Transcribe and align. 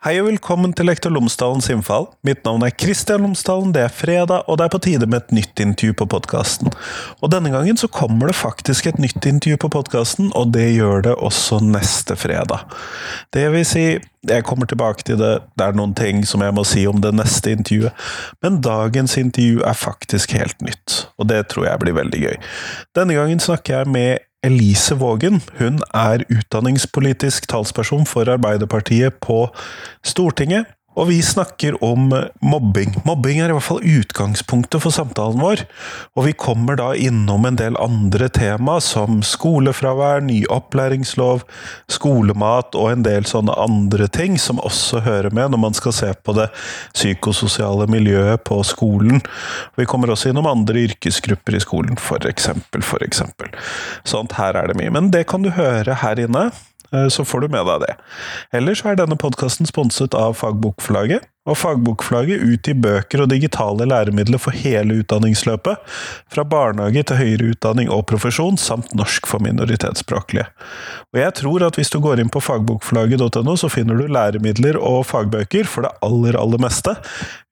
Hei 0.00 0.14
og 0.16 0.30
velkommen 0.30 0.70
til 0.72 0.86
Lektor 0.88 1.12
Lomsdalens 1.12 1.66
innfall. 1.68 2.06
Mitt 2.24 2.38
navn 2.46 2.62
er 2.64 2.72
Kristian 2.72 3.20
Lomsdalen, 3.20 3.74
det 3.76 3.82
er 3.84 3.92
fredag, 3.92 4.46
og 4.48 4.56
det 4.56 4.64
er 4.64 4.72
på 4.72 4.78
tide 4.80 5.04
med 5.04 5.18
et 5.18 5.34
nytt 5.36 5.60
intervju 5.60 5.92
på 6.00 6.06
podkasten. 6.14 6.70
Og 7.20 7.28
denne 7.34 7.52
gangen 7.52 7.76
så 7.76 7.84
kommer 7.92 8.30
det 8.30 8.38
faktisk 8.38 8.88
et 8.88 8.96
nytt 8.96 9.28
intervju 9.28 9.58
på 9.60 9.68
podkasten, 9.74 10.30
og 10.32 10.54
det 10.54 10.70
gjør 10.70 11.04
det 11.04 11.12
også 11.20 11.58
neste 11.60 12.16
fredag. 12.16 12.64
Det 13.36 13.44
vil 13.52 13.66
si, 13.68 13.84
jeg 14.24 14.46
kommer 14.48 14.72
tilbake 14.72 15.04
til 15.04 15.20
det, 15.20 15.34
det 15.60 15.68
er 15.68 15.76
noen 15.76 15.92
ting 15.92 16.24
som 16.24 16.40
jeg 16.46 16.56
må 16.56 16.64
si 16.64 16.86
om 16.88 17.04
det 17.04 17.12
neste 17.20 17.52
intervjuet, 17.58 18.08
men 18.40 18.62
dagens 18.64 19.18
intervju 19.20 19.60
er 19.68 19.76
faktisk 19.84 20.32
helt 20.40 20.64
nytt, 20.64 21.10
og 21.20 21.28
det 21.28 21.42
tror 21.52 21.68
jeg 21.68 21.84
blir 21.84 22.00
veldig 22.00 22.24
gøy. 22.24 22.40
Denne 22.96 23.20
gangen 23.20 23.44
snakker 23.50 23.82
jeg 23.82 23.92
med 23.92 24.24
Elise 24.42 24.96
Vågen. 25.00 25.42
Hun 25.58 25.80
er 25.94 26.24
utdanningspolitisk 26.32 27.48
talsperson 27.48 28.06
for 28.06 28.28
Arbeiderpartiet 28.28 29.20
på 29.20 29.48
Stortinget. 30.04 30.66
Og 31.00 31.08
vi 31.08 31.22
snakker 31.24 31.78
om 31.84 32.10
mobbing. 32.44 32.92
Mobbing 33.08 33.38
er 33.40 33.48
i 33.48 33.54
hvert 33.56 33.64
fall 33.64 33.80
utgangspunktet 33.80 34.82
for 34.84 34.92
samtalen 34.92 35.40
vår. 35.40 35.62
Og 36.12 36.26
vi 36.26 36.34
kommer 36.36 36.76
da 36.76 36.90
innom 36.92 37.46
en 37.48 37.56
del 37.56 37.78
andre 37.80 38.28
tema, 38.28 38.76
som 38.84 39.22
skolefravær, 39.24 40.20
ny 40.26 40.42
opplæringslov, 40.52 41.46
skolemat 41.88 42.76
og 42.76 42.90
en 42.92 43.06
del 43.06 43.24
sånne 43.28 43.56
andre 43.56 44.10
ting 44.12 44.36
som 44.40 44.60
også 44.60 45.00
hører 45.06 45.32
med 45.32 45.54
når 45.54 45.64
man 45.64 45.78
skal 45.78 45.96
se 45.96 46.12
på 46.20 46.36
det 46.36 46.50
psykososiale 46.92 47.88
miljøet 47.90 48.44
på 48.44 48.60
skolen. 48.66 49.24
Vi 49.80 49.88
kommer 49.88 50.12
også 50.12 50.34
innom 50.34 50.50
andre 50.50 50.84
yrkesgrupper 50.90 51.56
i 51.56 51.64
skolen, 51.64 51.96
for 51.96 52.28
eksempel. 52.28 53.56
Sånt 54.04 54.36
her 54.36 54.58
er 54.58 54.68
det 54.68 54.76
mye. 54.76 54.92
Men 54.92 55.08
det 55.14 55.30
kan 55.32 55.46
du 55.46 55.54
høre 55.56 56.02
her 56.04 56.20
inne. 56.20 56.50
Eh, 56.94 57.08
så 57.08 57.24
får 57.24 57.40
du 57.40 57.48
med 57.48 57.66
deg 57.66 57.84
det. 57.84 57.96
Ellers 58.56 58.82
er 58.84 58.98
denne 58.98 59.18
podkasten 59.20 59.68
sponset 59.68 60.16
av 60.16 60.34
Fagbokforlaget, 60.40 61.26
og 61.48 61.56
Fagbokforlaget 61.56 62.42
utgir 62.44 62.76
bøker 62.82 63.22
og 63.24 63.30
digitale 63.32 63.86
læremidler 63.88 64.38
for 64.42 64.54
hele 64.54 65.00
utdanningsløpet, 65.00 65.80
fra 66.30 66.44
barnehage 66.46 67.02
til 67.08 67.18
høyere 67.20 67.52
utdanning 67.54 67.90
og 67.90 68.04
profesjon, 68.10 68.58
samt 68.60 68.92
norsk 68.98 69.26
for 69.30 69.42
minoritetsspråklige. 69.44 70.46
Og 71.14 71.22
jeg 71.22 71.36
tror 71.40 71.66
at 71.66 71.80
hvis 71.80 71.92
du 71.94 71.98
går 72.02 72.22
inn 72.22 72.32
på 72.32 72.42
fagbokforlaget.no, 72.44 73.56
så 73.56 73.72
finner 73.72 73.98
du 73.98 74.10
læremidler 74.10 74.78
og 74.78 75.06
fagbøker 75.10 75.70
for 75.70 75.86
det 75.86 75.94
aller, 76.06 76.38
aller 76.38 76.62
meste, 76.62 76.94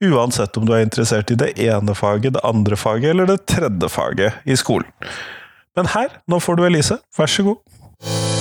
uansett 0.05 0.61
om 0.61 0.69
du 0.69 0.77
er 0.77 0.85
interessert 0.87 1.33
i 1.33 1.41
det 1.41 1.55
ene 1.57 1.97
faget, 1.97 2.37
det 2.37 2.45
andre 2.47 2.79
faget 2.79 3.15
eller 3.15 3.31
det 3.31 3.41
tredje 3.51 3.91
faget 3.93 4.45
i 4.45 4.59
skolen. 4.59 4.91
Men 5.79 5.91
her, 5.95 6.21
nå 6.27 6.41
får 6.43 6.59
du 6.59 6.67
Elise, 6.67 6.99
vær 7.17 7.31
så 7.31 7.47
god. 7.47 8.38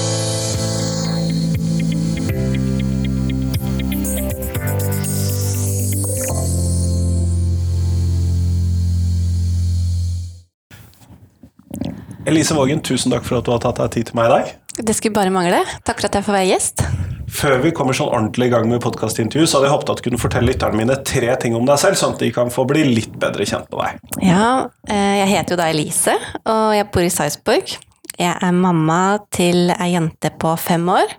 Elise 12.27 12.55
Vågen, 12.57 12.81
tusen 12.83 13.13
takk 13.13 13.23
for 13.23 13.39
at 13.39 13.45
du 13.47 13.53
har 13.53 13.61
tatt 13.63 13.77
deg 13.79 13.93
tid 13.93 14.09
til 14.09 14.17
meg 14.19 14.27
i 14.27 14.31
dag. 14.33 14.49
Det 14.83 14.93
skulle 14.97 15.15
bare 15.15 15.31
mangle. 15.31 15.61
Takk 15.87 16.01
for 16.01 16.09
at 16.09 16.17
jeg 16.17 16.25
får 16.25 16.35
være 16.35 16.49
gjest. 16.49 16.83
Før 17.37 17.55
vi 17.63 17.71
kommer 17.75 17.95
sånn 17.95 18.09
ordentlig 18.11 18.49
i 18.49 18.51
gang 18.51 18.67
med 18.67 18.81
podkastintervju, 18.83 19.47
så 19.47 19.57
hadde 19.57 19.69
jeg 19.69 19.73
håpet 19.77 19.91
at 19.93 20.01
du 20.01 20.03
kunne 20.09 20.19
fortelle 20.19 20.51
lytterne 20.51 20.79
mine 20.79 20.97
tre 21.07 21.31
ting 21.39 21.55
om 21.55 21.63
deg 21.67 21.79
selv, 21.79 21.99
sånn 21.99 22.17
at 22.17 22.25
de 22.25 22.29
kan 22.35 22.51
få 22.51 22.67
bli 22.67 22.83
litt 22.89 23.15
bedre 23.19 23.47
kjent 23.47 23.71
med 23.71 23.79
deg. 23.79 24.19
Ja, 24.27 24.67
eh, 24.91 25.15
jeg 25.21 25.31
heter 25.37 25.55
jo 25.55 25.61
da 25.61 25.71
Elise, 25.71 26.17
og 26.43 26.75
jeg 26.75 26.89
bor 26.91 27.07
i 27.07 27.15
Sarpsborg. 27.15 27.77
Jeg 28.17 28.33
er 28.33 28.59
mamma 28.59 29.01
til 29.31 29.71
ei 29.77 29.91
jente 29.93 30.31
på 30.41 30.51
fem 30.59 30.83
år. 30.89 31.11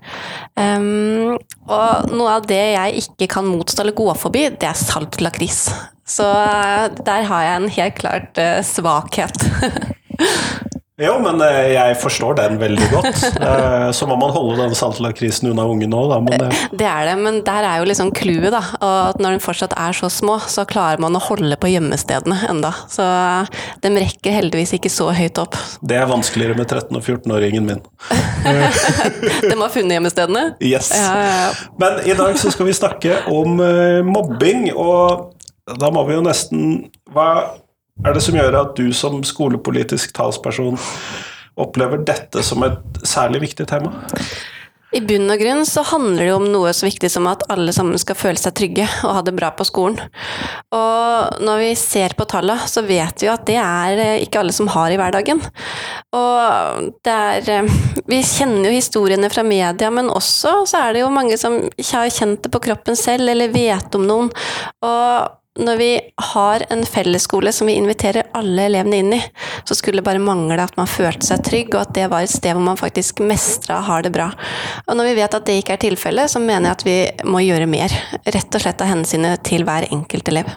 Um, 0.61 1.37
og 1.71 2.09
noe 2.13 2.37
av 2.37 2.49
det 2.51 2.65
jeg 2.75 3.05
ikke 3.07 3.33
kan 3.39 3.49
motstå 3.49 3.85
eller 3.85 3.97
gå 3.97 4.11
forbi, 4.19 4.49
det 4.61 4.69
er 4.69 4.77
salt 4.77 5.23
lakris. 5.25 5.69
Så 6.09 6.27
uh, 6.27 6.89
der 7.01 7.29
har 7.31 7.47
jeg 7.47 7.63
en 7.63 7.71
helt 7.79 8.03
klart 8.03 8.43
uh, 8.43 8.59
svakhet. 8.67 9.47
Jo, 10.99 11.13
men 11.23 11.39
eh, 11.47 11.77
jeg 11.77 11.95
forstår 12.03 12.35
den 12.41 12.59
veldig 12.59 12.91
godt. 12.91 13.07
Eh, 13.49 13.91
så 13.95 14.07
må 14.09 14.17
man 14.19 14.33
holde 14.35 14.57
den 14.59 14.75
saltlakrisen 14.77 15.49
unna 15.49 15.63
ungen 15.71 15.93
òg, 15.95 16.09
da. 16.11 16.17
Men 16.25 16.41
det... 16.43 16.49
det 16.81 16.87
er 16.91 17.07
det, 17.07 17.15
men 17.23 17.39
der 17.47 17.65
er 17.65 17.81
jo 17.81 17.87
liksom 17.87 18.11
clouet, 18.17 18.51
da. 18.53 18.61
At 18.83 19.21
når 19.23 19.37
de 19.37 19.43
fortsatt 19.45 19.77
er 19.79 19.95
så 19.97 20.11
små, 20.13 20.37
så 20.51 20.65
klarer 20.69 21.01
man 21.01 21.17
å 21.17 21.23
holde 21.23 21.57
på 21.61 21.71
gjemmestedene 21.71 22.41
enda. 22.51 22.73
Så 22.91 23.07
de 23.85 23.93
rekker 23.95 24.35
heldigvis 24.35 24.75
ikke 24.77 24.91
så 24.93 25.09
høyt 25.17 25.39
opp. 25.41 25.57
Det 25.81 25.97
er 26.01 26.11
vanskeligere 26.11 26.59
med 26.59 26.67
13- 26.67 26.99
og 26.99 27.05
14-åringen 27.05 27.71
min. 27.71 27.81
de 29.49 29.55
har 29.55 29.73
funnet 29.73 29.97
gjemmestedene? 29.97 30.45
Yes. 30.59 30.91
Ja, 30.99 31.15
ja, 31.23 31.39
ja. 31.45 31.71
Men 31.81 32.03
i 32.11 32.19
dag 32.19 32.37
så 32.43 32.53
skal 32.55 32.69
vi 32.69 32.77
snakke 32.77 33.23
om 33.33 33.63
mobbing, 34.09 34.69
og 34.75 35.31
da 35.79 35.93
må 35.95 36.05
vi 36.11 36.19
jo 36.19 36.27
nesten 36.27 36.77
hva 37.15 37.31
er 38.05 38.15
det 38.15 38.23
som 38.25 38.37
gjør 38.39 38.61
at 38.61 38.77
du 38.79 38.93
som 38.97 39.23
skolepolitisk 39.27 40.15
talsperson 40.17 40.79
opplever 41.59 42.05
dette 42.07 42.45
som 42.47 42.63
et 42.67 43.03
særlig 43.07 43.43
viktig 43.49 43.67
tema? 43.71 43.93
I 44.89 45.03
bunn 45.05 45.29
og 45.29 45.37
grunn 45.37 45.67
så 45.69 45.83
handler 45.85 46.23
det 46.23 46.33
om 46.33 46.47
noe 46.49 46.71
så 46.73 46.87
viktig 46.87 47.11
som 47.13 47.27
at 47.29 47.43
alle 47.53 47.75
sammen 47.77 48.01
skal 48.01 48.17
føle 48.17 48.41
seg 48.41 48.55
trygge 48.57 48.87
og 49.05 49.19
ha 49.19 49.23
det 49.27 49.35
bra 49.37 49.51
på 49.53 49.67
skolen. 49.69 49.99
Og 50.73 51.43
når 51.45 51.61
vi 51.61 51.73
ser 51.77 52.15
på 52.17 52.25
tallene, 52.31 52.65
så 52.71 52.81
vet 52.89 53.21
vi 53.21 53.29
at 53.29 53.45
det 53.51 53.59
er 53.61 54.01
eh, 54.01 54.23
ikke 54.25 54.41
alle 54.41 54.55
som 54.57 54.71
har 54.73 54.95
i 54.95 54.97
hverdagen. 54.97 55.43
Og 56.17 56.89
det 57.05 57.17
er 57.19 57.51
eh, 57.59 57.77
Vi 58.09 58.23
kjenner 58.25 58.71
jo 58.71 58.79
historiene 58.79 59.29
fra 59.33 59.45
media, 59.45 59.91
men 59.93 60.09
også 60.09 60.63
så 60.71 60.87
er 60.87 60.97
det 60.97 61.05
jo 61.05 61.13
mange 61.13 61.37
som 61.37 61.61
ikke 61.69 62.07
har 62.07 62.15
kjent 62.15 62.47
det 62.47 62.55
på 62.55 62.63
kroppen 62.71 62.97
selv, 62.97 63.29
eller 63.29 63.53
vet 63.53 63.99
om 63.99 64.09
noen. 64.09 64.33
Og 64.89 65.38
når 65.59 65.77
vi 65.81 65.91
har 66.33 66.65
en 66.71 66.85
fellesskole 66.87 67.53
som 67.53 67.67
vi 67.67 67.77
inviterer 67.79 68.31
alle 68.39 68.69
elevene 68.69 69.01
inn 69.03 69.13
i, 69.17 69.21
så 69.67 69.75
skulle 69.75 70.01
det 70.01 70.07
bare 70.07 70.23
mangle 70.23 70.63
at 70.63 70.77
man 70.79 70.91
følte 70.91 71.27
seg 71.27 71.43
trygg, 71.47 71.73
og 71.75 71.83
at 71.83 71.95
det 71.99 72.07
var 72.13 72.25
et 72.25 72.33
sted 72.33 72.55
hvor 72.55 72.65
man 72.65 72.79
faktisk 72.79 73.23
mestra 73.27 73.81
og 73.81 73.89
har 73.91 74.07
det 74.07 74.15
bra. 74.15 74.31
Og 74.87 74.99
når 74.99 75.11
vi 75.11 75.17
vet 75.19 75.39
at 75.39 75.49
det 75.49 75.59
ikke 75.61 75.75
er 75.77 75.85
tilfellet, 75.89 76.31
så 76.31 76.43
mener 76.43 76.71
jeg 76.71 76.79
at 76.79 76.87
vi 76.87 76.99
må 77.31 77.43
gjøre 77.45 77.71
mer. 77.71 77.95
Rett 78.29 78.55
og 78.55 78.65
slett 78.65 78.85
av 78.85 78.93
hensynet 78.93 79.43
til 79.47 79.67
hver 79.67 79.89
enkelt 79.91 80.31
elev. 80.31 80.55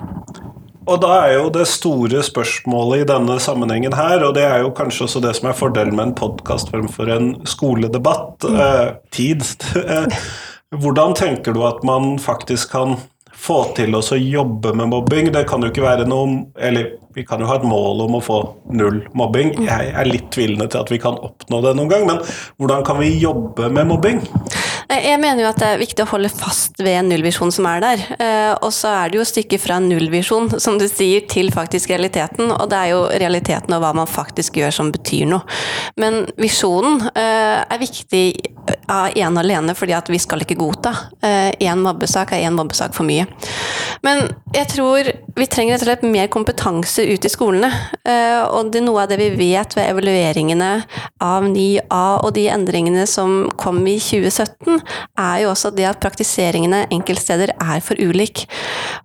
Og 0.90 0.98
da 1.02 1.12
er 1.24 1.36
jo 1.38 1.50
det 1.54 1.68
store 1.70 2.24
spørsmålet 2.26 3.04
i 3.04 3.10
denne 3.12 3.38
sammenhengen 3.42 3.94
her, 3.96 4.24
og 4.26 4.34
det 4.38 4.48
er 4.48 4.64
jo 4.64 4.74
kanskje 4.76 5.06
også 5.06 5.22
det 5.24 5.36
som 5.38 5.52
er 5.52 5.58
fordelen 5.58 5.96
med 5.98 6.10
en 6.10 6.16
podkast 6.18 6.72
fremfor 6.74 7.12
en 7.14 7.36
skoledebatt, 7.50 8.48
mm. 8.48 8.62
eh, 8.68 8.88
tid. 9.14 9.46
Eh, 9.92 10.78
hvordan 10.82 11.12
tenker 11.18 11.52
du 11.52 11.66
at 11.68 11.82
man 11.84 12.14
faktisk 12.22 12.72
kan 12.72 12.94
få 13.42 13.62
til 13.78 13.96
å 13.98 14.02
jobbe 14.18 14.74
med 14.78 14.92
mobbing. 14.92 15.32
Det 15.34 15.46
kan 15.50 15.64
jo 15.64 15.72
ikke 15.72 15.86
være 15.86 16.08
noe 16.10 16.46
Eller 16.62 16.98
vi 17.16 17.26
kan 17.28 17.42
jo 17.42 17.50
ha 17.50 17.58
et 17.58 17.68
mål 17.68 18.06
om 18.06 18.16
å 18.16 18.24
få 18.24 18.38
null 18.72 19.02
mobbing. 19.18 19.56
Mm. 19.58 19.66
Jeg 19.68 19.94
er 20.00 20.08
litt 20.08 20.30
tvilende 20.32 20.70
til 20.72 20.80
at 20.80 20.92
vi 20.94 21.00
kan 21.02 21.18
oppnå 21.20 21.60
det 21.66 21.74
noen 21.76 21.92
gang, 21.92 22.06
men 22.08 22.22
hvordan 22.62 22.86
kan 22.88 23.02
vi 23.02 23.10
jobbe 23.20 23.68
med 23.74 23.90
mobbing? 23.90 24.22
Jeg 24.92 25.20
mener 25.22 25.44
jo 25.44 25.50
at 25.50 25.60
det 25.60 25.68
er 25.72 25.80
viktig 25.80 26.04
å 26.04 26.10
holde 26.12 26.32
fast 26.32 26.82
ved 26.84 27.06
nullvisjonen 27.08 27.54
som 27.56 27.68
er 27.70 27.84
der. 27.84 28.02
Eh, 28.16 28.54
og 28.60 28.74
så 28.76 28.92
er 28.92 29.12
det 29.12 29.20
jo 29.22 29.28
stykket 29.28 29.64
fra 29.64 29.80
nullvisjon, 29.84 30.50
som 30.60 30.80
du 30.80 30.88
sier, 30.92 31.24
til 31.32 31.52
faktisk 31.54 31.94
realiteten. 31.94 32.52
Og 32.52 32.68
det 32.72 32.80
er 32.80 32.92
jo 32.92 33.06
realiteten 33.08 33.76
og 33.76 33.84
hva 33.84 33.94
man 33.96 34.10
faktisk 34.10 34.60
gjør 34.60 34.76
som 34.82 34.92
betyr 34.92 35.30
noe. 35.32 35.44
Men 36.00 36.26
visjonen 36.40 37.08
eh, 37.12 37.62
er 37.64 37.84
viktig 37.84 38.26
ene 39.16 39.44
alene 39.44 39.76
fordi 39.78 39.96
at 39.98 40.10
vi 40.12 40.20
skal 40.22 40.44
ikke 40.44 40.60
godta. 40.60 40.94
Én 41.24 41.56
eh, 41.58 41.80
mobbesak 41.80 42.34
er 42.36 42.46
én 42.48 42.58
mobbesak 42.58 42.96
for 42.98 43.08
mye. 43.08 43.28
Men 44.06 44.28
jeg 44.56 44.70
tror 44.74 45.12
vi 45.38 45.48
trenger 45.48 45.78
rett 45.78 45.86
og 45.86 45.90
slett 45.90 46.08
mer 46.12 46.30
kompetanse 46.34 47.06
ute 47.08 47.30
i 47.30 47.32
skolene. 47.32 47.70
Og 48.52 48.72
det 48.74 48.82
er 48.82 48.86
noe 48.86 49.04
av 49.04 49.12
det 49.12 49.20
vi 49.22 49.30
vet 49.38 49.76
ved 49.78 49.88
evalueringene 49.94 50.70
av 51.24 51.46
9A 51.48 52.02
og 52.26 52.34
de 52.36 52.48
endringene 52.52 53.06
som 53.10 53.46
kom 53.60 53.80
i 53.88 53.98
2017, 54.02 54.82
er 55.20 55.44
jo 55.44 55.52
også 55.54 55.72
det 55.76 55.88
at 55.90 56.02
praktiseringene 56.04 56.84
enkeltsteder 56.94 57.54
er 57.56 57.84
for 57.86 58.00
ulik. 58.02 58.46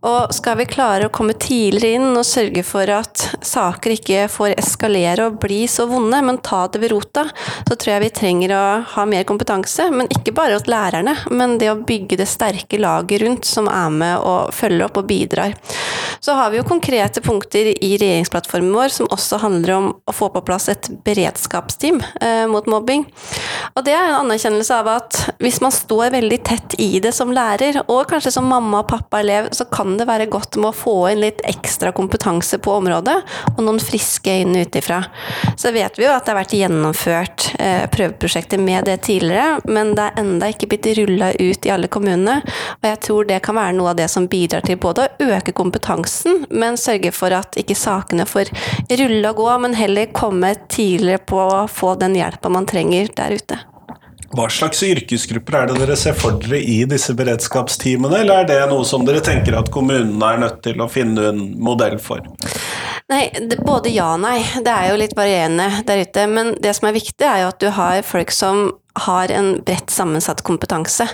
Og 0.06 0.32
skal 0.34 0.58
vi 0.60 0.68
klare 0.70 1.08
å 1.08 1.14
komme 1.14 1.36
tidligere 1.38 2.00
inn 2.00 2.16
og 2.16 2.26
sørge 2.26 2.64
for 2.66 2.90
at 2.92 3.26
saker 3.44 3.96
ikke 3.96 4.26
får 4.32 4.56
eskalere 4.56 5.28
og 5.28 5.38
bli 5.42 5.64
så 5.70 5.86
vonde, 5.90 6.20
men 6.24 6.40
ta 6.44 6.64
det 6.72 6.82
ved 6.82 6.92
rota, 6.94 7.26
så 7.66 7.74
tror 7.74 7.96
jeg 7.96 8.04
vi 8.06 8.14
trenger 8.20 8.56
å 8.56 8.64
ha 8.94 9.06
mer 9.08 9.26
kompetanse. 9.28 9.75
Men 9.92 10.08
ikke 10.12 10.34
bare 10.36 10.56
hos 10.56 10.68
lærerne, 10.70 11.16
men 11.30 11.56
det 11.60 11.70
å 11.72 11.78
bygge 11.86 12.18
det 12.20 12.28
sterke 12.30 12.80
laget 12.80 13.22
rundt 13.22 13.48
som 13.48 13.68
er 13.70 13.92
med 13.92 14.16
og 14.18 14.54
følger 14.56 14.86
opp 14.88 15.00
og 15.02 15.08
bidrar. 15.10 15.56
Så 16.20 16.34
har 16.34 16.50
vi 16.50 16.58
jo 16.58 16.66
konkrete 16.66 17.20
punkter 17.22 17.68
i 17.72 17.92
regjeringsplattformen 18.00 18.72
vår 18.74 18.94
som 18.94 19.10
også 19.12 19.40
handler 19.42 19.74
om 19.76 19.88
å 19.92 20.14
få 20.16 20.30
på 20.34 20.42
plass 20.46 20.68
et 20.72 20.88
beredskapsteam 21.06 22.00
eh, 22.20 22.46
mot 22.50 22.66
mobbing. 22.70 23.04
Og 23.74 23.84
det 23.86 23.94
er 23.96 24.08
en 24.08 24.20
anerkjennelse 24.22 24.76
av 24.76 24.88
at 24.92 25.18
hvis 25.42 25.58
man 25.64 25.74
står 25.74 26.12
veldig 26.14 26.38
tett 26.46 26.76
i 26.82 27.00
det 27.02 27.12
som 27.16 27.32
lærer, 27.34 27.80
og 27.86 28.06
kanskje 28.10 28.32
som 28.36 28.46
mamma, 28.48 28.82
og 28.82 28.90
pappa, 28.90 29.20
elev, 29.20 29.50
så 29.56 29.66
kan 29.72 29.96
det 29.98 30.06
være 30.08 30.28
godt 30.30 30.58
med 30.60 30.70
å 30.70 30.76
få 30.76 30.94
inn 31.10 31.22
litt 31.24 31.42
ekstra 31.48 31.92
kompetanse 31.96 32.58
på 32.62 32.76
området, 32.78 33.16
og 33.54 33.62
noen 33.64 33.80
friske 33.82 34.38
øyne 34.40 34.64
utifra. 34.66 35.02
Så 35.56 35.72
vet 35.74 35.98
vi 35.98 36.06
jo 36.06 36.12
at 36.14 36.26
det 36.26 36.34
har 36.34 36.40
vært 36.40 36.56
gjennomført 36.56 37.48
eh, 37.58 37.84
prøveprosjekter 37.92 38.60
med 38.62 38.88
det 38.90 38.98
tidligere, 39.08 39.60
men 39.68 39.94
det 39.96 40.08
er 40.08 40.22
enda 40.22 40.50
ikke 40.52 40.70
blitt 40.72 40.90
rulla 40.98 41.32
ut 41.34 41.66
i 41.66 41.72
alle 41.72 41.90
kommunene. 41.92 42.38
Og 42.80 42.88
jeg 42.90 43.02
tror 43.08 43.30
det 43.30 43.42
kan 43.46 43.58
være 43.58 43.76
noe 43.78 43.92
av 43.92 44.00
det 44.00 44.08
som 44.12 44.28
bidrar 44.30 44.66
til 44.66 44.80
både 44.80 45.06
å 45.06 45.30
øke 45.36 45.54
kompetansen, 45.56 46.44
men 46.50 46.78
sørge 46.80 47.12
for 47.16 47.34
at 47.36 47.56
ikke 47.60 47.78
sakene 47.78 48.26
får 48.28 48.52
rulle 49.00 49.32
og 49.32 49.40
gå, 49.40 49.48
men 49.64 49.76
heller 49.78 50.12
komme 50.16 50.54
tidligere 50.68 51.22
på 51.26 51.40
å 51.40 51.64
få 51.70 51.94
den 52.00 52.16
hjelpa 52.18 52.52
man 52.52 52.68
trenger 52.68 53.10
der 53.16 53.36
ute. 53.36 53.55
Hva 54.36 54.50
slags 54.52 54.82
yrkesgrupper 54.84 55.54
er 55.56 55.70
det 55.70 55.78
dere 55.80 55.94
ser 55.96 56.16
for 56.18 56.36
dere 56.42 56.58
i 56.60 56.82
disse 56.88 57.14
beredskapsteamene, 57.16 58.18
eller 58.20 58.42
er 58.42 58.48
det 58.50 58.58
noe 58.68 58.84
som 58.84 59.06
dere 59.06 59.22
tenker 59.24 59.56
at 59.56 59.70
kommunene 59.72 60.28
er 60.28 60.42
nødt 60.42 60.58
til 60.66 60.82
å 60.82 60.88
finne 60.92 61.30
en 61.30 61.40
modell 61.56 61.96
for? 62.02 62.20
Nei, 63.08 63.22
det, 63.38 63.62
både 63.64 63.92
ja 63.94 64.10
og 64.16 64.20
nei. 64.24 64.40
Det 64.60 64.72
er 64.72 64.90
jo 64.90 64.98
litt 65.00 65.14
varierende 65.16 65.70
der 65.88 66.02
ute. 66.04 66.26
Men 66.28 66.52
det 66.60 66.74
som 66.76 66.88
er 66.90 66.96
viktig, 66.98 67.24
er 67.24 67.44
jo 67.44 67.52
at 67.52 67.62
du 67.62 67.70
har 67.78 68.02
folk 68.04 68.34
som 68.34 68.66
har 69.06 69.32
en 69.32 69.52
bredt 69.66 69.92
sammensatt 69.92 70.42
kompetanse. 70.46 71.06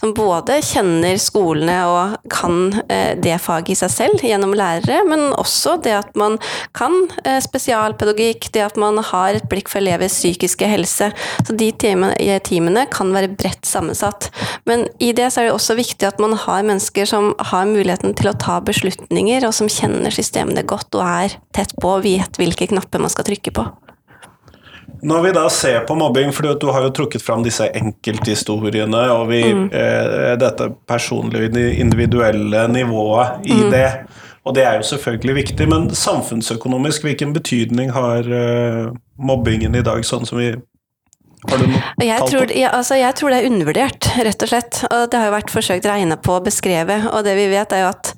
Som 0.00 0.14
både 0.16 0.58
kjenner 0.64 1.18
skolene 1.22 1.78
og 1.88 2.16
kan 2.32 2.74
eh, 2.88 3.14
det 3.18 3.38
faget 3.42 3.74
i 3.74 3.78
seg 3.78 3.92
selv 3.92 4.24
gjennom 4.24 4.54
lærere, 4.58 5.00
men 5.08 5.28
også 5.38 5.76
det 5.84 5.94
at 6.00 6.18
man 6.18 6.38
kan 6.76 6.94
eh, 7.24 7.38
spesialpedagogikk, 7.44 8.50
det 8.54 8.64
at 8.66 8.80
man 8.80 9.00
har 9.10 9.38
et 9.38 9.48
blikk 9.50 9.70
for 9.72 9.82
elevers 9.82 10.16
psykiske 10.18 10.68
helse. 10.68 11.10
Så 11.46 11.56
de 11.58 11.70
teamene 11.78 12.86
kan 12.92 13.14
være 13.14 13.32
bredt 13.38 13.68
sammensatt. 13.68 14.30
Men 14.68 14.86
i 15.02 15.12
det 15.16 15.30
så 15.32 15.42
er 15.42 15.50
det 15.50 15.56
også 15.56 15.78
viktig 15.78 16.08
at 16.08 16.22
man 16.22 16.36
har 16.38 16.66
mennesker 16.66 17.08
som 17.08 17.32
har 17.52 17.68
muligheten 17.70 18.16
til 18.18 18.30
å 18.30 18.36
ta 18.38 18.58
beslutninger, 18.64 19.46
og 19.46 19.54
som 19.56 19.70
kjenner 19.72 20.14
systemene 20.14 20.66
godt 20.68 20.94
og 20.98 21.04
er 21.06 21.38
tett 21.56 21.74
på 21.80 21.98
og 21.98 22.06
vet 22.06 22.40
hvilke 22.40 22.70
knapper 22.70 23.02
man 23.02 23.12
skal 23.12 23.28
trykke 23.28 23.54
på. 23.54 23.68
Når 25.02 25.22
vi 25.22 25.32
da 25.36 25.44
ser 25.52 25.80
på 25.86 25.94
mobbing, 25.98 26.32
for 26.34 26.48
du 26.58 26.70
har 26.74 26.86
jo 26.86 26.94
trukket 26.94 27.22
fram 27.22 27.44
disse 27.46 27.68
enkelthistoriene 27.78 29.02
og 29.14 29.28
vi, 29.30 29.42
mm. 29.46 29.68
eh, 29.70 30.32
dette 30.40 30.70
personlige, 30.88 31.68
individuelle 31.78 32.66
nivået 32.72 33.46
i 33.46 33.60
mm. 33.60 33.70
det. 33.74 33.88
Og 34.48 34.54
det 34.56 34.64
er 34.64 34.80
jo 34.80 34.88
selvfølgelig 34.88 35.34
viktig, 35.42 35.68
men 35.68 35.90
samfunnsøkonomisk, 35.94 37.04
hvilken 37.04 37.34
betydning 37.36 37.92
har 37.92 38.26
eh, 38.26 38.88
mobbingen 39.20 39.76
i 39.76 39.84
dag, 39.84 40.02
sånn 40.08 40.26
som 40.26 40.40
vi 40.40 40.54
har 41.46 41.60
du 41.60 41.68
noe 41.70 41.82
jeg 42.02 42.24
tror, 42.26 42.50
ja, 42.50 42.72
altså, 42.74 42.96
jeg 42.98 43.14
tror 43.14 43.30
det 43.30 43.36
er 43.38 43.46
undervurdert, 43.46 44.08
rett 44.26 44.42
og 44.42 44.50
slett. 44.50 44.80
Og 44.88 45.04
det 45.10 45.20
har 45.20 45.28
jo 45.28 45.36
vært 45.36 45.52
forsøkt 45.54 45.86
regna 45.86 46.18
på 46.18 46.34
og 46.34 46.48
beskrevet, 46.48 47.06
og 47.12 47.22
det 47.26 47.36
vi 47.38 47.46
vet 47.52 47.74
er 47.76 47.84
jo 47.84 47.92
at 47.92 48.10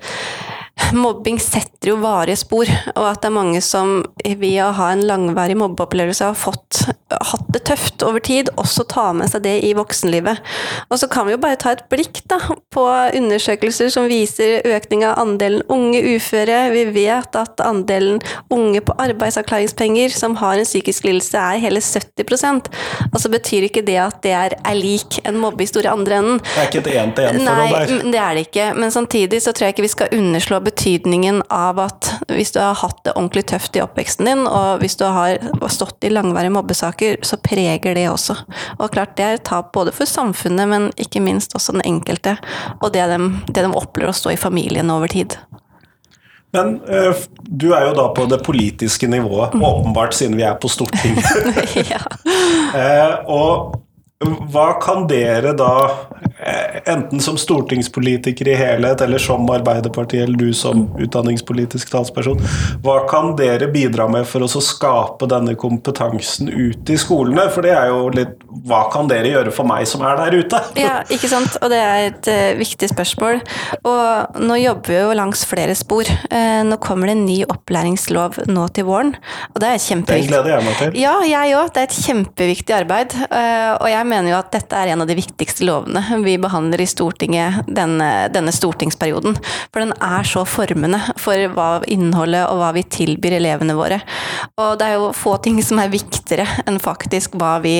mobbing 0.93 1.39
setter 1.41 1.91
jo 1.91 1.97
varige 2.01 2.39
spor, 2.41 2.69
og 2.95 3.05
at 3.07 3.21
det 3.23 3.29
er 3.29 3.35
mange 3.35 3.61
som 3.65 4.01
ved 4.23 4.57
å 4.63 4.71
ha 4.77 4.91
en 4.93 5.03
langvarig 5.07 5.55
mobbeopplevelse 5.59 6.27
har 6.29 6.37
fått, 6.37 6.83
hatt 7.11 7.47
det 7.53 7.63
tøft 7.67 8.03
over 8.05 8.23
tid, 8.23 8.51
også 8.61 8.85
ta 8.89 9.07
med 9.17 9.31
seg 9.31 9.43
det 9.45 9.55
i 9.67 9.71
voksenlivet. 9.77 10.41
Og 10.89 11.01
så 11.01 11.09
kan 11.11 11.27
vi 11.27 11.35
jo 11.35 11.41
bare 11.41 11.59
ta 11.61 11.73
et 11.75 11.83
blikk 11.91 12.21
da, 12.31 12.39
på 12.73 12.85
undersøkelser 13.17 13.91
som 13.93 14.09
viser 14.11 14.65
økning 14.67 15.05
av 15.07 15.19
andelen 15.21 15.63
unge 15.71 16.01
uføre. 16.15 16.63
Vi 16.75 16.85
vet 16.95 17.37
at 17.39 17.63
andelen 17.65 18.21
unge 18.53 18.83
på 18.85 18.95
arbeidsavklaringspenger 19.01 20.13
som 20.15 20.37
har 20.41 20.59
en 20.59 20.67
psykisk 20.67 21.07
lidelse 21.07 21.39
er 21.39 21.61
hele 21.61 21.81
70% 21.81 22.69
Og 23.11 23.17
så 23.21 23.29
betyr 23.31 23.67
ikke 23.67 23.83
det 23.85 23.97
at 24.01 24.21
det 24.25 24.33
er, 24.37 24.55
er 24.57 24.77
lik 24.77 25.19
en 25.27 25.39
mobbehistorie 25.41 25.91
andre 25.91 26.19
enden. 26.21 26.41
Det 26.43 26.61
er 26.61 26.69
ikke 26.69 26.83
et 26.83 26.91
én-til-én-forhold 27.01 27.75
der? 27.77 27.95
Nei, 27.95 28.11
det 28.13 28.21
er 28.21 28.37
det 28.37 28.45
ikke. 28.47 28.67
Men 28.77 28.93
samtidig 28.93 29.41
så 29.43 29.53
tror 29.55 29.69
jeg 29.69 29.75
ikke 29.75 29.87
vi 29.87 29.93
skal 29.95 30.15
underslå 30.15 30.59
betydningen 30.59 30.70
av 31.49 31.79
at 31.79 32.09
hvis 32.31 32.51
du 32.51 32.59
har 32.59 32.77
hatt 32.79 32.99
det 33.05 33.13
ordentlig 33.15 33.45
tøft 33.51 33.75
i 33.75 33.81
oppveksten 33.83 34.25
din, 34.25 34.43
og 34.47 34.81
hvis 34.81 34.97
du 34.99 35.05
har 35.05 35.39
stått 35.69 36.03
i 36.03 36.11
langvarige 36.11 36.53
mobbesaker, 36.55 37.17
så 37.21 37.37
preger 37.37 37.95
det 37.95 38.09
også. 38.09 38.35
Og 38.79 38.91
klart 38.91 39.17
det 39.17 39.25
er 39.25 39.39
et 39.39 39.45
tap 39.47 39.71
både 39.73 39.91
for 39.91 40.05
samfunnet, 40.05 40.67
men 40.67 40.89
ikke 40.97 41.23
minst 41.23 41.55
også 41.55 41.77
den 41.77 41.85
enkelte, 41.85 42.37
og 42.81 42.93
det 42.93 43.07
de, 43.11 43.19
det 43.51 43.65
de 43.65 43.73
opplever 43.73 44.11
å 44.11 44.15
stå 44.15 44.35
i 44.35 44.39
familien 44.39 44.91
over 44.93 45.11
tid. 45.11 45.37
Men 46.51 46.81
uh, 46.83 47.15
du 47.47 47.71
er 47.71 47.87
jo 47.87 47.93
da 47.95 48.09
på 48.15 48.25
det 48.27 48.41
politiske 48.43 49.07
nivået, 49.07 49.55
mm. 49.55 49.63
åpenbart 49.63 50.15
siden 50.17 50.35
vi 50.39 50.43
er 50.43 50.57
på 50.59 50.71
Stortinget. 50.71 51.23
ja. 51.93 52.01
uh, 52.75 53.31
og 53.31 53.80
hva 54.21 54.73
kan 54.81 55.07
dere 55.09 55.53
da, 55.57 55.91
eh, 56.39 56.81
enten 56.93 57.19
som 57.19 57.37
stortingspolitiker 57.37 58.47
i 58.47 58.55
helhet, 58.55 59.01
eller 59.01 59.17
som 59.17 59.49
Arbeiderpartiet, 59.49 60.23
eller 60.23 60.37
du 60.37 60.53
som 60.53 60.85
utdanningspolitisk 60.99 61.89
talsperson, 61.91 62.41
hva 62.85 62.99
kan 63.09 63.35
dere 63.35 63.67
bidra 63.73 64.07
med 64.11 64.27
for 64.29 64.45
å 64.45 64.61
skape 64.61 65.29
denne 65.29 65.55
kompetansen 65.55 66.49
ut 66.49 66.89
i 66.89 66.97
skolene? 67.01 67.47
For 67.51 67.65
det 67.65 67.73
er 67.77 67.91
jo 67.93 68.09
litt 68.13 68.37
Hva 68.67 68.81
kan 68.91 69.07
dere 69.07 69.29
gjøre 69.31 69.51
for 69.55 69.65
meg 69.65 69.85
som 69.87 70.01
er 70.05 70.17
der 70.19 70.35
ute? 70.43 70.57
Ja, 70.77 70.99
ikke 71.09 71.29
sant. 71.31 71.55
Og 71.63 71.71
det 71.71 71.79
er 71.79 72.09
et 72.09 72.27
uh, 72.29 72.59
viktig 72.59 72.89
spørsmål. 72.91 73.39
Og 73.87 74.41
nå 74.43 74.57
jobber 74.59 74.91
vi 74.91 74.97
jo 74.99 75.13
langs 75.17 75.45
flere 75.47 75.73
spor. 75.79 76.09
Uh, 76.27 76.59
nå 76.67 76.77
kommer 76.83 77.09
det 77.09 77.15
en 77.15 77.23
ny 77.25 77.37
opplæringslov 77.47 78.41
nå 78.51 78.67
til 78.75 78.85
våren, 78.89 79.15
og 79.55 79.63
det 79.63 79.71
er 79.71 79.81
kjempeviktig. 79.81 80.27
Den 80.27 80.35
gleder 80.35 80.53
jeg 80.53 80.67
meg 80.67 80.77
til. 80.81 80.99
Ja, 80.99 81.15
jeg 81.25 81.55
òg. 81.57 81.71
Det 81.71 81.81
er 81.81 81.89
et 81.89 81.97
kjempeviktig 82.05 82.75
arbeid. 82.75 83.15
Og 83.31 83.87
jeg 83.87 84.10
mener 84.11 84.33
jo 84.33 84.39
at 84.39 84.51
dette 84.53 84.77
er 84.77 84.91
en 84.91 85.03
av 85.03 85.09
de 85.09 85.17
viktigste 85.17 85.65
lovene 85.67 86.03
vi 86.25 86.37
behandler 86.41 86.83
i 86.83 86.89
Stortinget 86.89 87.71
denne, 87.71 88.09
denne 88.33 88.53
stortingsperioden. 88.55 89.37
For 89.71 89.83
den 89.83 89.95
er 89.97 90.27
så 90.27 90.43
formende 90.47 90.99
for 91.21 91.47
hva 91.55 91.69
innholdet 91.91 92.45
og 92.49 92.61
hva 92.61 92.71
vi 92.75 92.85
tilbyr 92.97 93.39
elevene 93.39 93.77
våre. 93.77 94.01
Og 94.59 94.77
det 94.79 94.89
er 94.89 94.99
jo 94.99 95.11
få 95.15 95.37
ting 95.43 95.61
som 95.65 95.81
er 95.81 95.93
viktigere 95.93 96.47
enn 96.67 96.81
faktisk 96.83 97.37
hva 97.39 97.57
vi 97.63 97.75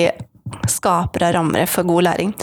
skaper 0.69 1.27
av 1.27 1.33
rammere 1.37 1.67
for 1.69 1.87
god 1.87 2.03
læring. 2.09 2.33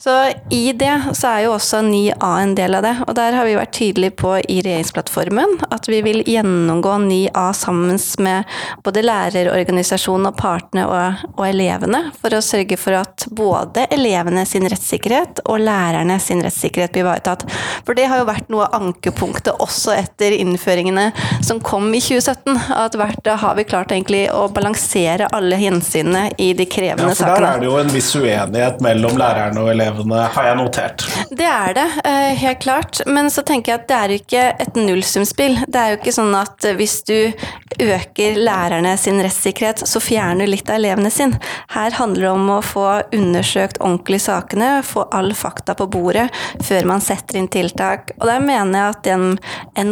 Så 0.00 0.12
i 0.50 0.72
det 0.72 0.92
så 1.14 1.30
er 1.30 1.44
jo 1.46 1.54
også 1.54 1.80
9A 1.86 2.30
en 2.42 2.54
del 2.58 2.74
av 2.78 2.84
det, 2.84 2.94
og 3.06 3.14
der 3.16 3.36
har 3.36 3.46
vi 3.46 3.56
vært 3.58 3.74
tydelige 3.76 4.16
på 4.20 4.34
i 4.40 4.58
regjeringsplattformen 4.64 5.56
at 5.74 5.88
vi 5.88 6.00
vil 6.04 6.22
gjennomgå 6.28 6.96
9A 7.06 7.46
sammen 7.56 7.98
med 8.24 8.50
både 8.84 9.04
lærerorganisasjonen 9.04 10.30
og 10.30 10.36
partene 10.38 10.86
og, 10.88 11.24
og, 11.36 11.44
elevene, 11.46 12.00
for 12.20 12.34
å 12.34 12.42
sørge 12.44 12.78
for 12.80 12.98
at 12.98 13.26
både 13.34 13.86
elevene 13.94 14.44
sin 14.48 14.66
rettssikkerhet 14.70 15.44
og 15.44 15.62
lærerne 15.62 16.18
sin 16.22 16.42
rettssikkerhet 16.44 16.94
blir 16.94 17.04
ivaretatt. 17.04 17.46
For 17.86 17.96
det 17.96 18.08
har 18.10 18.22
jo 18.22 18.28
vært 18.28 18.50
noe 18.52 18.66
av 18.68 18.80
ankepunktet 18.80 19.62
også 19.62 19.94
etter 19.96 20.34
innføringene 20.36 21.10
som 21.44 21.62
kom 21.64 21.90
i 21.94 22.02
2017, 22.02 22.58
at 22.74 22.98
hvert 22.98 23.32
har 23.44 23.56
vi 23.58 23.66
klart 23.68 23.92
egentlig 23.94 24.26
å 24.32 24.46
balansere 24.52 25.28
alle 25.34 25.58
hensynene 25.60 26.26
i 26.38 26.52
de 26.56 26.66
krevende 26.70 27.12
ja, 27.12 27.18
sakene. 27.18 27.53
Er 27.54 27.60
det 27.62 27.68
jo 27.68 27.76
en 27.78 27.90
viss 27.94 28.08
uenighet 28.18 28.80
mellom 28.82 29.14
lærerne 29.14 29.62
og 29.62 29.68
elevene 29.70 30.24
har 30.34 30.46
jeg 30.48 30.56
notert. 30.58 31.04
Det 31.30 31.46
er 31.46 31.74
det, 31.76 31.84
eh, 32.02 32.32
helt 32.40 32.58
klart. 32.58 32.98
Men 33.06 33.30
så 33.30 33.44
tenker 33.46 33.70
jeg 33.72 33.80
at 33.80 33.86
det 33.88 33.96
er 33.96 34.08
jo 34.08 34.18
ikke 34.18 34.46
et 34.64 34.74
nullsumspill. 34.74 35.60
Det 35.68 35.78
er 35.78 35.92
jo 35.92 35.98
ikke 36.00 36.14
sånn 36.16 36.34
at 36.34 36.66
hvis 36.74 36.96
du 37.06 37.30
øker 37.78 38.40
lærerne 38.42 38.96
sin 38.98 39.22
rettssikkerhet, 39.22 39.84
så 39.86 40.02
fjerner 40.02 40.46
du 40.46 40.50
litt 40.50 40.70
av 40.70 40.80
elevene 40.80 41.12
sin. 41.14 41.36
Her 41.70 41.94
handler 41.94 42.26
det 42.26 42.32
om 42.32 42.50
å 42.56 42.58
få 42.64 42.88
undersøkt 43.14 43.78
ordentlig 43.78 44.20
sakene, 44.26 44.82
få 44.82 45.06
all 45.14 45.30
fakta 45.30 45.76
på 45.78 45.86
bordet 45.86 46.26
før 46.64 46.90
man 46.90 47.06
setter 47.06 47.38
inn 47.38 47.48
tiltak. 47.48 48.10
Og 48.18 48.26
der 48.30 48.42
mener 48.42 48.80
jeg 48.80 48.96
at 48.96 49.06
den 49.06 49.38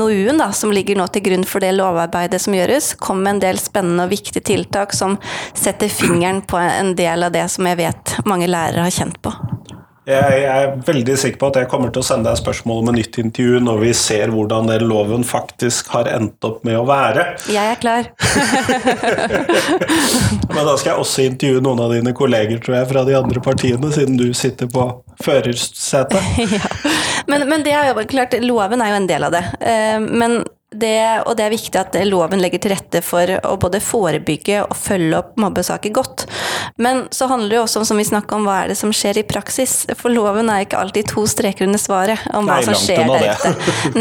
NOU-en 0.00 0.42
da, 0.42 0.50
som 0.50 0.74
ligger 0.74 0.98
nå 0.98 1.06
til 1.14 1.26
grunn 1.28 1.46
for 1.46 1.62
det 1.62 1.76
lovarbeidet 1.78 2.42
som 2.42 2.58
gjøres, 2.58 2.96
kommer 2.98 3.22
med 3.22 3.36
en 3.36 3.44
del 3.46 3.62
spennende 3.62 4.08
og 4.08 4.14
viktige 4.16 4.42
tiltak 4.50 4.98
som 4.98 5.14
setter 5.54 5.86
fingeren 5.92 6.42
på 6.42 6.58
en 6.58 6.96
del 6.98 7.22
av 7.22 7.30
det 7.30 7.51
som 7.52 7.68
jeg 7.68 7.82
vet 7.82 8.18
mange 8.28 8.50
lærere 8.50 8.88
har 8.88 8.94
kjent 8.94 9.20
på. 9.22 9.34
Jeg 10.02 10.38
er 10.50 10.72
veldig 10.82 11.14
sikker 11.14 11.38
på 11.38 11.46
at 11.52 11.56
jeg 11.60 11.68
kommer 11.70 11.92
til 11.94 12.02
å 12.02 12.06
sende 12.06 12.26
deg 12.26 12.34
spørsmål 12.40 12.80
om 12.80 12.88
et 12.90 12.96
nytt 12.96 13.20
intervju 13.22 13.60
når 13.62 13.76
vi 13.84 13.92
ser 13.94 14.32
hvordan 14.34 14.66
den 14.72 14.82
loven 14.90 15.22
faktisk 15.22 15.92
har 15.94 16.08
endt 16.10 16.42
opp 16.42 16.64
med 16.66 16.74
å 16.74 16.82
være. 16.88 17.38
Jeg 17.46 17.62
er 17.62 17.78
klar. 17.78 18.08
Men 20.54 20.66
da 20.66 20.74
skal 20.74 20.90
jeg 20.90 20.98
også 21.04 21.22
intervjue 21.28 21.62
noen 21.62 21.84
av 21.84 21.94
dine 21.94 22.10
kolleger 22.18 22.58
tror 22.64 22.80
jeg, 22.80 22.88
fra 22.90 23.04
de 23.06 23.14
andre 23.14 23.38
partiene, 23.44 23.92
siden 23.94 24.18
du 24.18 24.34
sitter 24.34 24.66
på 24.74 24.88
førersetet. 25.22 26.18
ja. 26.56 26.66
men, 27.30 27.46
men, 27.46 27.62
det 27.62 27.70
er 27.78 27.92
jo 27.92 28.02
klart, 28.10 28.34
loven 28.42 28.82
er 28.82 28.90
jo 28.90 28.98
en 29.04 29.10
del 29.12 29.22
av 29.28 29.32
det. 29.36 29.44
Eh, 29.62 30.02
men 30.02 30.42
det, 30.72 31.22
og 31.26 31.36
det 31.36 31.44
er 31.46 31.52
viktig 31.52 31.78
at 31.78 31.96
loven 32.08 32.40
legger 32.42 32.62
til 32.62 32.72
rette 32.74 33.02
for 33.04 33.28
å 33.44 33.56
både 33.60 33.80
forebygge 33.82 34.62
og 34.64 34.76
følge 34.78 35.18
opp 35.18 35.36
mobbesaker 35.40 35.92
godt. 35.94 36.26
Men 36.82 37.06
så 37.14 37.28
handler 37.30 37.52
det 37.52 37.58
jo 37.58 37.64
også 37.66 37.82
om 37.82 37.88
som 37.88 38.00
vi 38.00 38.06
om, 38.12 38.46
hva 38.46 38.62
er 38.62 38.72
det 38.72 38.78
som 38.80 38.92
skjer 38.94 39.20
i 39.20 39.26
praksis. 39.28 39.82
For 39.98 40.12
loven 40.12 40.50
er 40.52 40.64
ikke 40.64 40.80
alltid 40.80 41.10
to 41.12 41.24
streker 41.28 41.66
under 41.66 41.80
svaret 41.80 42.22
om 42.32 42.48
hva 42.48 42.58
Nei, 42.60 42.66
som 42.66 42.78
skjer 42.78 43.04
der 43.08 43.28
ute. 43.32 43.52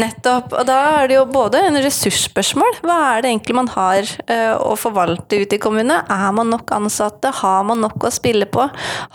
Nettopp. 0.02 0.54
Og 0.58 0.66
da 0.68 0.78
er 1.02 1.10
det 1.10 1.18
jo 1.18 1.26
både 1.32 1.62
en 1.68 1.80
ressursspørsmål. 1.82 2.80
Hva 2.86 2.98
er 3.12 3.24
det 3.24 3.32
egentlig 3.32 3.58
man 3.58 3.70
har 3.74 4.08
uh, 4.30 4.56
å 4.62 4.74
forvalte 4.80 5.42
ute 5.42 5.58
i 5.58 5.62
kommunene? 5.62 6.02
Er 6.12 6.36
man 6.36 6.52
nok 6.52 6.72
ansatte? 6.76 7.32
Har 7.42 7.66
man 7.68 7.82
nok 7.84 8.08
å 8.08 8.12
spille 8.14 8.48
på? 8.50 8.68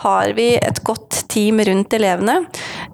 Har 0.04 0.34
vi 0.38 0.50
et 0.58 0.82
godt 0.86 1.24
team 1.32 1.62
rundt 1.64 1.94
elevene? 1.98 2.40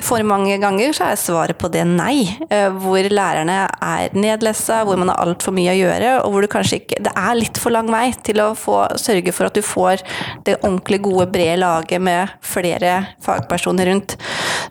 For 0.04 0.24
mange 0.26 0.58
ganger 0.62 0.96
så 0.96 1.10
er 1.10 1.20
svaret 1.20 1.60
på 1.60 1.70
det 1.72 1.84
nei, 1.88 2.24
uh, 2.50 2.70
hvor 2.84 3.04
lærerne 3.10 3.64
er 3.68 4.16
nedlest 4.16 4.53
stressa, 4.54 4.84
hvor 4.84 4.96
man 4.96 5.10
har 5.10 5.20
altfor 5.22 5.54
mye 5.54 5.72
å 5.72 5.76
gjøre, 5.76 6.10
og 6.22 6.32
hvor 6.32 6.44
du 6.44 6.50
kanskje 6.50 6.80
ikke 6.80 7.02
Det 7.04 7.12
er 7.18 7.34
litt 7.36 7.58
for 7.60 7.74
lang 7.74 7.90
vei 7.90 8.12
til 8.24 8.40
å 8.40 8.54
få, 8.56 8.84
sørge 9.00 9.32
for 9.34 9.48
at 9.48 9.54
du 9.54 9.62
får 9.64 10.02
det 10.46 10.56
ordentlig 10.62 11.00
gode, 11.04 11.26
brede 11.32 11.58
laget 11.60 12.02
med 12.02 12.30
flere 12.44 13.16
fagpersoner 13.24 13.86
rundt. 13.90 14.16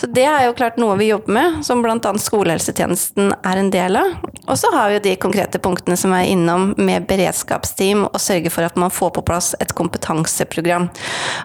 Så 0.02 0.08
det 0.08 0.26
er 0.26 0.48
jo 0.48 0.56
klart 0.58 0.80
noe 0.82 0.96
vi 1.00 1.10
jobber 1.12 1.36
med, 1.36 1.60
som 1.66 1.84
bl.a. 1.84 1.98
skolehelsetjenesten 2.00 3.34
er 3.44 3.60
en 3.60 3.72
del 3.74 4.00
av. 4.00 4.16
Og 4.48 4.58
så 4.60 4.72
har 4.74 4.90
vi 4.90 4.98
jo 4.98 5.04
de 5.06 5.16
konkrete 5.22 5.62
punktene 5.64 5.98
som 6.00 6.14
er 6.16 6.30
innom 6.32 6.74
med 6.78 7.08
beredskapsteam, 7.10 8.08
og 8.10 8.20
sørge 8.22 8.52
for 8.54 8.68
at 8.68 8.80
man 8.80 8.94
får 8.94 9.14
på 9.18 9.26
plass 9.28 9.54
et 9.64 9.76
kompetanseprogram. 9.78 10.90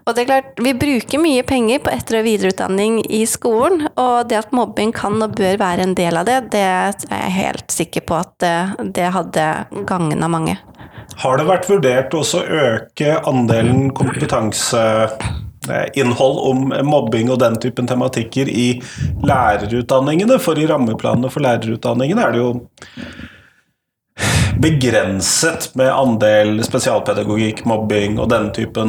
Og 0.04 0.14
det 0.14 0.24
er 0.24 0.30
klart, 0.30 0.62
vi 0.62 0.74
bruker 0.78 1.22
mye 1.22 1.44
penger 1.46 1.84
på 1.84 1.92
etter- 1.94 2.20
og 2.20 2.26
videreutdanning 2.26 3.02
i 3.04 3.24
skolen, 3.28 3.86
og 3.94 4.30
det 4.30 4.40
at 4.40 4.56
mobbing 4.56 4.94
kan 4.96 5.20
og 5.22 5.36
bør 5.38 5.60
være 5.60 5.86
en 5.86 5.94
del 5.98 6.18
av 6.18 6.28
det, 6.28 6.40
det 6.54 6.64
er 6.64 6.92
jeg 7.08 7.36
helt 7.38 7.78
sikker 7.78 8.06
på 8.08 8.18
at 8.22 8.27
det, 8.42 8.58
det 8.94 9.08
hadde 9.14 9.44
gagna 9.88 10.28
mange. 10.28 10.56
Har 11.18 11.38
det 11.38 11.46
vært 11.48 11.70
vurdert 11.70 12.14
også 12.14 12.38
å 12.42 12.46
øke 12.74 13.22
andelen 13.26 13.90
kompetanseinnhold 13.96 16.38
om 16.50 16.58
mobbing 16.86 17.30
og 17.32 17.38
den 17.42 17.56
typen 17.62 17.86
tematikker 17.90 18.46
i 18.48 18.82
lærerutdanningene? 19.26 20.38
For 20.42 20.54
i 20.60 20.66
rammeplanene 20.70 21.30
for 21.32 21.40
lærerutdanningene 21.46 22.22
er 22.22 22.30
det 22.34 22.40
jo 22.42 22.50
begrenset 24.58 25.70
med 25.78 25.90
andel 25.94 26.64
spesialpedagogikk, 26.66 27.64
mobbing 27.68 28.18
og 28.18 28.26
den 28.32 28.50
typen 28.54 28.88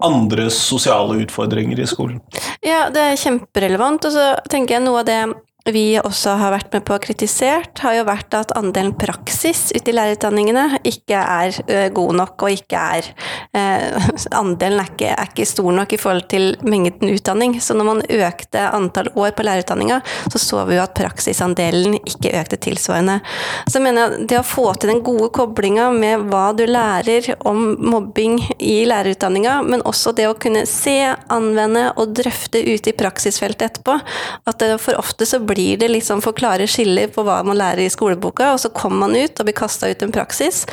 andre 0.00 0.50
sosiale 0.50 1.18
utfordringer 1.24 1.80
i 1.80 1.86
skolen. 1.86 2.20
Ja, 2.64 2.88
det 2.94 3.02
er 3.02 3.20
kjemperelevant. 3.20 4.06
Og 4.08 4.14
så 4.14 4.30
tenker 4.50 4.78
jeg 4.78 4.86
noe 4.86 5.02
av 5.02 5.08
det 5.08 5.20
vi 5.72 5.94
også 5.96 6.34
har 6.36 6.52
vært 6.52 6.74
med 6.74 6.82
på 6.84 6.92
å 6.92 7.00
kritisert, 7.00 7.78
har 7.80 7.94
jo 7.96 8.02
vært 8.04 8.34
at 8.36 8.50
andelen 8.58 8.92
praksis 9.00 9.70
ute 9.72 9.88
i 9.88 9.94
lærerutdanningene 9.96 10.80
ikke 10.84 11.16
er 11.16 11.56
uh, 11.70 11.86
god 11.94 12.18
nok, 12.20 12.44
og 12.44 12.56
ikke 12.58 12.82
er 12.98 13.08
eh, 13.56 14.08
Andelen 14.42 14.82
er 14.82 14.90
ikke, 14.90 15.12
er 15.14 15.30
ikke, 15.30 15.46
stor 15.48 15.70
nok 15.72 15.94
i 15.94 15.98
forhold 16.00 16.26
til 16.28 16.50
mengden 16.68 17.14
utdanning. 17.14 17.56
Så 17.64 17.76
når 17.76 17.88
man 17.88 18.02
økte 18.04 18.66
antall 18.76 19.08
år 19.16 19.32
på 19.36 19.46
lærerutdanninga, 19.46 20.00
så 20.32 20.40
så 20.42 20.66
vi 20.68 20.76
jo 20.76 20.82
at 20.84 20.92
praksisandelen 20.98 21.96
ikke 22.02 22.34
økte 22.42 22.58
tilsvarende. 22.66 23.16
Så 23.64 23.78
jeg 23.78 23.86
mener 23.86 24.18
det 24.20 24.40
å 24.40 24.44
få 24.44 24.66
til 24.76 24.92
den 24.92 25.02
gode 25.06 25.30
koblinga 25.36 25.88
med 25.96 26.26
hva 26.28 26.50
du 26.56 26.66
lærer 26.68 27.30
om 27.48 27.72
mobbing 27.80 28.36
i 28.58 28.82
lærerutdanninga, 28.90 29.56
men 29.64 29.84
også 29.88 30.12
det 30.18 30.28
å 30.28 30.36
kunne 30.36 30.66
se, 30.68 30.98
anvende 31.32 31.88
og 32.00 32.12
drøfte 32.16 32.60
ute 32.60 32.92
i 32.92 32.96
praksisfeltet 32.98 33.70
etterpå, 33.70 33.96
at 34.44 34.60
det 34.60 34.74
for 34.82 34.98
ofte 35.00 35.26
så 35.28 35.40
blir 35.40 35.53
blir 35.54 35.78
det 35.80 35.90
liksom 35.92 36.22
for 36.24 36.36
klare 36.36 36.66
skiller 36.70 37.10
på 37.14 37.24
hva 37.26 37.40
man 37.46 37.58
lærer 37.60 37.84
i 37.84 37.92
skoleboka, 37.92 38.52
og 38.54 38.60
så 38.62 38.70
kommer 38.74 39.06
man 39.06 39.16
ut 39.16 39.38
og 39.38 39.48
blir 39.48 39.56
kasta 39.56 39.90
ut 39.90 40.02
en 40.04 40.14
praksis. 40.14 40.64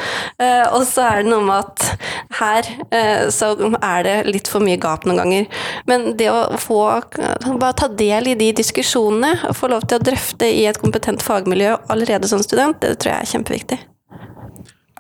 Uh, 0.42 0.66
og 0.74 0.86
så 0.90 1.06
er 1.08 1.22
det 1.22 1.32
noe 1.32 1.46
med 1.46 1.62
at 1.62 2.08
her 2.42 2.72
uh, 2.94 3.30
så 3.34 3.54
er 3.78 4.08
det 4.08 4.18
litt 4.32 4.52
for 4.52 4.64
mye 4.64 4.80
gap 4.82 5.06
noen 5.06 5.22
ganger. 5.22 5.62
Men 5.90 6.12
det 6.18 6.32
å 6.34 6.42
få 6.62 6.82
bare 7.12 7.78
ta 7.78 7.88
del 7.88 8.34
i 8.34 8.38
de 8.40 8.52
diskusjonene, 8.58 9.36
og 9.50 9.58
få 9.58 9.72
lov 9.72 9.88
til 9.88 10.00
å 10.00 10.06
drøfte 10.12 10.50
i 10.50 10.66
et 10.70 10.82
kompetent 10.82 11.24
fagmiljø 11.26 11.78
allerede 11.94 12.30
som 12.32 12.44
student, 12.44 12.82
det 12.82 12.98
tror 13.02 13.16
jeg 13.16 13.22
er 13.22 13.34
kjempeviktig. 13.36 13.82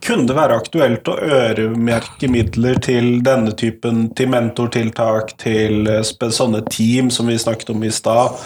Kunne 0.01 0.25
det 0.25 0.33
være 0.33 0.57
aktuelt 0.57 1.09
å 1.11 1.17
øremerke 1.21 2.25
midler 2.31 2.79
til 2.81 3.19
denne 3.25 3.53
typen, 3.53 4.07
til 4.17 4.31
mentortiltak, 4.33 5.35
til 5.41 5.85
sånne 6.01 6.63
team 6.73 7.11
som 7.13 7.29
vi 7.29 7.37
snakket 7.37 7.69
om 7.75 7.85
i 7.85 7.91
stad? 7.93 8.39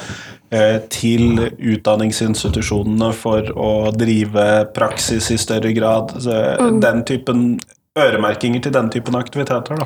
Eh, 0.53 0.77
til 0.93 1.39
utdanningsinstitusjonene 1.41 3.07
for 3.17 3.47
å 3.57 3.69
drive 3.97 4.43
praksis 4.75 5.31
i 5.33 5.39
større 5.41 5.71
grad. 5.73 6.13
Mm. 6.21 6.77
Den 6.83 7.01
typen 7.07 7.47
øremerkinger 7.95 8.59
til 8.59 8.73
den 8.75 8.89
typen 8.91 9.15
aktiviteter, 9.15 9.77
da? 9.79 9.85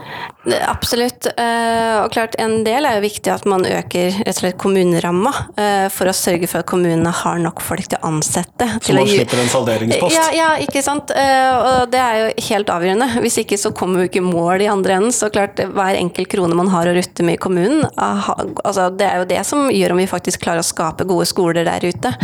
Absolutt. 0.66 1.28
Eh, 1.30 1.98
og 2.02 2.10
klart 2.10 2.34
en 2.42 2.64
del 2.66 2.88
er 2.90 2.98
jo 2.98 3.04
viktig 3.04 3.30
at 3.30 3.44
man 3.50 3.62
øker 3.68 4.16
rett 4.24 4.32
og 4.32 4.40
slett 4.40 4.58
kommuneramma, 4.62 5.34
eh, 5.62 5.86
for 5.94 6.10
å 6.10 6.16
sørge 6.18 6.50
for 6.50 6.64
at 6.64 6.70
kommunene 6.70 7.12
har 7.14 7.38
nok 7.44 7.62
folk 7.62 7.86
til 7.86 8.00
å 8.00 8.10
ansette. 8.10 8.66
Så 8.82 8.96
man 8.98 9.06
slipper 9.06 9.44
en 9.44 9.52
salderingspost? 9.54 10.18
Ja, 10.18 10.26
ja, 10.34 10.48
ikke 10.66 10.82
sant. 10.82 11.14
Eh, 11.14 11.52
og 11.60 11.92
det 11.94 12.02
er 12.02 12.18
jo 12.24 12.48
helt 12.48 12.72
avgjørende. 12.74 13.10
Hvis 13.22 13.38
ikke 13.44 13.60
så 13.62 13.72
kommer 13.78 14.02
vi 14.02 14.10
ikke 14.10 14.26
mål 14.26 14.66
i 14.66 14.72
andre 14.74 14.98
enden. 14.98 15.14
Så 15.14 15.30
klart, 15.30 15.62
hver 15.62 16.00
enkelt 16.00 16.32
krone 16.34 16.58
man 16.58 16.74
har 16.74 16.90
å 16.90 16.96
rutte 16.98 17.22
med 17.28 17.38
i 17.38 17.44
kommunen, 17.46 17.86
altså, 17.94 18.90
det 18.90 19.06
er 19.06 19.22
jo 19.22 19.30
det 19.30 19.44
som 19.46 19.70
gjør 19.70 19.94
om 19.94 20.02
vi 20.02 20.10
faktisk 20.10 20.42
klarer 20.48 20.64
å 20.64 20.66
skape 20.66 21.06
gode 21.06 21.30
skoler 21.30 21.68
der 21.68 21.86
ute. 21.86 22.16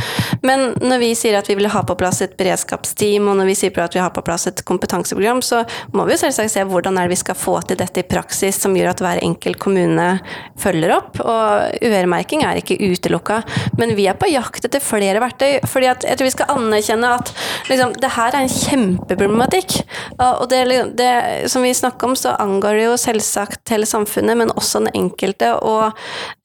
Men 0.41 0.73
når 0.81 1.03
vi 1.03 1.13
sier 1.13 1.37
at 1.37 1.49
vi 1.51 1.59
vil 1.61 1.69
ha 1.69 1.85
på 1.85 1.97
plass 1.99 2.23
et 2.25 2.33
beredskapsteam, 2.39 3.29
og 3.29 3.37
når 3.37 3.53
vi 3.53 3.59
sier 3.61 3.83
at 3.85 3.93
vi 3.93 4.01
har 4.01 4.09
på 4.15 4.25
plass 4.25 4.47
et 4.49 4.65
kompetanseprogram, 4.65 5.45
så 5.45 5.61
må 5.95 6.05
vi 6.07 6.17
selvsagt 6.19 6.53
se 6.53 6.65
hvordan 6.67 6.97
er 6.97 7.07
det 7.07 7.15
vi 7.15 7.21
skal 7.21 7.37
få 7.39 7.57
til 7.67 7.79
dette 7.79 8.01
i 8.01 8.07
praksis, 8.07 8.59
som 8.61 8.75
gjør 8.77 8.91
at 8.93 9.03
hver 9.03 9.21
enkelt 9.25 9.59
kommune 9.61 10.07
følger 10.61 10.95
opp. 10.97 11.19
Og 11.23 11.85
øremerking 11.85 12.45
er 12.45 12.61
ikke 12.61 12.77
utelukka, 12.79 13.41
men 13.79 13.95
vi 13.97 14.07
er 14.09 14.17
på 14.19 14.29
jakt 14.31 14.67
etter 14.67 14.83
flere 14.83 15.21
verktøy. 15.23 15.59
fordi 15.65 15.89
jeg 15.89 16.17
tror 16.17 16.25
vi 16.25 16.33
skal 16.33 16.53
anerkjenne 16.55 17.13
at 17.19 17.31
liksom, 17.69 17.95
det 18.01 18.11
her 18.15 18.35
er 18.35 18.45
en 18.45 18.53
kjempeproblematikk. 18.55 19.77
Og 20.19 20.47
det, 20.51 20.61
det 20.97 21.11
som 21.51 21.65
vi 21.65 21.73
snakker 21.73 22.09
om, 22.09 22.15
så 22.19 22.35
angår 22.39 22.79
det 22.79 22.85
jo 22.87 22.97
selvsagt 22.99 23.73
hele 23.73 23.87
samfunnet, 23.89 24.37
men 24.37 24.53
også 24.55 24.83
den 24.83 24.93
enkelte. 24.95 25.53
Og 25.61 25.91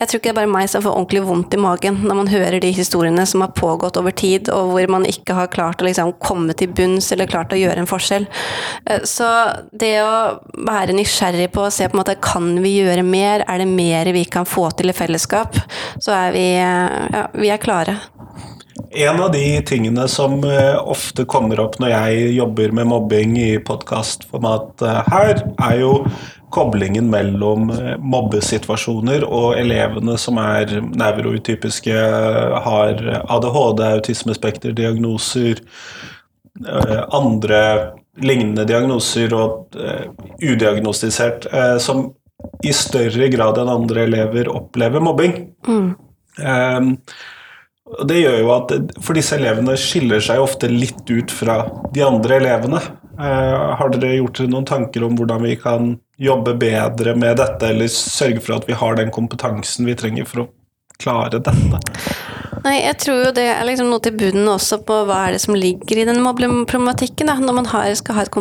jeg 0.00 0.08
tror 0.08 0.20
ikke 0.20 0.30
det 0.30 0.34
er 0.34 0.40
bare 0.42 0.52
meg 0.52 0.70
som 0.70 0.84
får 0.84 0.96
ordentlig 0.96 1.24
vondt 1.26 1.56
i 1.56 1.60
magen 1.60 2.00
når 2.04 2.20
man 2.22 2.30
hører 2.32 2.60
de 2.62 2.72
historiene 2.74 3.26
som 3.28 3.44
har 3.44 3.54
pågått 3.56 3.98
over 4.00 4.14
tid, 4.14 4.50
og 4.54 4.72
hvor 4.74 4.92
man 4.92 5.06
ikke 5.08 5.36
har 5.36 5.50
klart 5.52 5.82
å 5.82 5.88
liksom, 5.88 6.14
komme 6.22 6.56
til 6.56 6.72
bunns 6.74 7.10
eller 7.12 7.30
klart 7.30 7.54
å 7.54 7.58
gjøre 7.58 7.82
en 7.82 7.90
forskjell. 7.90 8.26
Så 9.08 9.19
så 9.20 9.30
det 9.76 9.94
å 10.00 10.40
være 10.66 10.94
nysgjerrig 10.96 11.50
på 11.52 11.66
å 11.66 11.72
se 11.74 11.88
på 11.88 11.96
en 11.96 12.00
måte 12.00 12.16
kan 12.24 12.54
vi 12.64 12.78
gjøre 12.78 13.04
mer, 13.04 13.44
er 13.44 13.60
det 13.60 13.68
mer 13.68 14.08
vi 14.16 14.24
kan 14.24 14.48
få 14.48 14.70
til 14.78 14.92
i 14.92 14.96
fellesskap, 14.96 15.58
så 16.00 16.16
er 16.16 16.32
vi, 16.36 16.46
ja, 16.56 17.26
vi 17.36 17.52
er 17.52 17.60
klare. 17.60 17.98
En 18.90 19.20
av 19.22 19.30
de 19.32 19.60
tingene 19.66 20.08
som 20.10 20.40
eh, 20.44 20.74
ofte 20.74 21.22
kommer 21.28 21.60
opp 21.62 21.76
når 21.78 21.92
jeg 21.92 22.30
jobber 22.34 22.72
med 22.74 22.88
mobbing 22.90 23.36
i 23.38 23.50
podkastformat 23.62 24.82
eh, 24.82 25.10
her, 25.12 25.42
er 25.62 25.76
jo 25.78 25.92
koblingen 26.50 27.06
mellom 27.12 27.70
eh, 27.76 27.92
mobbesituasjoner 28.02 29.26
og 29.28 29.54
elevene 29.60 30.16
som 30.18 30.40
er 30.42 30.80
nevrotypiske, 30.90 32.00
har 32.66 33.04
ADHD, 33.20 33.84
autismespekterdiagnoser, 34.00 35.62
andre 37.14 37.60
lignende 38.24 38.66
diagnoser 38.68 39.32
og 39.36 39.76
uh, 39.78 40.06
udiagnostisert, 40.42 41.48
uh, 41.52 41.76
som 41.82 42.08
i 42.64 42.72
større 42.76 43.28
grad 43.32 43.58
enn 43.60 43.72
andre 43.72 44.06
elever 44.06 44.48
opplever 44.52 45.02
mobbing. 45.04 45.36
Mm. 45.68 45.90
Um, 46.40 46.94
det 48.06 48.20
gjør 48.20 48.36
jo 48.38 48.50
at 48.54 48.72
For 49.02 49.18
disse 49.18 49.34
elevene 49.34 49.74
skiller 49.80 50.22
seg 50.22 50.40
ofte 50.40 50.68
litt 50.70 51.02
ut 51.10 51.32
fra 51.34 51.64
de 51.94 52.04
andre 52.06 52.38
elevene. 52.38 52.80
Uh, 53.20 53.76
har 53.76 53.92
dere 53.92 54.20
gjort 54.20 54.40
noen 54.48 54.68
tanker 54.68 55.04
om 55.04 55.18
hvordan 55.18 55.44
vi 55.44 55.56
kan 55.60 55.92
jobbe 56.20 56.54
bedre 56.60 57.16
med 57.16 57.40
dette, 57.40 57.72
eller 57.72 57.90
sørge 57.92 58.40
for 58.44 58.58
at 58.58 58.68
vi 58.68 58.76
har 58.76 58.96
den 58.96 59.12
kompetansen 59.12 59.88
vi 59.88 59.96
trenger 59.98 60.28
for 60.28 60.44
å 60.44 60.50
klare 61.00 61.40
dette? 61.40 61.80
Nei, 62.60 62.74
jeg 62.82 62.96
tror 63.00 63.22
jo 63.24 63.32
det 63.36 63.46
er 63.48 63.64
liksom 63.64 63.88
noe 63.88 64.02
til 64.04 64.16
bunnen 64.20 64.48
også 64.52 64.80
på 64.84 64.96
hva 65.08 65.20
er 65.26 65.34
det 65.34 65.40
som 65.42 65.56
ligger 65.56 66.02
i 66.02 66.04
den 66.08 66.20
mobbeproblematikken. 66.24 67.30
Når 67.40 67.56
man 67.56 67.68
har, 67.70 67.88
skal 67.96 68.18
ha 68.18 68.24
et 68.26 68.32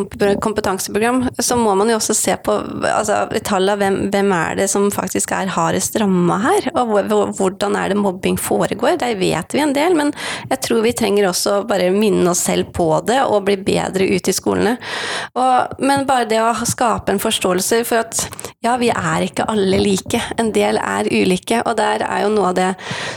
kompetanseprogram, 0.44 1.22
så 1.40 1.56
må 1.56 1.72
man 1.78 1.88
jo 1.88 1.96
også 1.96 2.16
se 2.16 2.34
på 2.44 2.56
altså, 2.90 3.22
i 3.36 3.40
tallet 3.46 3.80
hvem, 3.80 3.98
hvem 4.12 4.34
er 4.36 4.58
det 4.60 4.68
som 4.72 4.90
faktisk 4.92 5.32
er 5.36 5.52
hardest 5.54 5.96
ramma 6.00 6.36
her, 6.44 6.68
og 6.76 6.92
hvordan 7.38 7.78
er 7.80 7.94
det 7.94 8.00
mobbing 8.00 8.36
foregår. 8.40 8.98
Der 9.00 9.16
vet 9.20 9.56
vi 9.56 9.64
en 9.64 9.74
del, 9.76 9.96
men 9.96 10.12
jeg 10.50 10.60
tror 10.66 10.84
vi 10.84 10.94
trenger 10.96 11.30
også 11.30 11.62
bare 11.70 11.88
minne 11.94 12.28
oss 12.34 12.44
selv 12.50 12.74
på 12.76 12.90
det 13.08 13.22
og 13.24 13.46
bli 13.48 13.56
bedre 13.64 14.08
ute 14.10 14.32
i 14.32 14.36
skolene. 14.36 14.76
Og, 15.38 15.80
men 15.80 16.04
bare 16.08 16.28
det 16.28 16.42
å 16.44 16.52
skape 16.68 17.14
en 17.14 17.22
forståelse 17.22 17.82
for 17.88 18.04
at 18.04 18.26
ja, 18.60 18.76
vi 18.76 18.90
er 18.92 19.24
ikke 19.24 19.48
alle 19.48 19.80
like. 19.80 20.20
En 20.40 20.52
del 20.52 20.76
er 20.82 21.08
ulike, 21.08 21.62
og 21.64 21.78
der 21.80 22.04
er 22.04 22.26
jo 22.26 22.32
noe 22.34 22.50
av 22.50 22.58
det 22.58 22.70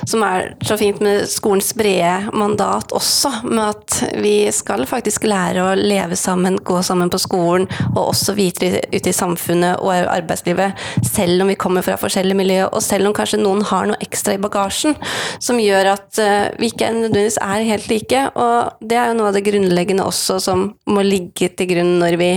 som 0.07 0.23
er 0.23 0.53
så 0.63 0.77
fint 0.79 0.92
fint 0.93 1.01
med 1.01 1.29
skolens 1.29 1.73
brede 1.73 2.29
mandat 2.33 2.91
også, 2.91 3.31
med 3.43 3.73
at 3.73 4.19
vi 4.21 4.51
skal 4.51 4.85
faktisk 4.85 5.23
lære 5.23 5.63
å 5.63 5.75
leve 5.75 6.15
sammen, 6.15 6.57
gå 6.57 6.81
sammen 6.83 7.09
på 7.09 7.17
skolen, 7.17 7.67
og 7.95 8.11
også 8.13 8.35
videre 8.35 8.81
ute 8.93 9.09
i 9.09 9.13
samfunnet 9.13 9.81
og 9.81 9.93
arbeidslivet, 9.93 10.73
selv 11.03 11.41
om 11.41 11.49
vi 11.49 11.55
kommer 11.55 11.81
fra 11.81 11.97
forskjellige 11.97 12.37
miljøer, 12.37 12.69
og 12.69 12.83
selv 12.83 13.07
om 13.07 13.13
kanskje 13.13 13.41
noen 13.41 13.63
har 13.63 13.87
noe 13.87 13.99
ekstra 14.01 14.35
i 14.35 14.41
bagasjen 14.41 14.95
som 15.39 15.59
gjør 15.59 15.93
at 15.93 16.19
eh, 16.21 16.51
vi 16.59 16.69
ikke 16.71 16.91
nødvendigvis 16.93 17.39
er 17.41 17.67
helt 17.67 17.89
like. 17.89 18.23
Og 18.35 18.85
det 18.85 18.97
er 18.97 19.11
jo 19.11 19.17
noe 19.17 19.31
av 19.31 19.37
det 19.37 19.45
grunnleggende 19.45 20.05
også 20.05 20.39
som 20.43 20.71
må 20.85 21.03
ligge 21.05 21.49
til 21.53 21.69
grunn 21.73 21.97
når 22.01 22.17
vi 22.21 22.31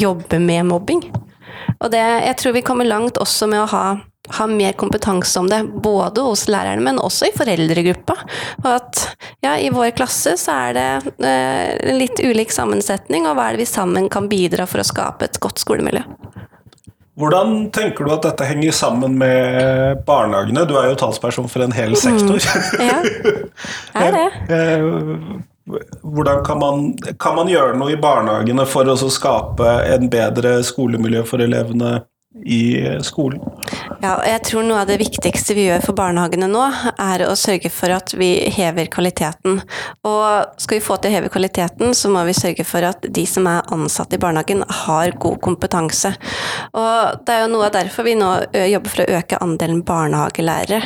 jobber 0.00 0.42
med 0.42 0.68
mobbing. 0.70 1.04
Og 1.80 1.90
det, 1.92 2.00
jeg 2.00 2.36
tror 2.40 2.56
vi 2.56 2.64
kommer 2.66 2.88
langt 2.88 3.20
også 3.20 3.48
med 3.50 3.62
å 3.62 3.70
ha 3.70 3.84
ha 4.38 4.46
mer 4.50 4.72
kompetanse 4.78 5.40
om 5.40 5.48
det, 5.50 5.62
både 5.82 6.24
hos 6.24 6.46
lærerne, 6.48 6.82
men 6.84 7.00
også 7.02 7.30
i 7.30 7.34
foreldregruppa. 7.36 8.16
Og 8.62 8.70
at 8.72 9.04
ja, 9.44 9.56
i 9.58 9.70
vår 9.74 9.92
klasse 9.98 10.36
så 10.40 10.56
er 10.68 10.78
det 10.78 10.88
eh, 11.26 11.96
litt 11.98 12.22
ulik 12.22 12.54
sammensetning, 12.54 13.28
og 13.28 13.38
hva 13.38 13.48
er 13.48 13.58
det 13.58 13.64
vi 13.64 13.70
sammen 13.70 14.08
kan 14.12 14.30
bidra 14.30 14.68
for 14.70 14.82
å 14.82 14.86
skape 14.86 15.28
et 15.28 15.40
godt 15.42 15.62
skolemiljø. 15.62 16.04
Hvordan 17.20 17.68
tenker 17.74 18.06
du 18.06 18.14
at 18.14 18.24
dette 18.24 18.46
henger 18.48 18.72
sammen 18.72 19.18
med 19.20 20.00
barnehagene? 20.06 20.64
Du 20.64 20.76
er 20.80 20.88
jo 20.88 20.96
talsperson 21.02 21.50
for 21.52 21.66
en 21.66 21.74
hel 21.76 21.96
sektor. 21.98 22.40
Mm. 22.40 22.88
Ja, 23.92 24.06
er 24.06 24.16
det. 24.16 24.28
Eh, 25.70 25.80
hvordan 26.02 26.44
kan 26.44 26.58
man, 26.58 26.86
kan 27.20 27.36
man 27.36 27.50
gjøre 27.50 27.76
noe 27.78 27.92
i 27.92 27.98
barnehagene 28.00 28.64
for 28.66 28.88
å 28.90 28.96
skape 28.96 29.74
en 29.86 30.08
bedre 30.10 30.56
skolemiljø 30.66 31.22
for 31.28 31.44
elevene 31.44 32.00
i 32.46 32.78
skolen? 33.02 33.40
Ja, 34.00 34.14
jeg 34.22 34.44
tror 34.46 34.62
noe 34.62 34.84
av 34.84 34.88
det 34.88 35.00
viktigste 35.00 35.54
vi 35.56 35.64
gjør 35.66 35.82
for 35.82 35.98
barnehagene 35.98 36.46
nå, 36.48 36.62
er 36.94 37.24
å 37.26 37.32
sørge 37.36 37.68
for 37.74 37.90
at 37.90 38.14
vi 38.14 38.28
hever 38.54 38.86
kvaliteten. 38.92 39.58
Og 40.06 40.60
skal 40.62 40.78
vi 40.78 40.84
få 40.84 40.96
til 41.00 41.10
å 41.10 41.16
heve 41.16 41.32
kvaliteten, 41.32 41.90
så 41.96 42.10
må 42.12 42.22
vi 42.28 42.36
sørge 42.38 42.64
for 42.64 42.86
at 42.86 43.02
de 43.02 43.24
som 43.26 43.48
er 43.50 43.66
ansatt 43.74 44.14
i 44.14 44.20
barnehagen, 44.22 44.62
har 44.62 45.16
god 45.20 45.40
kompetanse. 45.42 46.12
Og 46.70 47.24
det 47.26 47.34
er 47.34 47.42
jo 47.44 47.50
noe 47.50 47.66
av 47.66 47.74
derfor 47.74 48.06
vi 48.06 48.14
nå 48.18 48.30
jobber 48.70 48.94
for 48.94 49.04
å 49.04 49.18
øke 49.18 49.42
andelen 49.42 49.82
barnehagelærere. 49.86 50.80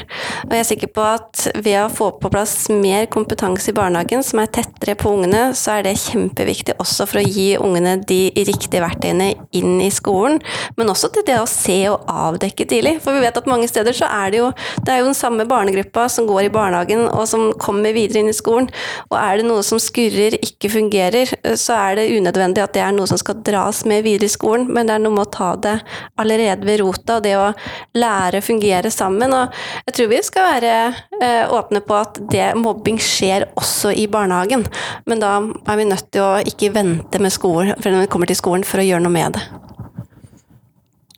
Og 0.46 0.56
jeg 0.56 0.64
er 0.64 0.70
sikker 0.70 0.92
på 0.96 1.06
at 1.10 1.44
ved 1.60 1.78
å 1.82 1.92
få 1.92 2.08
på 2.22 2.32
plass 2.32 2.56
mer 2.72 3.04
kompetanse 3.12 3.68
i 3.70 3.76
barnehagen, 3.76 4.24
som 4.24 4.40
er 4.40 4.50
tettere 4.54 4.96
på 4.96 5.12
ungene, 5.12 5.50
så 5.52 5.76
er 5.76 5.86
det 5.90 5.94
kjempeviktig 6.06 6.78
også 6.80 7.06
for 7.10 7.20
å 7.20 7.28
gi 7.28 7.52
ungene 7.60 7.98
de 8.08 8.22
riktige 8.40 8.82
verktøyene 8.84 9.34
inn 9.54 9.76
i 9.84 9.92
skolen, 9.92 10.40
men 10.80 10.90
også 10.90 11.12
til 11.12 11.28
det 11.28 11.33
å 11.42 11.48
se 11.50 11.78
og 11.90 12.04
avdekke 12.10 12.66
tidlig. 12.70 12.96
For 13.04 13.16
vi 13.16 13.24
vet 13.24 13.38
at 13.38 13.48
mange 13.50 13.68
steder 13.70 13.96
så 13.96 14.08
er 14.10 14.32
det 14.34 14.40
jo 14.42 14.50
det 14.84 14.92
er 14.92 15.00
jo 15.00 15.08
den 15.08 15.16
samme 15.16 15.46
barnegruppa 15.48 16.06
som 16.12 16.28
går 16.28 16.48
i 16.48 16.52
barnehagen 16.52 17.06
og 17.08 17.26
som 17.28 17.50
kommer 17.60 17.94
videre 17.96 18.22
inn 18.22 18.30
i 18.30 18.36
skolen. 18.36 18.68
Og 19.10 19.16
er 19.18 19.40
det 19.40 19.46
noe 19.48 19.64
som 19.66 19.80
skurrer, 19.82 20.36
ikke 20.44 20.70
fungerer, 20.72 21.34
så 21.60 21.76
er 21.78 22.00
det 22.00 22.08
unødvendig 22.14 22.64
at 22.64 22.74
det 22.76 22.84
er 22.84 22.94
noe 22.96 23.08
som 23.10 23.20
skal 23.20 23.40
dras 23.46 23.84
med 23.88 24.04
videre 24.06 24.28
i 24.28 24.34
skolen, 24.34 24.68
men 24.72 24.88
det 24.88 24.96
er 24.96 25.04
noe 25.04 25.16
med 25.16 25.26
å 25.26 25.34
ta 25.34 25.50
det 25.60 25.76
allerede 26.20 26.68
ved 26.68 26.80
rota, 26.82 27.18
og 27.18 27.26
det 27.26 27.34
å 27.38 27.50
lære 27.98 28.40
å 28.40 28.46
fungere 28.46 28.92
sammen. 28.94 29.34
Og 29.34 29.58
jeg 29.88 29.98
tror 29.98 30.12
vi 30.12 30.22
skal 30.26 30.50
være 30.54 30.74
eh, 31.20 31.42
åpne 31.54 31.84
på 31.84 31.98
at 31.98 32.20
det 32.32 32.50
mobbing 32.60 33.00
skjer 33.02 33.48
også 33.58 33.94
i 33.94 34.08
barnehagen, 34.10 34.66
men 35.08 35.22
da 35.22 35.36
er 35.40 35.80
vi 35.80 35.90
nødt 35.90 36.10
til 36.14 36.24
å 36.24 36.42
ikke 36.44 36.74
vente 36.74 37.22
med 37.22 37.34
skolen, 37.34 37.76
for 37.80 37.92
når 37.92 38.06
vi 38.06 38.12
kommer 38.14 38.30
til 38.30 38.40
skolen 38.40 38.66
for 38.66 38.82
å 38.82 38.88
gjøre 38.88 39.06
noe 39.06 39.14
med 39.14 39.38
det. 39.38 39.46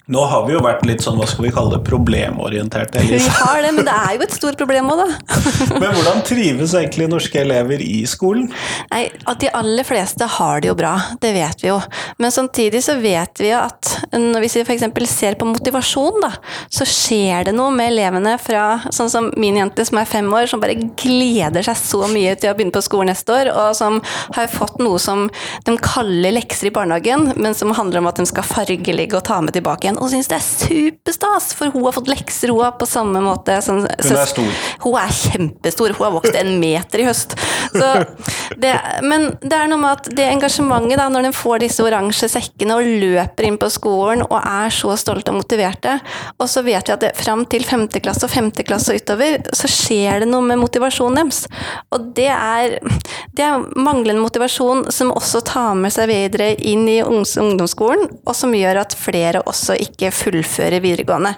Nå 0.06 0.20
har 0.30 0.44
vi 0.46 0.52
jo 0.54 0.60
vært 0.62 0.84
litt 0.86 1.02
sånn, 1.02 1.16
hva 1.18 1.26
skal 1.26 1.48
vi 1.48 1.50
kalle 1.50 1.72
det, 1.72 1.80
problemorienterte. 1.82 3.00
Vi 3.02 3.18
har 3.18 3.58
det, 3.64 3.72
men 3.74 3.88
det 3.88 3.94
er 3.94 4.12
jo 4.14 4.22
et 4.22 4.34
stort 4.36 4.58
problem 4.60 4.92
òg, 4.94 5.00
da. 5.00 5.38
men 5.82 5.96
hvordan 5.96 6.20
trives 6.22 6.76
egentlig 6.78 7.08
norske 7.10 7.40
elever 7.40 7.82
i 7.82 8.04
skolen? 8.06 8.44
Nei, 8.92 9.08
At 9.26 9.42
de 9.42 9.50
aller 9.50 9.82
fleste 9.82 10.28
har 10.36 10.62
det 10.62 10.70
jo 10.70 10.76
bra, 10.78 10.92
det 11.18 11.32
vet 11.34 11.64
vi 11.64 11.72
jo. 11.72 11.80
Men 12.22 12.30
samtidig 12.30 12.84
så 12.86 12.94
vet 13.00 13.42
vi 13.42 13.50
jo 13.50 13.58
at 13.64 13.96
hvis 14.14 14.54
vi 14.60 14.62
f.eks. 14.62 14.84
ser 15.10 15.34
på 15.40 15.48
motivasjon, 15.50 16.20
da, 16.22 16.30
så 16.70 16.86
skjer 16.86 17.50
det 17.50 17.56
noe 17.58 17.74
med 17.74 17.90
elevene 17.96 18.36
fra 18.38 18.78
sånn 18.94 19.10
som 19.10 19.32
min 19.34 19.58
jente 19.58 19.88
som 19.90 19.98
er 19.98 20.06
fem 20.06 20.30
år, 20.30 20.46
som 20.46 20.62
bare 20.62 20.78
gleder 21.02 21.66
seg 21.66 21.82
så 21.82 22.04
mye 22.14 22.36
til 22.38 22.52
å 22.52 22.54
begynne 22.54 22.76
på 22.78 22.84
skolen 22.86 23.10
neste 23.10 23.34
år, 23.34 23.50
og 23.50 23.74
som 23.74 23.98
har 24.38 24.54
fått 24.54 24.78
noe 24.78 25.02
som 25.02 25.26
de 25.66 25.76
kaller 25.82 26.38
lekser 26.38 26.70
i 26.70 26.74
barnehagen, 26.78 27.32
men 27.34 27.58
som 27.58 27.74
handler 27.74 28.04
om 28.04 28.12
at 28.14 28.22
de 28.22 28.30
skal 28.30 28.46
fargelegge 28.46 29.18
og 29.18 29.26
ta 29.26 29.42
med 29.42 29.58
tilbake 29.58 29.88
igjen 29.88 29.95
igjen 29.96 30.02
og 30.02 30.10
syns 30.12 30.28
det 30.28 30.36
er 30.36 30.44
superstas, 30.44 31.54
for 31.56 31.70
hun 31.72 31.84
har 31.86 31.94
fått 31.96 32.10
lekser, 32.10 32.52
hun 32.52 32.78
på 32.78 32.86
samme 32.86 33.20
måte 33.20 33.60
som 33.62 33.80
Hun 33.80 34.16
er 34.16 34.26
stor. 34.26 34.52
Hun 34.82 34.96
er 34.98 35.12
kjempestor. 35.12 35.94
Hun 35.96 36.04
har 36.04 36.12
vokst 36.12 36.34
en 36.36 36.58
meter 36.60 37.00
i 37.00 37.06
høst. 37.06 37.36
Det, 38.56 38.72
men 39.02 39.36
det 39.42 39.56
er 39.56 39.68
noe 39.68 39.80
med 39.80 39.98
at 39.98 40.08
det 40.16 40.26
engasjementet, 40.30 40.96
da, 40.98 41.08
når 41.08 41.28
de 41.28 41.32
får 41.36 41.60
disse 41.64 41.82
oransje 41.84 42.28
sekkene 42.30 42.76
og 42.78 42.86
løper 43.02 43.46
inn 43.46 43.58
på 43.60 43.68
skolen 43.72 44.24
og 44.26 44.38
er 44.38 44.72
så 44.72 44.94
stolte 44.98 45.32
og 45.32 45.40
motiverte, 45.40 45.98
og 46.38 46.48
så 46.50 46.62
vet 46.66 46.88
vi 46.88 46.94
at 46.94 47.04
det, 47.04 47.12
fram 47.18 47.44
til 47.50 47.66
femte 47.66 48.00
klasse 48.02 48.26
og 48.26 48.32
femte 48.32 48.64
klasse 48.66 48.94
og 48.94 49.02
utover, 49.02 49.40
så 49.56 49.70
skjer 49.70 50.24
det 50.24 50.30
noe 50.30 50.44
med 50.46 50.60
motivasjonen 50.62 51.20
deres. 51.20 51.44
Og 51.94 52.10
det 52.16 52.30
er, 52.32 52.78
det 53.36 53.46
er 53.46 53.66
manglende 53.76 54.24
motivasjon 54.24 54.86
som 54.94 55.12
også 55.14 55.42
tar 55.46 55.76
med 55.78 55.94
seg 55.94 56.10
videre 56.10 56.52
inn 56.56 56.86
i 56.90 57.00
ungdomsskolen, 57.04 58.08
og 58.24 58.34
som 58.36 58.54
gjør 58.56 58.82
at 58.84 58.96
flere 58.98 59.44
også 59.46 59.76
ikke 59.86 60.12
fullføre 60.14 60.80
videregående. 60.84 61.32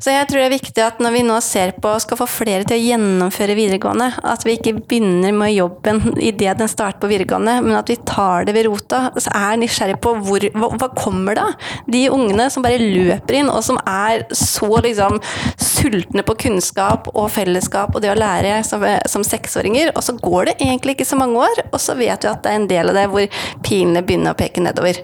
Så 0.00 0.14
jeg 0.14 0.28
tror 0.28 0.40
det 0.40 0.46
er 0.48 0.54
viktig 0.54 0.84
at 0.84 1.00
når 1.02 1.14
vi 1.16 1.24
nå 1.26 1.38
ser 1.44 1.74
på 1.80 1.92
og 1.94 2.02
skal 2.04 2.20
få 2.20 2.28
flere 2.30 2.66
til 2.68 2.78
å 2.78 2.84
gjennomføre 2.84 3.56
videregående, 3.58 4.10
at 4.32 4.46
vi 4.46 4.56
ikke 4.56 4.76
begynner 4.80 5.34
med 5.36 5.54
jobben 5.54 6.02
idet 6.18 6.56
den 6.60 6.70
starter 6.70 7.02
på 7.02 7.10
videregående, 7.10 7.58
men 7.66 7.78
at 7.78 7.90
vi 7.90 7.98
tar 8.08 8.46
det 8.48 8.54
ved 8.56 8.68
rota. 8.68 9.02
Så 9.20 9.32
er 9.36 9.60
nysgjerrig 9.60 9.98
på 10.02 10.14
hvor, 10.24 10.46
hva, 10.54 10.70
hva 10.80 10.90
kommer 10.96 11.38
da? 11.38 11.46
De 11.90 12.06
ungene 12.12 12.48
som 12.52 12.64
bare 12.64 12.80
løper 12.80 13.40
inn, 13.40 13.52
og 13.52 13.64
som 13.66 13.80
er 13.84 14.24
så 14.36 14.70
liksom 14.84 15.20
sultne 15.60 16.24
på 16.26 16.36
kunnskap 16.46 17.08
og 17.14 17.30
fellesskap 17.32 17.94
og 17.94 18.04
det 18.04 18.12
å 18.12 18.18
lære 18.18 18.60
som, 18.66 18.84
som 19.08 19.24
seksåringer, 19.26 19.92
og 19.94 20.04
så 20.04 20.16
går 20.20 20.50
det 20.50 20.56
egentlig 20.60 20.96
ikke 20.98 21.08
så 21.08 21.18
mange 21.20 21.40
år, 21.40 21.64
og 21.70 21.80
så 21.82 21.96
vet 21.98 22.24
vi 22.24 22.30
at 22.30 22.44
det 22.44 22.52
er 22.52 22.60
en 22.60 22.68
del 22.70 22.92
av 22.92 22.98
det 22.98 23.06
hvor 23.12 23.40
pilene 23.64 24.04
begynner 24.06 24.34
å 24.34 24.38
peke 24.38 24.62
nedover. 24.64 25.00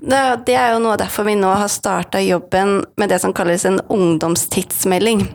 Det, 0.00 0.22
det 0.46 0.56
er 0.58 0.74
jo 0.74 0.82
noe 0.84 0.98
derfor 1.00 1.26
vi 1.28 1.36
nå 1.38 1.50
har 1.50 1.70
starta 1.72 2.21
jobben 2.24 2.84
med 2.96 3.08
det 3.08 3.18
som 3.18 3.32
kalles 3.32 3.64
en 3.64 3.80
ungdomstidsmelding. 3.88 5.28